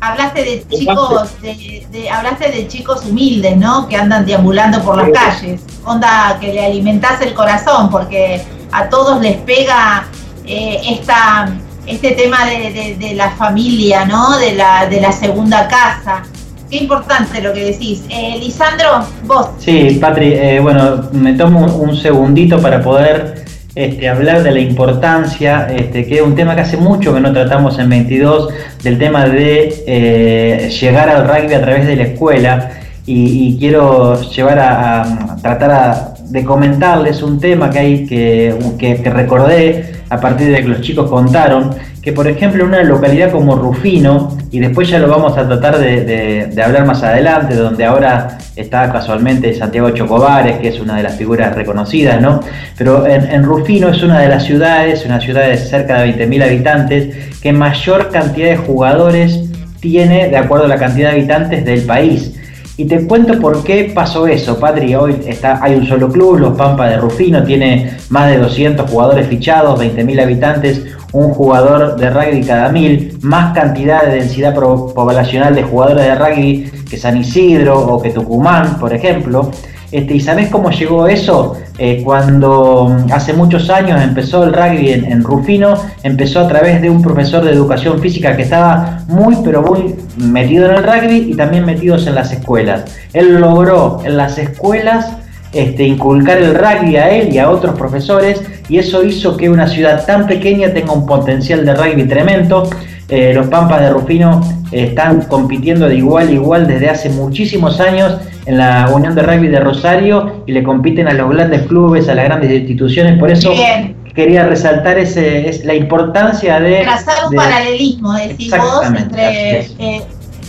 [0.00, 3.86] Hablaste de chicos, de, de- hablaste de chicos humildes, ¿no?
[3.86, 5.60] Que andan deambulando por las calles.
[5.84, 8.42] Onda que le alimentás el corazón, porque
[8.72, 10.06] a todos les pega
[10.44, 11.52] eh, esta,
[11.86, 14.38] este tema de, de- la familia, ¿no?
[14.38, 16.22] De la, de la segunda casa.
[16.70, 18.04] Qué importante lo que decís.
[18.08, 19.48] Eh, Lisandro, vos.
[19.58, 23.44] Sí, Patri, eh, bueno, me tomo un, un segundito para poder
[23.74, 27.32] este, hablar de la importancia, este, que es un tema que hace mucho que no
[27.32, 28.50] tratamos en 22,
[28.84, 32.70] del tema de eh, llegar al rugby a través de la escuela.
[33.06, 39.89] Y, quiero llevar a, tratar a- de comentarles un tema que hay que, que recordé
[40.10, 41.70] a partir de que los chicos contaron,
[42.02, 45.78] que por ejemplo en una localidad como Rufino, y después ya lo vamos a tratar
[45.78, 51.16] de, hablar más adelante, donde ahora está casualmente Santiago Chocobares, que es una de las
[51.16, 52.40] figuras reconocidas, ¿no?
[52.76, 56.44] Pero en, en Rufino es una de las ciudades, una ciudad de cerca de 20.000
[56.44, 59.40] habitantes, que mayor cantidad de jugadores
[59.78, 62.39] tiene de acuerdo a la cantidad de habitantes del país.
[62.80, 64.94] Y te cuento por qué pasó eso, Patri.
[64.94, 69.26] Hoy está, hay un solo club, los Pampas de Rufino, tiene más de 200 jugadores
[69.28, 75.62] fichados, 20.000 habitantes, un jugador de rugby cada mil, más cantidad de densidad poblacional de
[75.62, 79.50] jugadores de rugby que San Isidro o que Tucumán, por ejemplo.
[79.92, 81.58] Este, ¿Y sabés cómo llegó eso?
[81.82, 86.90] Eh, cuando mm, hace muchos años empezó el rugby en, Rufino, empezó a través de
[86.90, 91.34] un profesor de educación física que estaba muy, pero muy metido en el rugby y
[91.34, 92.84] también metidos en las escuelas.
[93.14, 95.10] Él logró en las escuelas
[95.54, 99.66] este, inculcar el rugby a él y a otros profesores y eso hizo que una
[99.66, 102.68] ciudad tan pequeña tenga un potencial de rugby tremendo.
[103.10, 108.14] Eh, los Pampas de Rufino están compitiendo de igual a igual desde hace muchísimos años
[108.46, 112.14] en la Unión de Rugby de Rosario y le compiten a los grandes clubes, a
[112.14, 113.18] las grandes instituciones.
[113.18, 113.96] Por eso Bien.
[114.14, 116.82] quería resaltar ese, es la importancia de...
[116.82, 120.02] Trazar un de- paralelismo, decís vos, entre eh,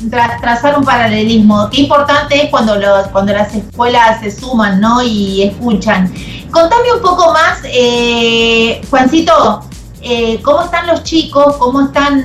[0.10, 1.68] tra- trazar un paralelismo.
[1.72, 5.02] Qué importante es cuando los, cuando las escuelas se suman, ¿no?
[5.02, 6.12] Y escuchan.
[6.52, 9.64] Contame un poco más, eh, Juancito,
[10.02, 12.24] eh, cómo están los chicos, cómo están,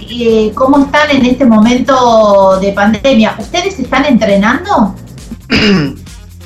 [0.00, 3.36] eh, cómo están en este momento de pandemia.
[3.38, 4.94] ¿Ustedes están entrenando?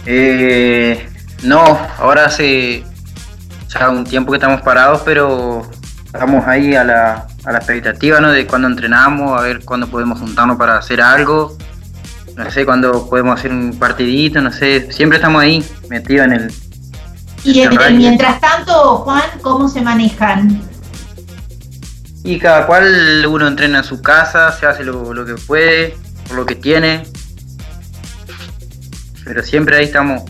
[0.05, 1.09] Eh,
[1.45, 2.83] no, ahora hace
[3.69, 5.63] ya un tiempo que estamos parados, pero
[6.07, 8.31] estamos ahí a la, a la expectativa ¿no?
[8.31, 11.57] de cuando entrenamos, a ver cuándo podemos juntarnos para hacer algo.
[12.37, 16.55] No sé, cuándo podemos hacer un partidito, no sé, siempre estamos ahí metidos en el...
[17.45, 20.63] Y el mientras tanto, Juan, ¿cómo se manejan?
[22.25, 25.97] Y cada cual uno entrena en su casa, se hace lo, lo que puede,
[26.29, 27.03] por lo que tiene.
[29.25, 30.23] Pero siempre ahí estamos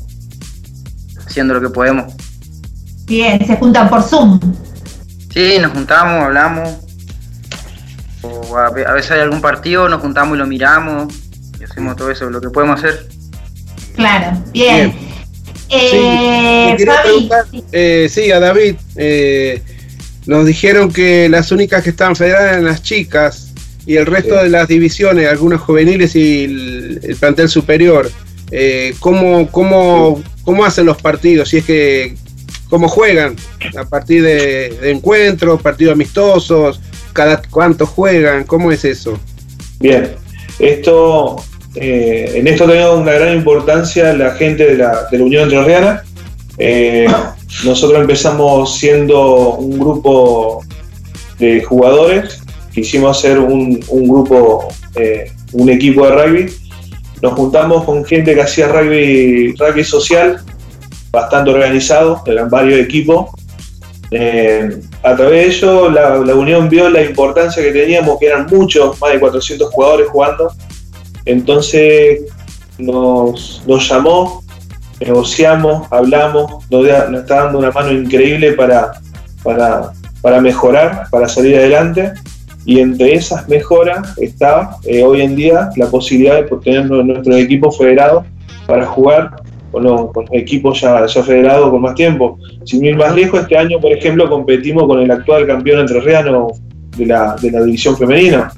[1.26, 2.14] haciendo lo que podemos.
[3.05, 4.40] Bien, se juntan por Zoom.
[5.30, 6.78] Sí, nos juntamos, hablamos.
[8.22, 11.12] O a veces hay algún partido, nos juntamos y lo miramos.
[11.60, 13.09] Y hacemos todo eso, lo que podemos hacer.
[13.94, 15.11] Claro, bien.
[15.73, 18.77] Eh, Sí, Fabi, preguntar, eh, sí, a David.
[18.97, 19.61] eh,
[20.27, 23.53] nos dijeron que las únicas que estaban federadas eran las chicas
[23.86, 28.09] y el resto de las divisiones, algunos juveniles y el, el plantel superior.
[28.53, 31.49] Eh, ¿cómo, cómo, ¿Cómo hacen los partidos?
[31.49, 32.15] Si es que,
[32.69, 33.35] ¿cómo juegan?
[33.77, 36.81] A partir de, de encuentros, partidos amistosos,
[37.12, 39.19] cada cuánto juegan, ¿cómo es eso?
[39.81, 40.12] Bien,
[40.61, 41.43] esto,
[41.74, 46.03] eh, en esto tenemos una gran importancia la gente de la, Unión Entrerriana.
[46.59, 47.07] Eh,
[47.65, 50.62] nosotros empezamos siendo un grupo
[51.39, 52.43] de jugadores,
[52.74, 56.53] quisimos hacer un, grupo, eh, un equipo de rugby.
[57.23, 60.40] Nos juntamos con gente que hacía rugby, rugby social,
[61.11, 63.31] bastante organizado, eran varios equipos.
[64.11, 68.47] Eh, a través de ello, la, la Unión vio la importancia que teníamos, que eran
[68.51, 70.53] muchos, más de 400 jugadores jugando.
[71.24, 72.20] Entonces
[72.78, 74.43] nos, llamó,
[75.01, 78.93] negociamos, hablamos, nos, está dando una mano increíble para,
[79.43, 82.12] para, mejorar, para salir adelante.
[82.65, 87.77] Y entre esas mejoras está eh, hoy en día la posibilidad de tener nuestros equipos
[87.77, 88.24] federados
[88.66, 89.43] para jugar
[89.73, 92.39] con los, equipos ya, federados con más tiempo.
[92.65, 96.49] Sin ir más lejos, este año, por ejemplo, competimos con el actual campeón entrerriano
[96.97, 98.53] de de la división femenina.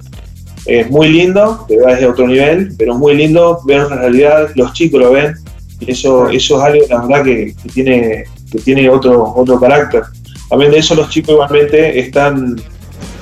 [0.66, 3.96] Es muy lindo, de verdad es de otro nivel, pero es muy lindo ver la
[3.96, 5.34] realidad, los chicos lo ven,
[5.80, 10.02] y eso, eso es algo, la verdad, que, tiene, que tiene otro, otro carácter.
[10.48, 12.56] También de eso los chicos igualmente están,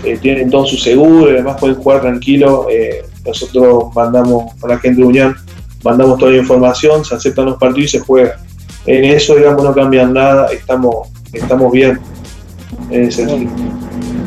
[0.04, 2.66] eh, tienen todo su seguro y además pueden jugar tranquilo.
[2.70, 5.36] eh, nosotros mandamos a la gente de Unión,
[5.84, 8.36] mandamos toda la información, se aceptan los partidos y se juega.
[8.86, 12.00] En eso, digamos, no cambian nada, estamos, estamos bien.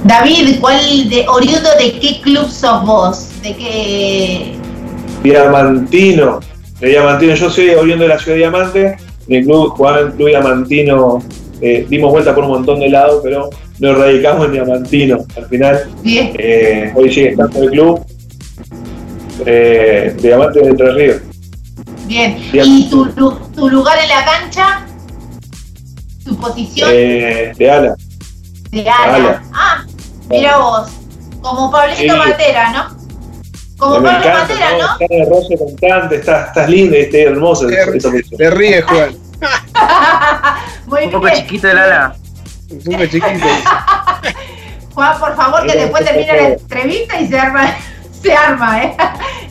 [0.05, 3.27] David, ¿cuál de oriundo de qué club sos vos?
[3.41, 4.55] ¿De qué?
[5.23, 6.39] Diamantino.
[6.79, 7.33] De Diamantino.
[7.33, 8.97] Yo soy oriundo de la ciudad de Diamante.
[9.27, 11.23] En el club jugaba en el club Diamantino.
[11.61, 13.49] eh, dimos vuelta por un montón de lados, pero
[13.79, 15.17] nos radicamos en Diamantino.
[15.35, 16.33] Al final, Bien.
[16.37, 18.05] eh, hoy sigue estando el club
[19.45, 21.21] eh, Diamante de Entre Ríos.
[22.05, 22.37] Bien.
[22.53, 24.85] ¿Y tu, lu- tu lugar en la cancha?
[26.23, 26.89] ¿Tu posición?
[26.93, 27.95] Eh, de ala.
[28.71, 29.15] de ala.
[29.15, 29.43] ala.
[29.53, 29.84] Ah,
[30.29, 30.89] mira vos.
[31.41, 32.07] Como Pablito Sí.
[32.09, 32.97] Matera, ¿no?
[33.77, 34.77] Como me Pablo encanta, Matera, ¿no?
[34.77, 34.93] ¿no?
[34.93, 37.67] Estás de roce constante, estás, estás linda, este, hermosa.
[38.37, 39.15] Te ríes, Juan.
[40.87, 41.37] Muy Un poco bien.
[41.37, 42.15] chiquito el ala.
[42.83, 43.27] Súper chiquito.
[44.95, 47.75] Juan, por favor, que después termine la entrevista y se arma,
[48.23, 48.95] se arma, ¿eh?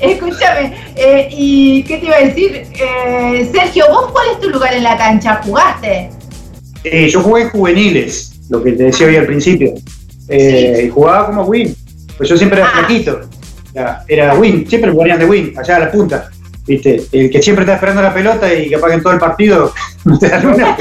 [0.01, 2.67] Escúchame, eh, ¿y qué te iba a decir?
[2.75, 5.41] Eh, Sergio, ¿vos cuál es tu lugar en la cancha?
[5.45, 6.11] ¿Jugaste?
[6.83, 9.75] Eh, yo jugué en juveniles, lo que te decía hoy al principio.
[10.29, 11.75] Eh, y jugaba como win.
[12.17, 12.79] Pues yo siempre era Ah.
[12.79, 13.21] flaquito.
[13.75, 16.31] Era, era win, siempre me ponían de win, allá a la punta.
[16.67, 17.03] ¿Viste?
[17.13, 19.73] El que siempre está esperando la pelota y capaz que en todo el partido
[20.05, 20.77] no te dan una.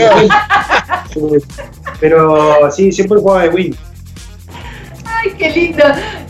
[1.99, 3.75] Pero sí, siempre jugaba de win.
[5.05, 5.83] Ay, qué lindo,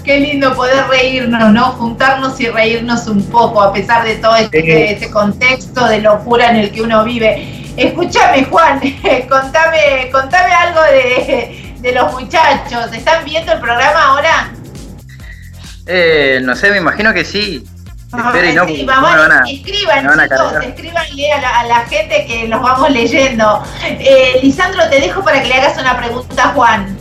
[0.04, 1.72] qué lindo poder reírnos, ¿no?
[1.74, 6.58] Juntarnos y reírnos un poco a pesar de todo este, este contexto de locura en
[6.58, 7.64] el que uno vive.
[7.76, 8.80] Escúchame, Juan,
[9.30, 12.92] contame, contame algo de, de los muchachos.
[12.94, 14.52] ¿Están viendo el programa ahora?
[15.86, 17.64] Eh, no sé, me imagino que sí.
[18.16, 20.64] Espero y no, Sí, van a- escriban, me van a chicos, cargar.
[20.64, 23.64] escríbanle a la, a la gente que los vamos leyendo.
[23.84, 26.96] Eh, Lisandro, te dejo para que le hagas una pregunta a Juan.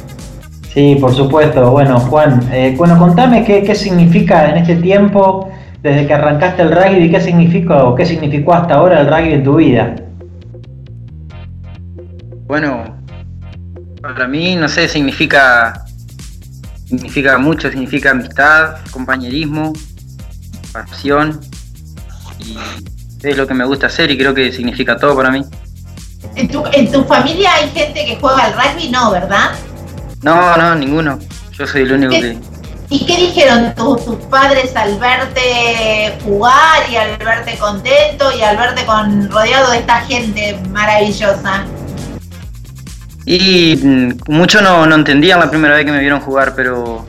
[0.73, 1.71] Sí, por supuesto.
[1.71, 5.51] Bueno, Juan, eh, bueno, contame qué, qué significa en este tiempo,
[5.83, 9.45] desde que arrancaste el rugby, qué significa o qué significó hasta ahora el rugby en
[9.45, 9.95] tu vida.
[12.47, 12.92] Bueno,
[14.13, 15.85] para mí, no sé, significa
[16.89, 19.73] significa mucho, significa amistad, compañerismo,
[20.73, 21.41] pasión
[22.39, 22.57] y
[23.23, 25.45] es lo que me gusta hacer y creo que significa todo para mí.
[26.35, 28.89] ¿En tu, en tu familia hay gente que juega al rugby?
[28.91, 29.53] No, ¿verdad?
[30.23, 31.19] No, no, ninguno.
[31.53, 32.21] Yo soy el único ¿Qué?
[32.21, 32.39] que
[32.91, 38.57] ¿Y qué dijeron tu- tus padres al verte jugar y al verte contento y al
[38.57, 41.65] verte con rodeado de esta gente maravillosa?
[43.25, 47.07] Y mm, muchos no, no entendían la primera vez que me vieron jugar, pero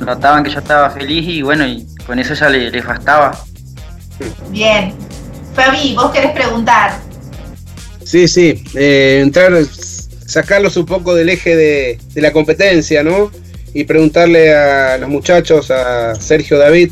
[0.00, 3.38] notaban que yo estaba feliz y bueno, y con eso ya le- les bastaba.
[4.50, 4.94] Bien.
[5.54, 6.98] Fabi, vos querés preguntar.
[8.04, 8.64] Sí, sí.
[8.74, 9.52] eh, entrar,
[10.26, 13.30] sacarlos un poco del eje de, de la competencia, ¿no?
[13.74, 16.90] Y preguntarle a los muchachos, a Sergio David,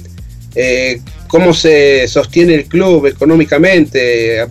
[0.55, 4.47] eh, cómo se sostiene el club económicamente.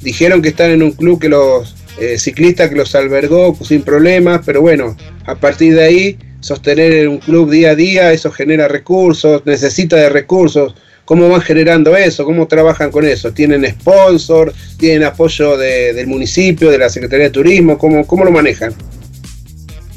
[0.00, 4.40] Dijeron que están en un club que los eh, ciclistas que los albergó sin problemas,
[4.44, 4.96] pero bueno,
[5.26, 10.08] a partir de ahí sostener un club día a día, eso genera recursos, necesita de
[10.08, 10.74] recursos.
[11.04, 12.24] ¿Cómo van generando eso?
[12.24, 13.32] ¿Cómo trabajan con eso?
[13.32, 14.52] ¿Tienen sponsor?
[14.78, 17.76] ¿Tienen apoyo de- del municipio, de la Secretaría de Turismo?
[17.76, 18.72] ¿Cómo, cómo lo manejan?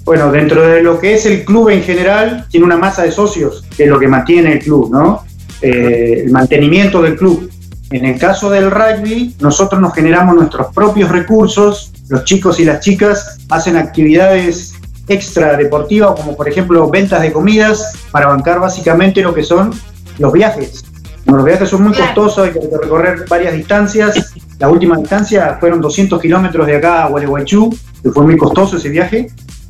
[0.04, 3.64] Bueno, dentro de lo que es el club en general, tiene una masa de socios,
[3.76, 5.26] que es lo que mantiene el club, ¿no?
[5.62, 7.50] Eh, el mantenimiento del club.
[7.92, 12.80] En el caso del rugby, nosotros nos generamos nuestros propios recursos, los chicos y las
[12.80, 14.74] chicas hacen actividades
[15.08, 19.72] extra deportivas, como por ejemplo ventas de comidas, para bancar básicamente lo que son
[20.18, 20.84] los viajes.
[21.26, 24.34] Como los viajes son muy costosos, hay que recorrer varias distancias.
[24.60, 28.90] La última distancia fueron 200 kilómetros de acá a Gualeguaychú, que fue muy costoso ese
[28.90, 29.28] viaje.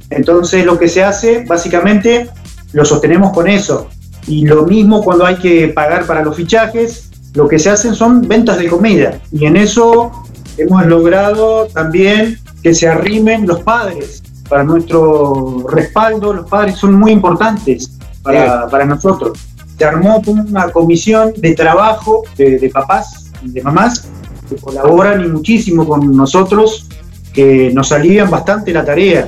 [0.09, 2.29] Entonces lo que se hace, básicamente,
[2.73, 3.89] lo sostenemos con eso.
[4.27, 7.04] Y lo mismo cuando hay que pagar para los fichajes,
[7.35, 9.19] lo que se hacen son ventas de comida.
[9.31, 10.11] Y en eso
[10.57, 16.33] hemos logrado también que se arrimen los padres para nuestro respaldo.
[16.33, 17.91] Los padres son muy importantes
[18.23, 19.37] para, para nosotros.
[19.77, 24.07] Se armó una comisión de trabajo de, de papás y de mamás
[24.49, 26.87] que colaboran y muchísimo con nosotros,
[27.33, 29.27] que nos alivian bastante la tarea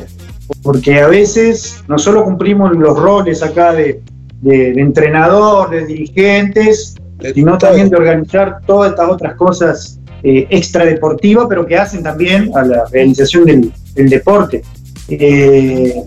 [0.64, 4.02] porque a veces no solo cumplimos los roles acá de,
[4.42, 6.96] de- de entrenador, de dirigentes,
[7.34, 12.64] sino también de organizar todas estas otras cosas eh, extradeportivas, pero que hacen también a
[12.64, 14.64] la realización del, del deporte.
[15.10, 16.02] Eh,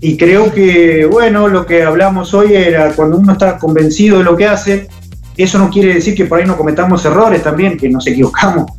[0.00, 4.36] y creo que, bueno, lo que hablamos hoy era cuando uno está convencido de lo
[4.36, 4.88] que hace,
[5.36, 8.70] eso no quiere decir que por ahí no cometamos errores también, que nos equivocamos.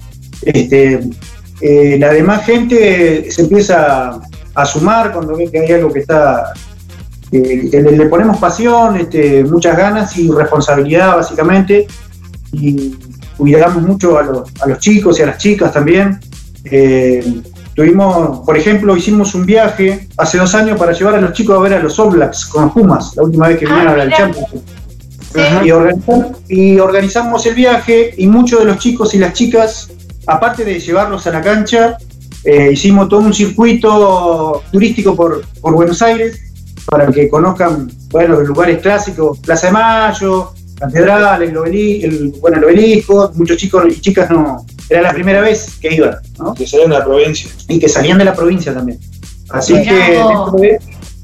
[0.42, 1.00] Este,
[1.62, 4.20] eh, la demás gente se empieza
[4.54, 6.54] a sumar cuando ve que hay algo que está
[7.32, 11.88] que le, le ponemos pasión, este, muchas ganas y responsabilidad básicamente
[12.54, 12.96] y
[13.38, 16.20] cuidamos mucho a los, a los chicos y a las chicas también.
[16.66, 17.42] Eh,
[17.76, 21.62] Tuvimos, por ejemplo, hicimos un viaje hace dos años para llevar a los chicos a
[21.62, 24.08] ver a los All Blacks con los Pumas, la última vez que Ah, vinieron al
[24.08, 24.18] mira.
[24.18, 24.62] Championship.
[25.64, 29.92] Y, organizam- y organizamos el viaje y muchos de los chicos y las chicas,
[30.26, 31.98] aparte de llevarlos a la cancha,
[32.44, 36.47] eh, hicimos todo un circuito turístico por, por Buenos Aires
[36.90, 42.58] para que conozcan bueno, los lugares clásicos, Plaza de Mayo, Catedral, el, obeli- el, bueno,
[42.58, 46.54] el obelisco, muchos chicos y chicas no, era la primera vez que iban, ¿no?
[46.54, 47.50] Que salían de la provincia.
[47.68, 49.00] Y que salían de la provincia también.
[49.50, 50.52] Así Mirá que vos.
[50.52, 50.80] dentro, de,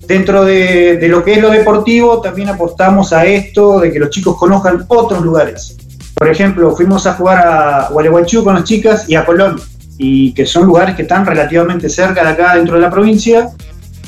[0.07, 4.09] dentro de- de lo que es lo deportivo, también apostamos a esto de que los
[4.09, 5.77] chicos conozcan otros lugares.
[6.15, 9.61] Por ejemplo, fuimos a jugar a Gualeguaychú con las chicas y a Colón,
[9.97, 13.49] y que son lugares que están relativamente cerca de acá dentro de la provincia.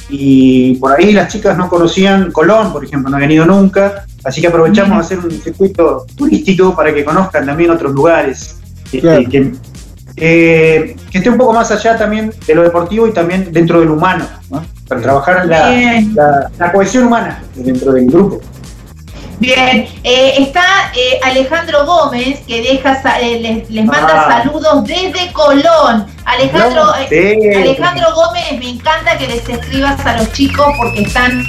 [0.09, 4.05] Y por ahí las chicas no conocían Colón, por ejemplo, no habían ido nunca.
[4.23, 8.57] Así que aprovechamos a hacer un circuito turístico para que conozcan también otros lugares.
[8.85, 9.29] este, Claro.
[9.29, 9.51] que,
[10.17, 13.89] eh, que esté un poco más allá también de lo deportivo y también dentro del
[13.89, 14.63] humano, ¿no?
[14.87, 18.39] para trabajar la- la cohesión humana dentro del grupo.
[19.39, 20.63] Bien, eh, está
[20.95, 24.41] eh, Alejandro Gómez que deja eh, les, les manda Ah.
[24.43, 26.05] saludos desde Colón.
[26.25, 26.91] Alejandro, No.
[26.93, 31.45] Alejandro Gómez, me encanta que les escribas a los chicos porque están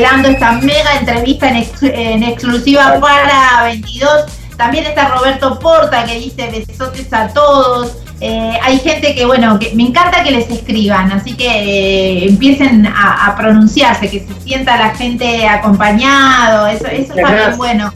[0.00, 4.24] dando esta mega entrevista en, ex- en exclusiva para 22.
[4.56, 7.92] También está Roberto Porta que dice besotes a todos.
[8.24, 12.86] Eh, hay gente que, bueno, que me encanta que les escriban, así que eh, empiecen
[12.86, 17.92] a, a pronunciarse, que se sienta la gente acompañado, eso, eso está bien bueno.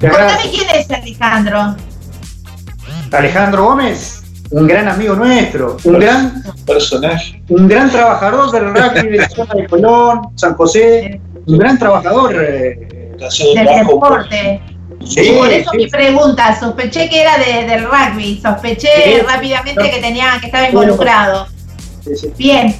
[0.00, 1.76] Contame quién es Alejandro.
[3.12, 9.18] Alejandro Gómez, un gran amigo nuestro, un gran personaje, un gran trabajador del rugby de
[9.18, 12.34] la zona de Colón, San José, un gran trabajador.
[12.42, 13.14] eh,
[13.54, 14.62] Del deporte.
[15.06, 15.76] Sí, Por eso sí.
[15.76, 19.20] mi pregunta, sospeché que era de- del rugby, sospeché Sí.
[19.26, 21.46] rápidamente que tenía que estaba involucrado.
[22.04, 22.32] Sí, sí.
[22.36, 22.76] Bien.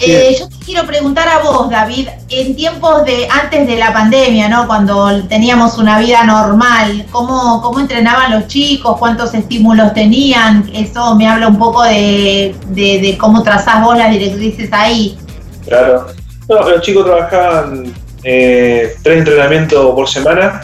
[0.00, 4.48] Eh, yo te quiero preguntar a vos, David, en tiempos de antes de la pandemia,
[4.48, 4.66] ¿no?
[4.66, 8.96] Cuando teníamos una vida normal, ¿cómo, cómo entrenaban los chicos?
[8.98, 10.68] ¿Cuántos estímulos tenían?
[10.74, 15.16] Eso me habla un poco de, de, de cómo trazás vos las directrices ahí.
[15.64, 16.08] Claro.
[16.48, 20.62] No, los chicos trabajaban eh, tres entrenamientos por semana.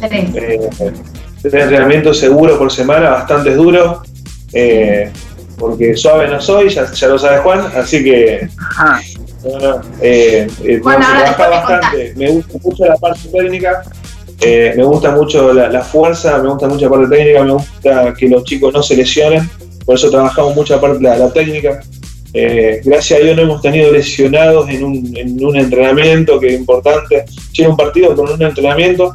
[0.00, 0.34] Tres.
[0.34, 0.70] eh,
[1.42, 3.98] tres entrenamientos seguros por semana, bastante duros.
[4.52, 5.10] eh,
[5.58, 8.48] porque suave no soy, ya, ya lo sabe Juan, así que.
[9.44, 12.14] no, no, eh, eh, Bueno, se trabaja bastante.
[12.16, 13.82] Me gusta mucho la parte técnica,
[14.40, 18.14] eh, me gusta mucho la, la fuerza, me gusta mucho la parte técnica, me gusta
[18.18, 19.50] que los chicos no se lesionen,
[19.84, 21.80] por eso trabajamos mucho la parte la, la técnica.
[22.32, 26.58] Eh, gracias a Dios no hemos tenido lesionados en un, en un entrenamiento, que es
[26.60, 27.24] importante.
[27.58, 29.12] Era un partido con un entrenamiento,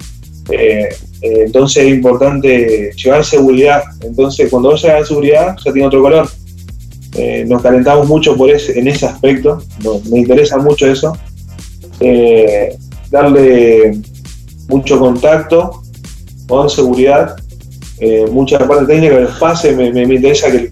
[0.49, 0.89] eh,
[1.21, 3.83] eh, entonces es importante llevar seguridad.
[4.01, 6.29] Entonces, cuando vos llegas seguridad, ya tiene otro color.
[7.17, 9.61] Eh, nos calentamos mucho por ese, en ese aspecto,
[10.09, 11.17] me interesa mucho eso.
[13.09, 13.97] Darle
[14.67, 15.81] mucho contacto
[16.47, 17.37] con seguridad,
[18.31, 20.69] mucha parte técnica de los pases, me, me- interesa que,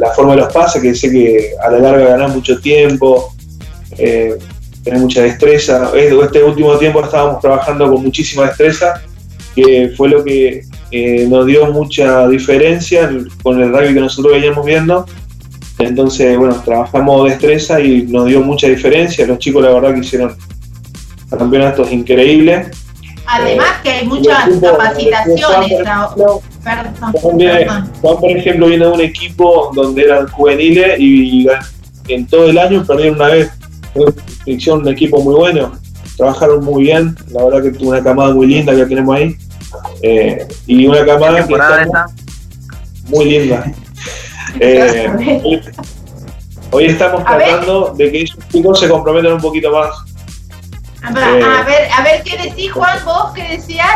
[0.00, 3.34] la, forma de los pases, que sé que a la larga ganás mucho tiempo,
[4.86, 5.90] tenés mucha destreza.
[5.94, 9.02] Este último tiempo estábamos trabajando con muchísima destreza,
[9.54, 14.32] que fue lo que eh, nos dio mucha diferencia en- con el rugby que nosotros
[14.34, 15.04] veníamos viendo.
[15.80, 19.26] Entonces, bueno, trabajamos destreza y nos dio mucha diferencia.
[19.26, 20.36] Los chicos, la verdad, que hicieron
[21.36, 22.68] campeonatos increíbles.
[23.26, 25.82] Además que hay muchas equipo- capacitaciones.
[28.00, 31.48] Juan, por ejemplo, viene de un equipo donde eran juveniles y
[32.08, 33.50] en todo el año perdieron una vez.
[34.44, 35.72] Hicieron un equipo muy bueno,
[36.16, 37.16] trabajaron muy bien.
[37.30, 39.36] La verdad que tuvo una camada muy linda que tenemos ahí.
[40.02, 42.06] Eh, y una camada que temporada está
[43.08, 43.64] muy linda.
[44.58, 45.60] Eh, hoy,
[46.70, 49.90] hoy estamos tratando de que esos chicos se comprometan un poquito más.
[51.02, 51.44] A ver, Eh.
[51.44, 52.98] a ver, a ver, ¿qué decís, Juan?
[53.04, 53.86] ¿Vos qué decías?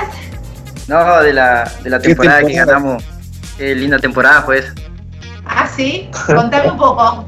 [0.86, 2.72] No, de la, de la ¿Qué temporada, que temporada?
[2.78, 3.04] ganamos.
[3.56, 4.74] Qué linda temporada fue esa.
[5.46, 6.10] Ah, sí.
[6.26, 7.24] Contame un poco.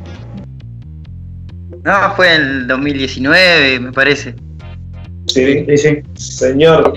[1.85, 4.35] No, fue en el 2019, me parece.
[5.27, 5.65] Sí,
[6.15, 6.93] señor.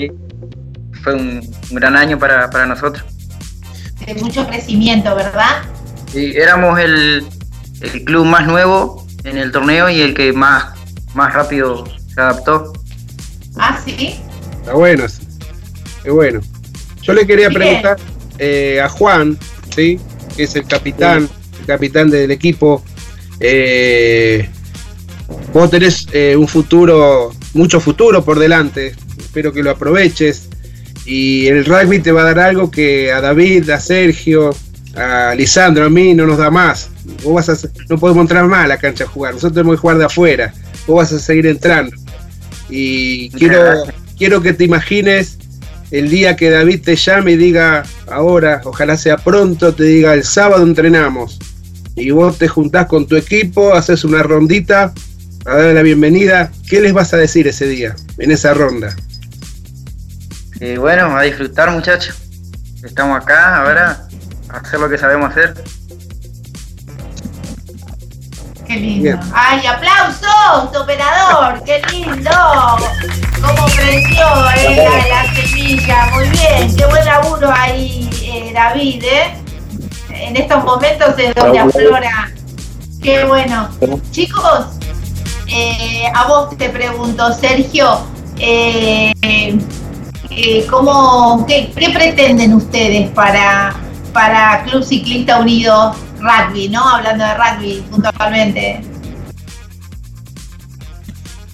[1.03, 3.03] Fue un, un gran año para, para nosotros.
[4.05, 5.63] De mucho crecimiento, ¿verdad?
[6.13, 7.23] Y éramos el,
[7.81, 10.73] el club más nuevo en el torneo y el que más,
[11.15, 11.83] más rápido
[12.13, 12.73] se adaptó.
[13.57, 14.19] Ah, sí.
[14.59, 15.05] Está bueno.
[15.05, 15.21] eso.
[16.03, 16.41] Qué bueno.
[17.01, 17.59] Yo le quería Bien.
[17.61, 17.97] preguntar
[18.37, 19.37] eh, a Juan,
[19.73, 19.99] ¿sí?
[20.35, 21.29] Que es el capitán,
[21.59, 22.83] el capitán del equipo.
[23.39, 24.49] Eh,
[25.53, 28.93] vos tenés eh, un futuro, mucho futuro por delante.
[29.17, 30.49] Espero que lo aproveches.
[31.05, 34.55] Y el rugby te va a dar algo que a David, a Sergio,
[34.95, 36.89] a Lisandro, a mí no nos da más.
[37.23, 39.33] Vos vas a, no podemos entrar más a la cancha a jugar.
[39.33, 40.53] Nosotros tenemos que jugar de afuera.
[40.87, 41.95] Vos vas a seguir entrando.
[42.69, 43.83] Y quiero,
[44.17, 45.37] quiero que te imagines
[45.91, 50.23] el día que David te llame y diga, ahora, ojalá sea pronto, te diga, el
[50.23, 51.39] sábado entrenamos.
[51.95, 54.93] Y vos te juntás con tu equipo, haces una rondita
[55.45, 56.51] a darle la bienvenida.
[56.67, 58.95] ¿Qué les vas a decir ese día, en esa ronda?
[60.59, 62.15] Y bueno, a disfrutar muchachos.
[62.83, 64.07] Estamos acá ahora
[64.49, 65.53] a hacer lo que sabemos hacer.
[68.65, 69.19] Qué lindo.
[69.33, 71.63] ¡Ay, aplausos, operador!
[71.63, 72.31] ¡Qué lindo!
[73.41, 74.25] ¿Cómo creció
[74.57, 76.09] eh, la, la semilla?
[76.13, 79.35] Muy bien, qué buen laburo ahí, eh, David, ¿eh?
[80.09, 82.31] En estos momentos es donde aflora.
[83.03, 83.69] Qué bueno.
[84.09, 84.74] Chicos,
[85.47, 87.99] eh, a vos te pregunto, Sergio,
[88.37, 93.75] eh, eh, ¿cómo, qué, pretenden ustedes para,
[94.11, 96.87] para Club Ciclista Unido Rugby, ¿no?
[96.87, 98.81] Hablando de rugby puntualmente.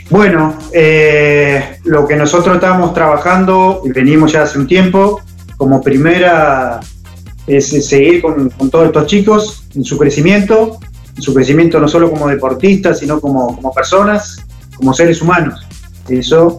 [0.09, 0.57] Bueno,
[1.85, 5.21] lo que nosotros estamos trabajando y venimos ya hace un tiempo,
[5.57, 6.81] como primera
[7.47, 12.09] es seguir con, con todos estos chicos en su crecimiento, en su crecimiento no solo
[12.09, 15.67] como deportistas, sino como, como personas, como seres humanos.
[16.07, 16.57] Eso.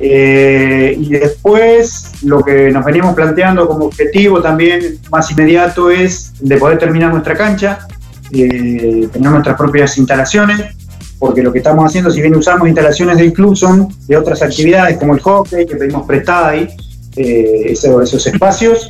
[0.00, 6.56] Eh, y después lo que nos venimos planteando como objetivo también más inmediato es de
[6.56, 7.80] poder terminar nuestra cancha,
[8.30, 10.76] eh, tener nuestras propias instalaciones,
[11.18, 14.98] porque lo que estamos haciendo, si bien usamos instalaciones del club, son de otras actividades
[14.98, 16.68] como el hockey, que pedimos prestada ahí,
[17.16, 18.88] eh, esos, esos espacios.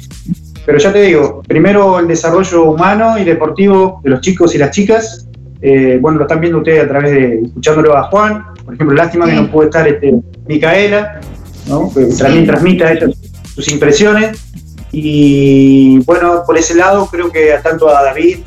[0.69, 4.71] Pero ya te digo, primero el desarrollo humano y deportivo de los chicos y las
[4.71, 5.27] chicas.
[5.63, 8.45] Eh, bueno, lo están viendo ustedes a través de escuchándolo a Juan.
[8.67, 10.15] Por ejemplo, lástima que no puede estar este,
[10.47, 11.23] Micaela,
[11.69, 11.91] ¿no?
[11.91, 13.17] que también transmite a ellos
[13.55, 14.45] sus impresiones.
[14.93, 18.41] Y bueno, por ese lado creo que tanto a David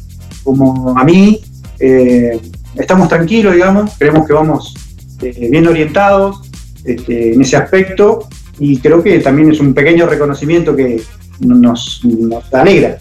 [0.43, 1.41] como a mí
[1.79, 2.39] eh,
[2.75, 4.75] estamos tranquilos, digamos, creemos que vamos
[5.23, 6.39] eh, bien orientados
[6.85, 8.27] este, en ese aspecto
[8.59, 11.01] y creo que también es un pequeño reconocimiento que
[11.41, 12.97] nos, nos alegra.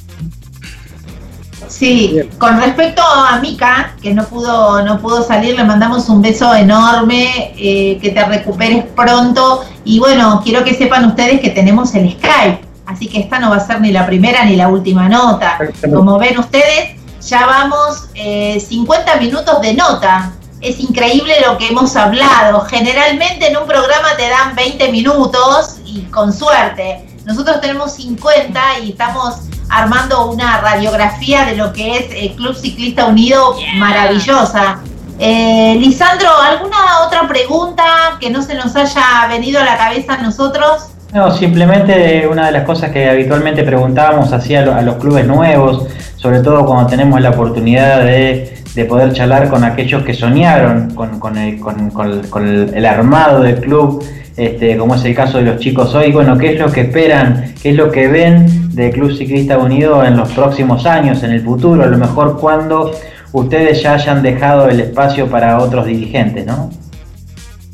[1.70, 6.52] Sí, con respecto a Mika, que no pudo, no pudo salir, le mandamos un beso
[6.54, 9.64] enorme, eh, que te recuperes pronto.
[9.84, 13.56] Y bueno, quiero que sepan ustedes que tenemos el Skype, así que esta no va
[13.56, 15.58] a ser ni la primera ni la última nota.
[15.94, 20.32] Como ven ustedes, ya vamos eh, 50 minutos de nota.
[20.60, 22.62] Es increíble lo que hemos hablado.
[22.62, 27.09] Generalmente en un programa te dan 20 minutos y con suerte.
[27.24, 33.06] Nosotros tenemos 50 y estamos armando una radiografía de lo que es el Club Ciclista
[33.06, 34.80] Unido maravillosa.
[35.18, 36.76] Eh, Lisandro, ¿alguna
[37.06, 37.84] otra pregunta
[38.20, 40.88] que no se nos haya venido a la cabeza a nosotros?
[41.12, 45.86] No, simplemente una de las cosas que habitualmente preguntábamos hacia a los clubes nuevos,
[46.16, 51.18] sobre todo cuando tenemos la oportunidad de, de poder charlar con aquellos que soñaron con,
[51.18, 54.02] con, el, con, con, con el, el armado del club,
[54.40, 57.54] este, como es el caso de los chicos hoy, bueno, ¿qué es lo que esperan,
[57.62, 61.42] qué es lo que ven del Club Ciclista Unido en los próximos años, en el
[61.44, 62.90] futuro, a lo mejor cuando
[63.32, 66.70] ustedes ya hayan dejado el espacio para otros dirigentes, ¿no?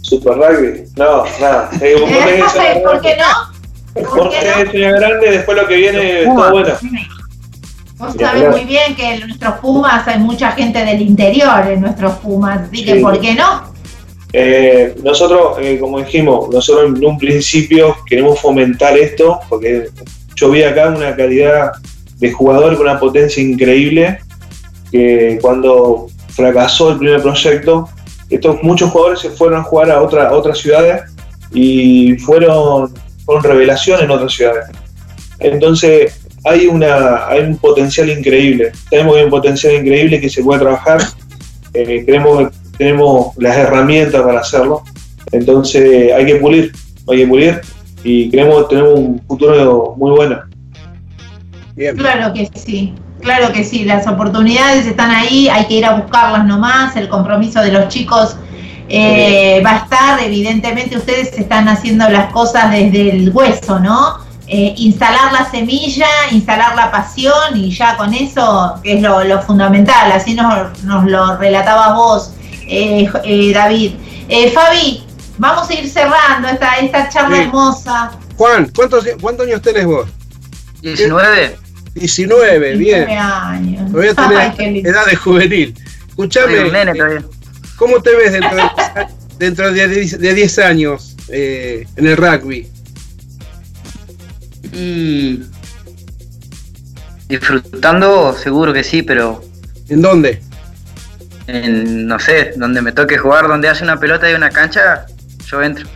[0.00, 1.70] Super Rugby, no, nada.
[1.80, 4.02] Eh, ¿Por qué no?
[4.02, 6.74] Vos tenés que soñar grande, después lo que viene es todo bueno.
[7.98, 12.14] Vos sabés muy bien que en nuestros Pumas hay mucha gente del interior en nuestros
[12.14, 13.00] Pumas, así que Sí.
[13.00, 13.75] ¿por qué no?
[14.38, 19.88] Eh, nosotros, eh, como dijimos, nosotros en un principio queremos fomentar esto, porque
[20.34, 21.72] yo vi acá una calidad
[22.18, 24.18] de jugador con una potencia increíble,
[24.92, 27.88] que cuando fracasó el primer proyecto,
[28.28, 31.04] estos muchos jugadores se fueron a jugar a, otra, a otras ciudades
[31.54, 32.92] y fueron,
[33.24, 34.66] fueron revelación en otras ciudades.
[35.38, 41.00] Entonces hay, una, hay un potencial increíble, tenemos un potencial increíble que se puede trabajar,
[41.72, 44.82] eh, creemos que tenemos las herramientas para hacerlo,
[45.32, 46.72] entonces hay que pulir,
[47.08, 47.60] hay que pulir
[48.04, 50.40] y creemos que tenemos un futuro muy bueno.
[51.96, 56.46] Claro que sí, claro que sí, las oportunidades están ahí, hay que ir a buscarlas
[56.46, 58.36] nomás, el compromiso de los chicos
[58.88, 64.18] eh, va a estar, evidentemente ustedes están haciendo las cosas desde el hueso, ¿no?
[64.48, 69.42] Eh, instalar la semilla, instalar la pasión y ya con eso, que es lo, lo
[69.42, 72.32] fundamental, así nos, nos lo relatabas vos,
[72.68, 73.92] eh, eh, David.
[74.28, 75.04] Eh, Fabi,
[75.38, 77.42] vamos a ir cerrando esta, esta charla Sí.
[77.42, 78.18] hermosa.
[78.36, 80.08] Juan, ¿cuántos, ¿cuántos años tenés vos?
[80.82, 81.56] 19.
[81.94, 83.06] 19, bien.
[83.06, 83.92] 19 años.
[84.56, 84.90] Tenés lindo.
[84.90, 85.74] edad de juvenil.
[86.08, 87.24] Escuchame, Soy un nene todavía.
[87.76, 88.62] ¿cómo te ves dentro de,
[89.38, 92.68] dentro de 10 de 10 años eh, en el rugby?
[94.72, 95.40] Y
[97.28, 99.42] Disfrutando, seguro que sí, pero.
[99.88, 100.42] ¿En dónde?
[101.46, 105.06] En, no sé, donde me toque jugar, donde hace una pelota y una cancha,
[105.46, 105.86] yo entro.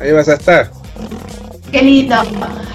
[0.00, 0.70] Ahí vas a estar.
[1.72, 2.16] Qué lindo.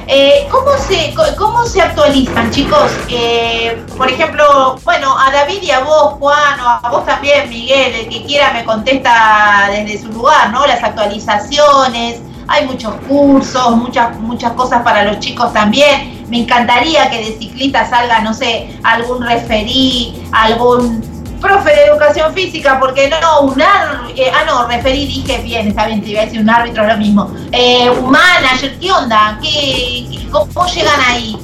[0.08, 2.92] Eh, ¿cómo, se, ¿Cómo se actualizan, chicos?
[3.10, 7.94] Eh, por ejemplo, bueno, a David y a vos, Juan, o a vos también, Miguel,
[7.94, 10.68] el que quiera me contesta desde su lugar, ¿no?
[10.68, 16.26] Las actualizaciones, hay muchos cursos, muchas, muchas cosas para los chicos también.
[16.30, 21.13] Me encantaría que de ciclista salga, no sé, algún referí, algún
[21.44, 25.86] profe de educación física, porque no, un árbitro, eh, ah no, referí, dije bien, está
[25.88, 27.32] bien, te iba a decir un árbitro, es lo mismo.
[27.52, 29.38] Eh, un manager, ¿qué onda?
[29.42, 31.38] ¿Qué, cómo, llegan ahí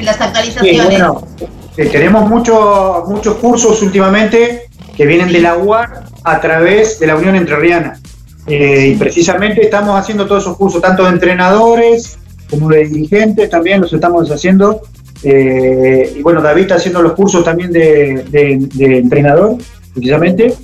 [0.00, 0.86] las actualizaciones?
[0.86, 1.22] bueno,
[1.76, 7.16] eh, tenemos muchos muchos cursos últimamente que vienen de la UAR a través de la
[7.16, 7.98] Unión Entrerriana.
[8.46, 12.18] y precisamente estamos haciendo todos esos cursos, tanto de entrenadores
[12.50, 14.82] como de dirigentes, también los estamos haciendo
[15.22, 19.56] eh, y bueno, David está haciendo los cursos también de, entrenador,
[19.92, 20.54] precisamente.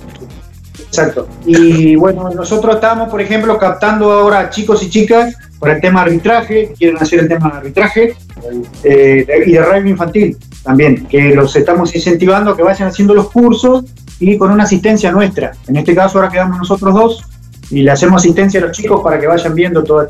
[0.87, 1.27] Exacto.
[1.45, 6.73] Y bueno, nosotros estamos, por ejemplo, captando ahora chicos y chicas para el tema arbitraje,
[6.77, 8.15] quieren hacer el tema de arbitraje,
[8.83, 13.31] eh, y de rugby infantil también, que los estamos incentivando a que vayan haciendo los
[13.31, 13.85] cursos
[14.19, 15.51] y con una asistencia nuestra.
[15.67, 17.23] En este caso ahora quedamos nosotros dos
[17.69, 20.07] y le hacemos asistencia a los chicos para que vayan viendo todas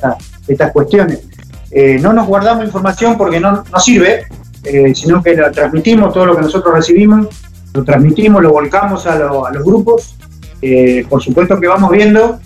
[0.48, 1.22] estas cuestiones.
[1.72, 4.26] Eh, no nos guardamos información porque no, no sirve,
[4.64, 7.28] eh, sino que lo transmitimos todo lo que nosotros recibimos,
[7.74, 10.16] lo transmitimos, lo volcamos a, los grupos.
[10.62, 12.40] Eh, por supuesto que vamos viendo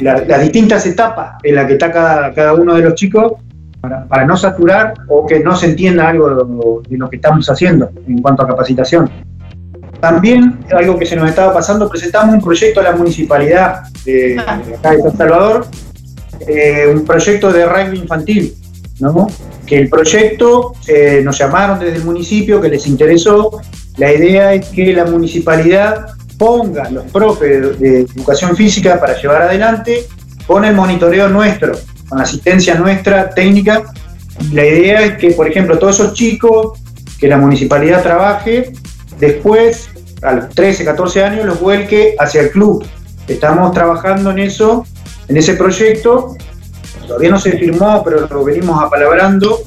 [0.00, 3.34] las distintas etapas en las que está cada, uno de los chicos
[4.08, 8.22] para, no saturar o que no se entienda algo de lo, que estamos haciendo en
[8.22, 9.10] cuanto a capacitación.
[10.00, 14.90] También, algo que se nos estaba pasando, presentamos un proyecto a la municipalidad de, acá
[14.90, 15.66] de San Salvador,
[16.46, 18.54] eh, un proyecto de rugby infantil,
[19.00, 19.26] ¿no?
[19.66, 23.60] que el proyecto eh, nos llamaron desde el municipio que les interesó.
[23.96, 26.06] La idea es que la municipalidad
[26.38, 30.06] ponga los profes de educación física para llevar adelante
[30.46, 31.78] con el monitoreo nuestro,
[32.08, 33.84] con la asistencia nuestra técnica.
[34.52, 36.78] La idea es que, por ejemplo, todos esos chicos
[37.18, 38.72] que la municipalidad trabaje,
[39.18, 39.88] después,
[40.22, 42.84] a los 13, 14 años, los vuelque hacia el club.
[43.28, 44.84] Estamos trabajando en eso
[45.28, 46.36] en ese proyecto,
[47.06, 49.60] todavía no se firmó, pero lo venimos apalabrando,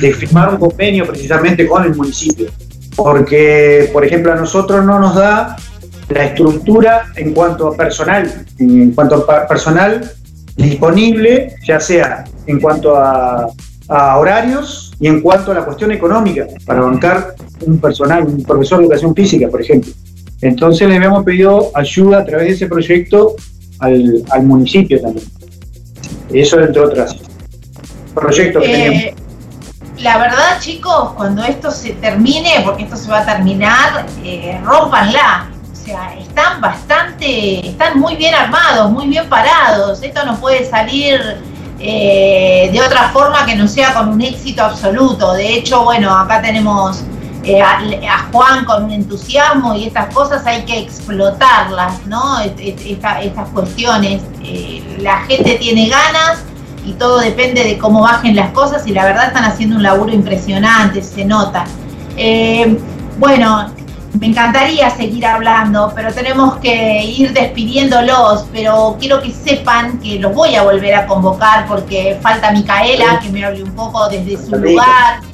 [0.00, 2.48] de firmar un convenio precisamente con el municipio.
[2.96, 5.56] Porque, por ejemplo, a nosotros no nos da
[6.08, 10.10] la estructura en cuanto a personal, en cuanto a personal
[10.56, 13.48] disponible, ya sea en cuanto a,
[13.88, 17.34] horarios y en cuanto a la cuestión económica, para bancar
[17.66, 19.90] un personal, un profesor de educación física, por ejemplo.
[20.42, 23.34] Entonces le habíamos pedido ayuda a través de ese proyecto
[23.80, 25.26] al, municipio también.
[26.32, 27.16] Eso entre otras
[28.14, 29.20] proyectos que eh, tenemos.
[29.98, 35.50] La verdad, chicos, cuando esto se termine, porque esto se va a terminar, eh, rompanla.
[35.72, 40.02] O sea, están bastante, están muy bien armados, muy bien parados.
[40.02, 41.20] Esto no puede salir
[41.78, 45.34] eh, de otra forma que no sea con un éxito absoluto.
[45.34, 47.02] De hecho, bueno, acá tenemos
[47.42, 52.38] eh, a, Juan con un entusiasmo y estas cosas hay que explotarlas, ¿no?
[52.40, 54.22] estas cuestiones.
[54.42, 56.44] Eh, la gente tiene ganas
[56.84, 60.12] y todo depende de cómo bajen las cosas y la verdad están haciendo un laburo
[60.12, 61.64] impresionante, se nota.
[62.16, 62.78] Eh,
[63.18, 63.70] bueno,
[64.18, 70.34] me encantaría seguir hablando, pero tenemos que ir despidiéndolos, pero quiero que sepan que los
[70.34, 74.56] voy a volver a convocar porque falta Micaela, que me hable un poco desde su
[74.56, 75.29] lugar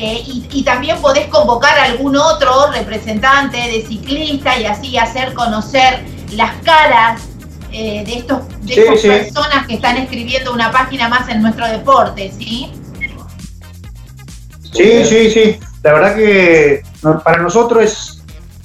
[0.00, 0.22] eh,
[0.52, 6.04] y, también podés convocar a algún otro representante de ciclista y así hacer conocer
[6.36, 7.28] las caras
[7.72, 12.30] eh, de estos de estas personas que están escribiendo una página más en nuestro deporte,
[12.30, 12.70] ¿sí?
[14.72, 15.58] Sí, sí, sí.
[15.82, 16.82] La verdad que
[17.24, 18.22] para nosotros es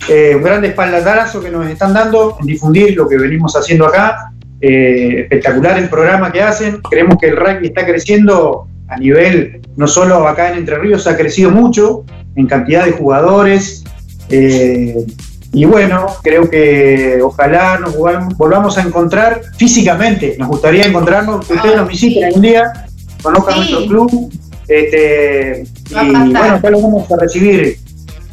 [0.10, 4.32] eh, un gran espaldarazo que nos están dando en difundir lo que venimos haciendo acá.
[4.62, 6.80] espectacular el programa que hacen.
[6.92, 11.18] Creemos que el rugby está creciendo a nivel, no solo acá en Entre Ríos, ha
[11.18, 12.06] crecido mucho
[12.36, 13.84] en cantidad de jugadores.
[14.30, 15.06] Eh,
[15.52, 20.36] y bueno, creo que ojalá nos volvamos a encontrar físicamente.
[20.40, 22.88] Nos gustaría encontrarnos, que ustedes nos visiten algún día,
[23.22, 24.34] conozcan nuestro club.
[24.68, 27.78] Este, y bueno, acá lo vamos a recibir.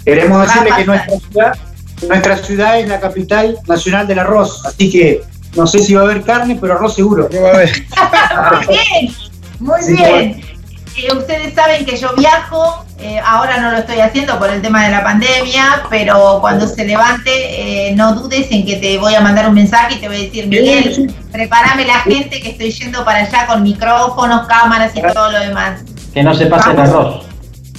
[0.04, 1.52] Queremos decirle que nuestra ciudad,
[2.08, 5.20] nuestra ciudad es la capital nacional del arroz, así que
[5.56, 7.28] no sé si va a haber carne, pero arroz seguro.
[7.30, 7.70] va a haber.
[9.60, 10.49] Muy bien.
[10.96, 14.84] Eh, ustedes saben que yo viajo, eh, ahora no lo estoy haciendo por el tema
[14.84, 17.30] de la pandemia, pero cuando se levante,
[17.88, 20.20] eh, no dudes en que te voy a mandar un mensaje y te voy a
[20.20, 25.30] decir, Miguel, prepárame la gente que estoy yendo para allá con micrófonos, cámaras y todo
[25.30, 25.82] lo demás.
[26.12, 27.26] Que no se pase el arroz.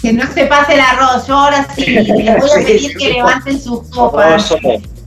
[0.01, 1.27] Que no se pase el arroz.
[1.27, 4.55] Yo ahora sí les voy a pedir que levanten sus copas.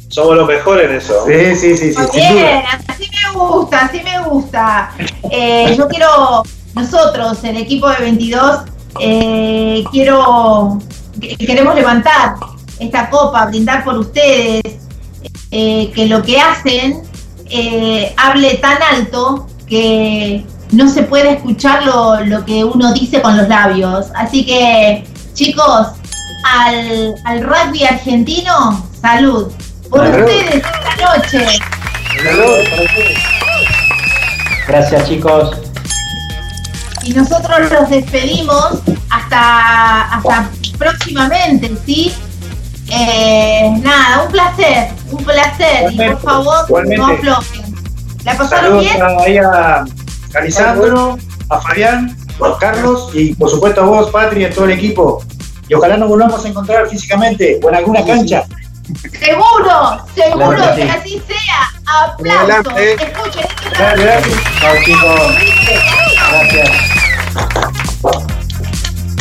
[0.09, 1.27] somos, los mejores en eso.
[1.27, 2.33] Sí, sí, sí, sí, Muy sin duda.
[2.33, 4.91] bien, así me gusta, así me gusta.
[5.31, 6.45] Eh, yo quiero,
[6.75, 8.61] nosotros, el equipo de 22,
[9.01, 10.79] eh, quiero,
[11.21, 12.35] que- queremos levantar
[12.79, 14.63] esta copa, brindar por ustedes,
[15.51, 17.03] eh, que lo que hacen
[17.51, 23.37] eh, hable tan alto que no se puede escuchar lo, lo que uno dice con
[23.37, 24.07] los labios.
[24.17, 25.89] Así que, chicos,
[26.53, 29.53] al, al rugby argentino, salud.
[29.91, 30.21] Por Salud.
[30.27, 31.47] ustedes esta noche.
[34.67, 35.51] Gracias chicos.
[37.05, 42.13] Y nosotros los despedimos hasta, hasta próximamente, ¿sí?
[42.91, 45.93] Eh, nada, un placer, un placer.
[45.93, 46.97] Y por favor, igualmente.
[46.97, 47.75] no aflojen.
[48.25, 49.03] ¿La pasaron Saludos bien?
[49.03, 49.85] a, ahí a
[50.35, 51.19] a Lisandro,
[51.49, 55.23] a Fabián, a Carlos y por supuesto a vos, Patri, y a todo el equipo.
[55.69, 58.45] Y ojalá nos volvamos a encontrar físicamente o en alguna cancha.
[59.19, 60.89] Seguro, seguro Claro que que sí.
[60.99, 61.61] así sea.
[61.87, 62.41] Aplausos.
[62.43, 62.93] Adelante.
[62.93, 65.21] Escuchen, esto chicos.
[66.31, 66.71] Gracias.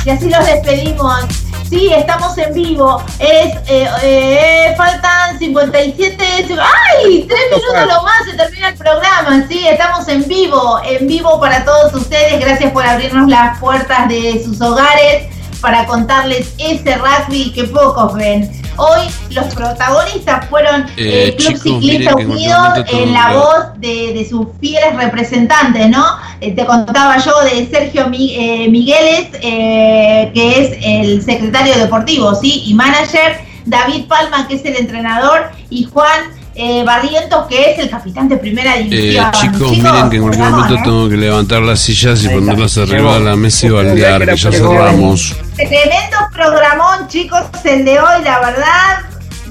[0.05, 1.25] Y así los despedimos.
[1.69, 3.01] Sí, estamos en vivo.
[3.19, 6.23] Es, eh, eh, faltan 57.
[6.61, 7.25] ¡Ay!
[7.27, 9.45] Tres minutos lo más, se termina el programa.
[9.47, 10.81] Sí, estamos en vivo.
[10.85, 12.39] En vivo para todos ustedes.
[12.41, 15.33] Gracias por abrirnos las puertas de sus hogares
[15.63, 18.51] para contarles ese rugby que pocos ven.
[18.75, 22.57] Hoy los protagonistas fueron Eh, el Club chicos, Ciclista Unido
[22.91, 26.05] en la voz de, de sus fieles representantes, ¿no?
[26.41, 32.35] Eh, te contaba yo de Sergio Mi- eh, Migueles, eh, que es el secretario deportivo,
[32.35, 32.63] ¿sí?
[32.65, 36.21] Y manager, David Palma, que es el entrenador, y Juan
[36.55, 39.31] eh, Barrientos, que es el capitán de primera Eh, división.
[39.31, 40.81] chicos, miren que en cualquier momento ¿eh?
[40.83, 44.51] tengo que levantar las sillas y ponerlas arriba de la mesa y baldear, que ya
[44.51, 45.35] cerramos.
[45.55, 48.99] Tremendo programón, chicos, el de hoy, la verdad.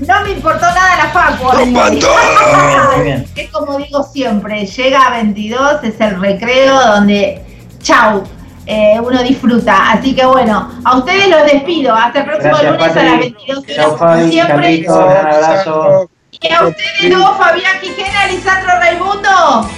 [0.06, 1.48] No me importó nada la facu.
[3.36, 7.42] Es como digo siempre, llega a 22, es el recreo donde,
[7.82, 8.24] chau,
[8.66, 9.92] eh, uno disfruta.
[9.92, 11.94] Así que bueno, a ustedes los despido.
[11.94, 13.34] Hasta el próximo Gracias, lunes a las Patri.
[13.46, 13.98] 22 Chao horas.
[14.00, 14.56] Fabi, Siempre.
[14.56, 16.10] Carlitos, gran abrazo.
[16.40, 19.68] Y a ustedes dos, Fabián Quijena, Lisandro Raimundo.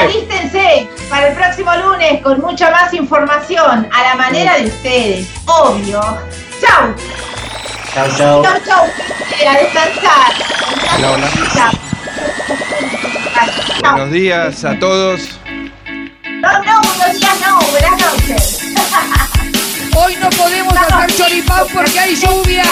[0.00, 6.00] Alístense para el próximo lunes con mucha más información a la manera de ustedes, obvio.
[6.58, 6.94] Chau.
[7.92, 8.42] Chao, chao.
[8.42, 8.84] Chau, chau.
[9.46, 10.32] A descansar.
[10.96, 11.30] Hola, hola.
[11.54, 11.70] Chau.
[13.82, 13.92] Chau.
[13.92, 15.20] Buenos días a todos.
[16.24, 18.60] No, no, buenos días, no, buenas noches.
[19.94, 22.64] Hoy no podemos hacer choripán porque hay lluvia.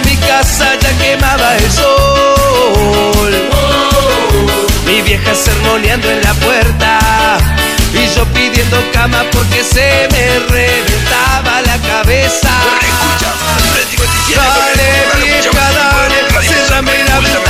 [0.00, 3.32] A mi casa, ya quemaba el sol.
[4.86, 6.98] Mi vieja sermoneando en la puerta
[7.92, 12.50] y yo pidiendo cama porque se me reventaba la cabeza.
[14.34, 14.92] Dale,
[15.24, 16.18] vieja, dale,
[16.68, 17.49] la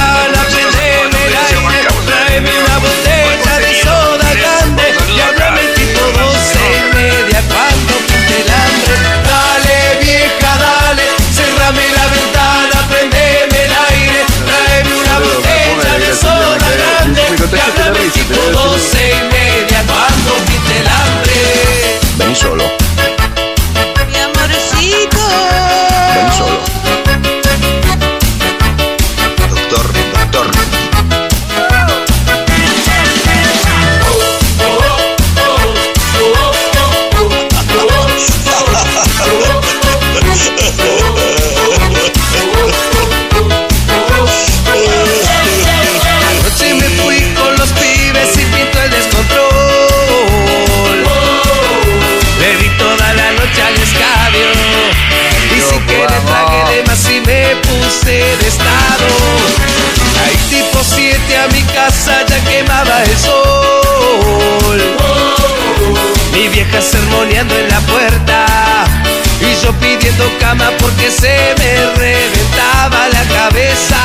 [70.78, 73.97] porque se me reventaba la cabeza.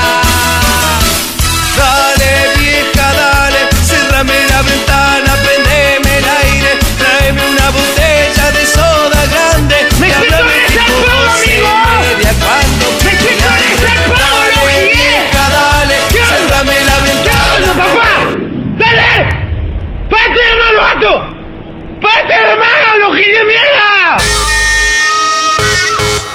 [1.78, 9.88] Dale vieja, dale, cerrame la ventana, prendeme el aire, tráeme una botella de soda grande.
[10.00, 11.15] ¡Me háblame tipo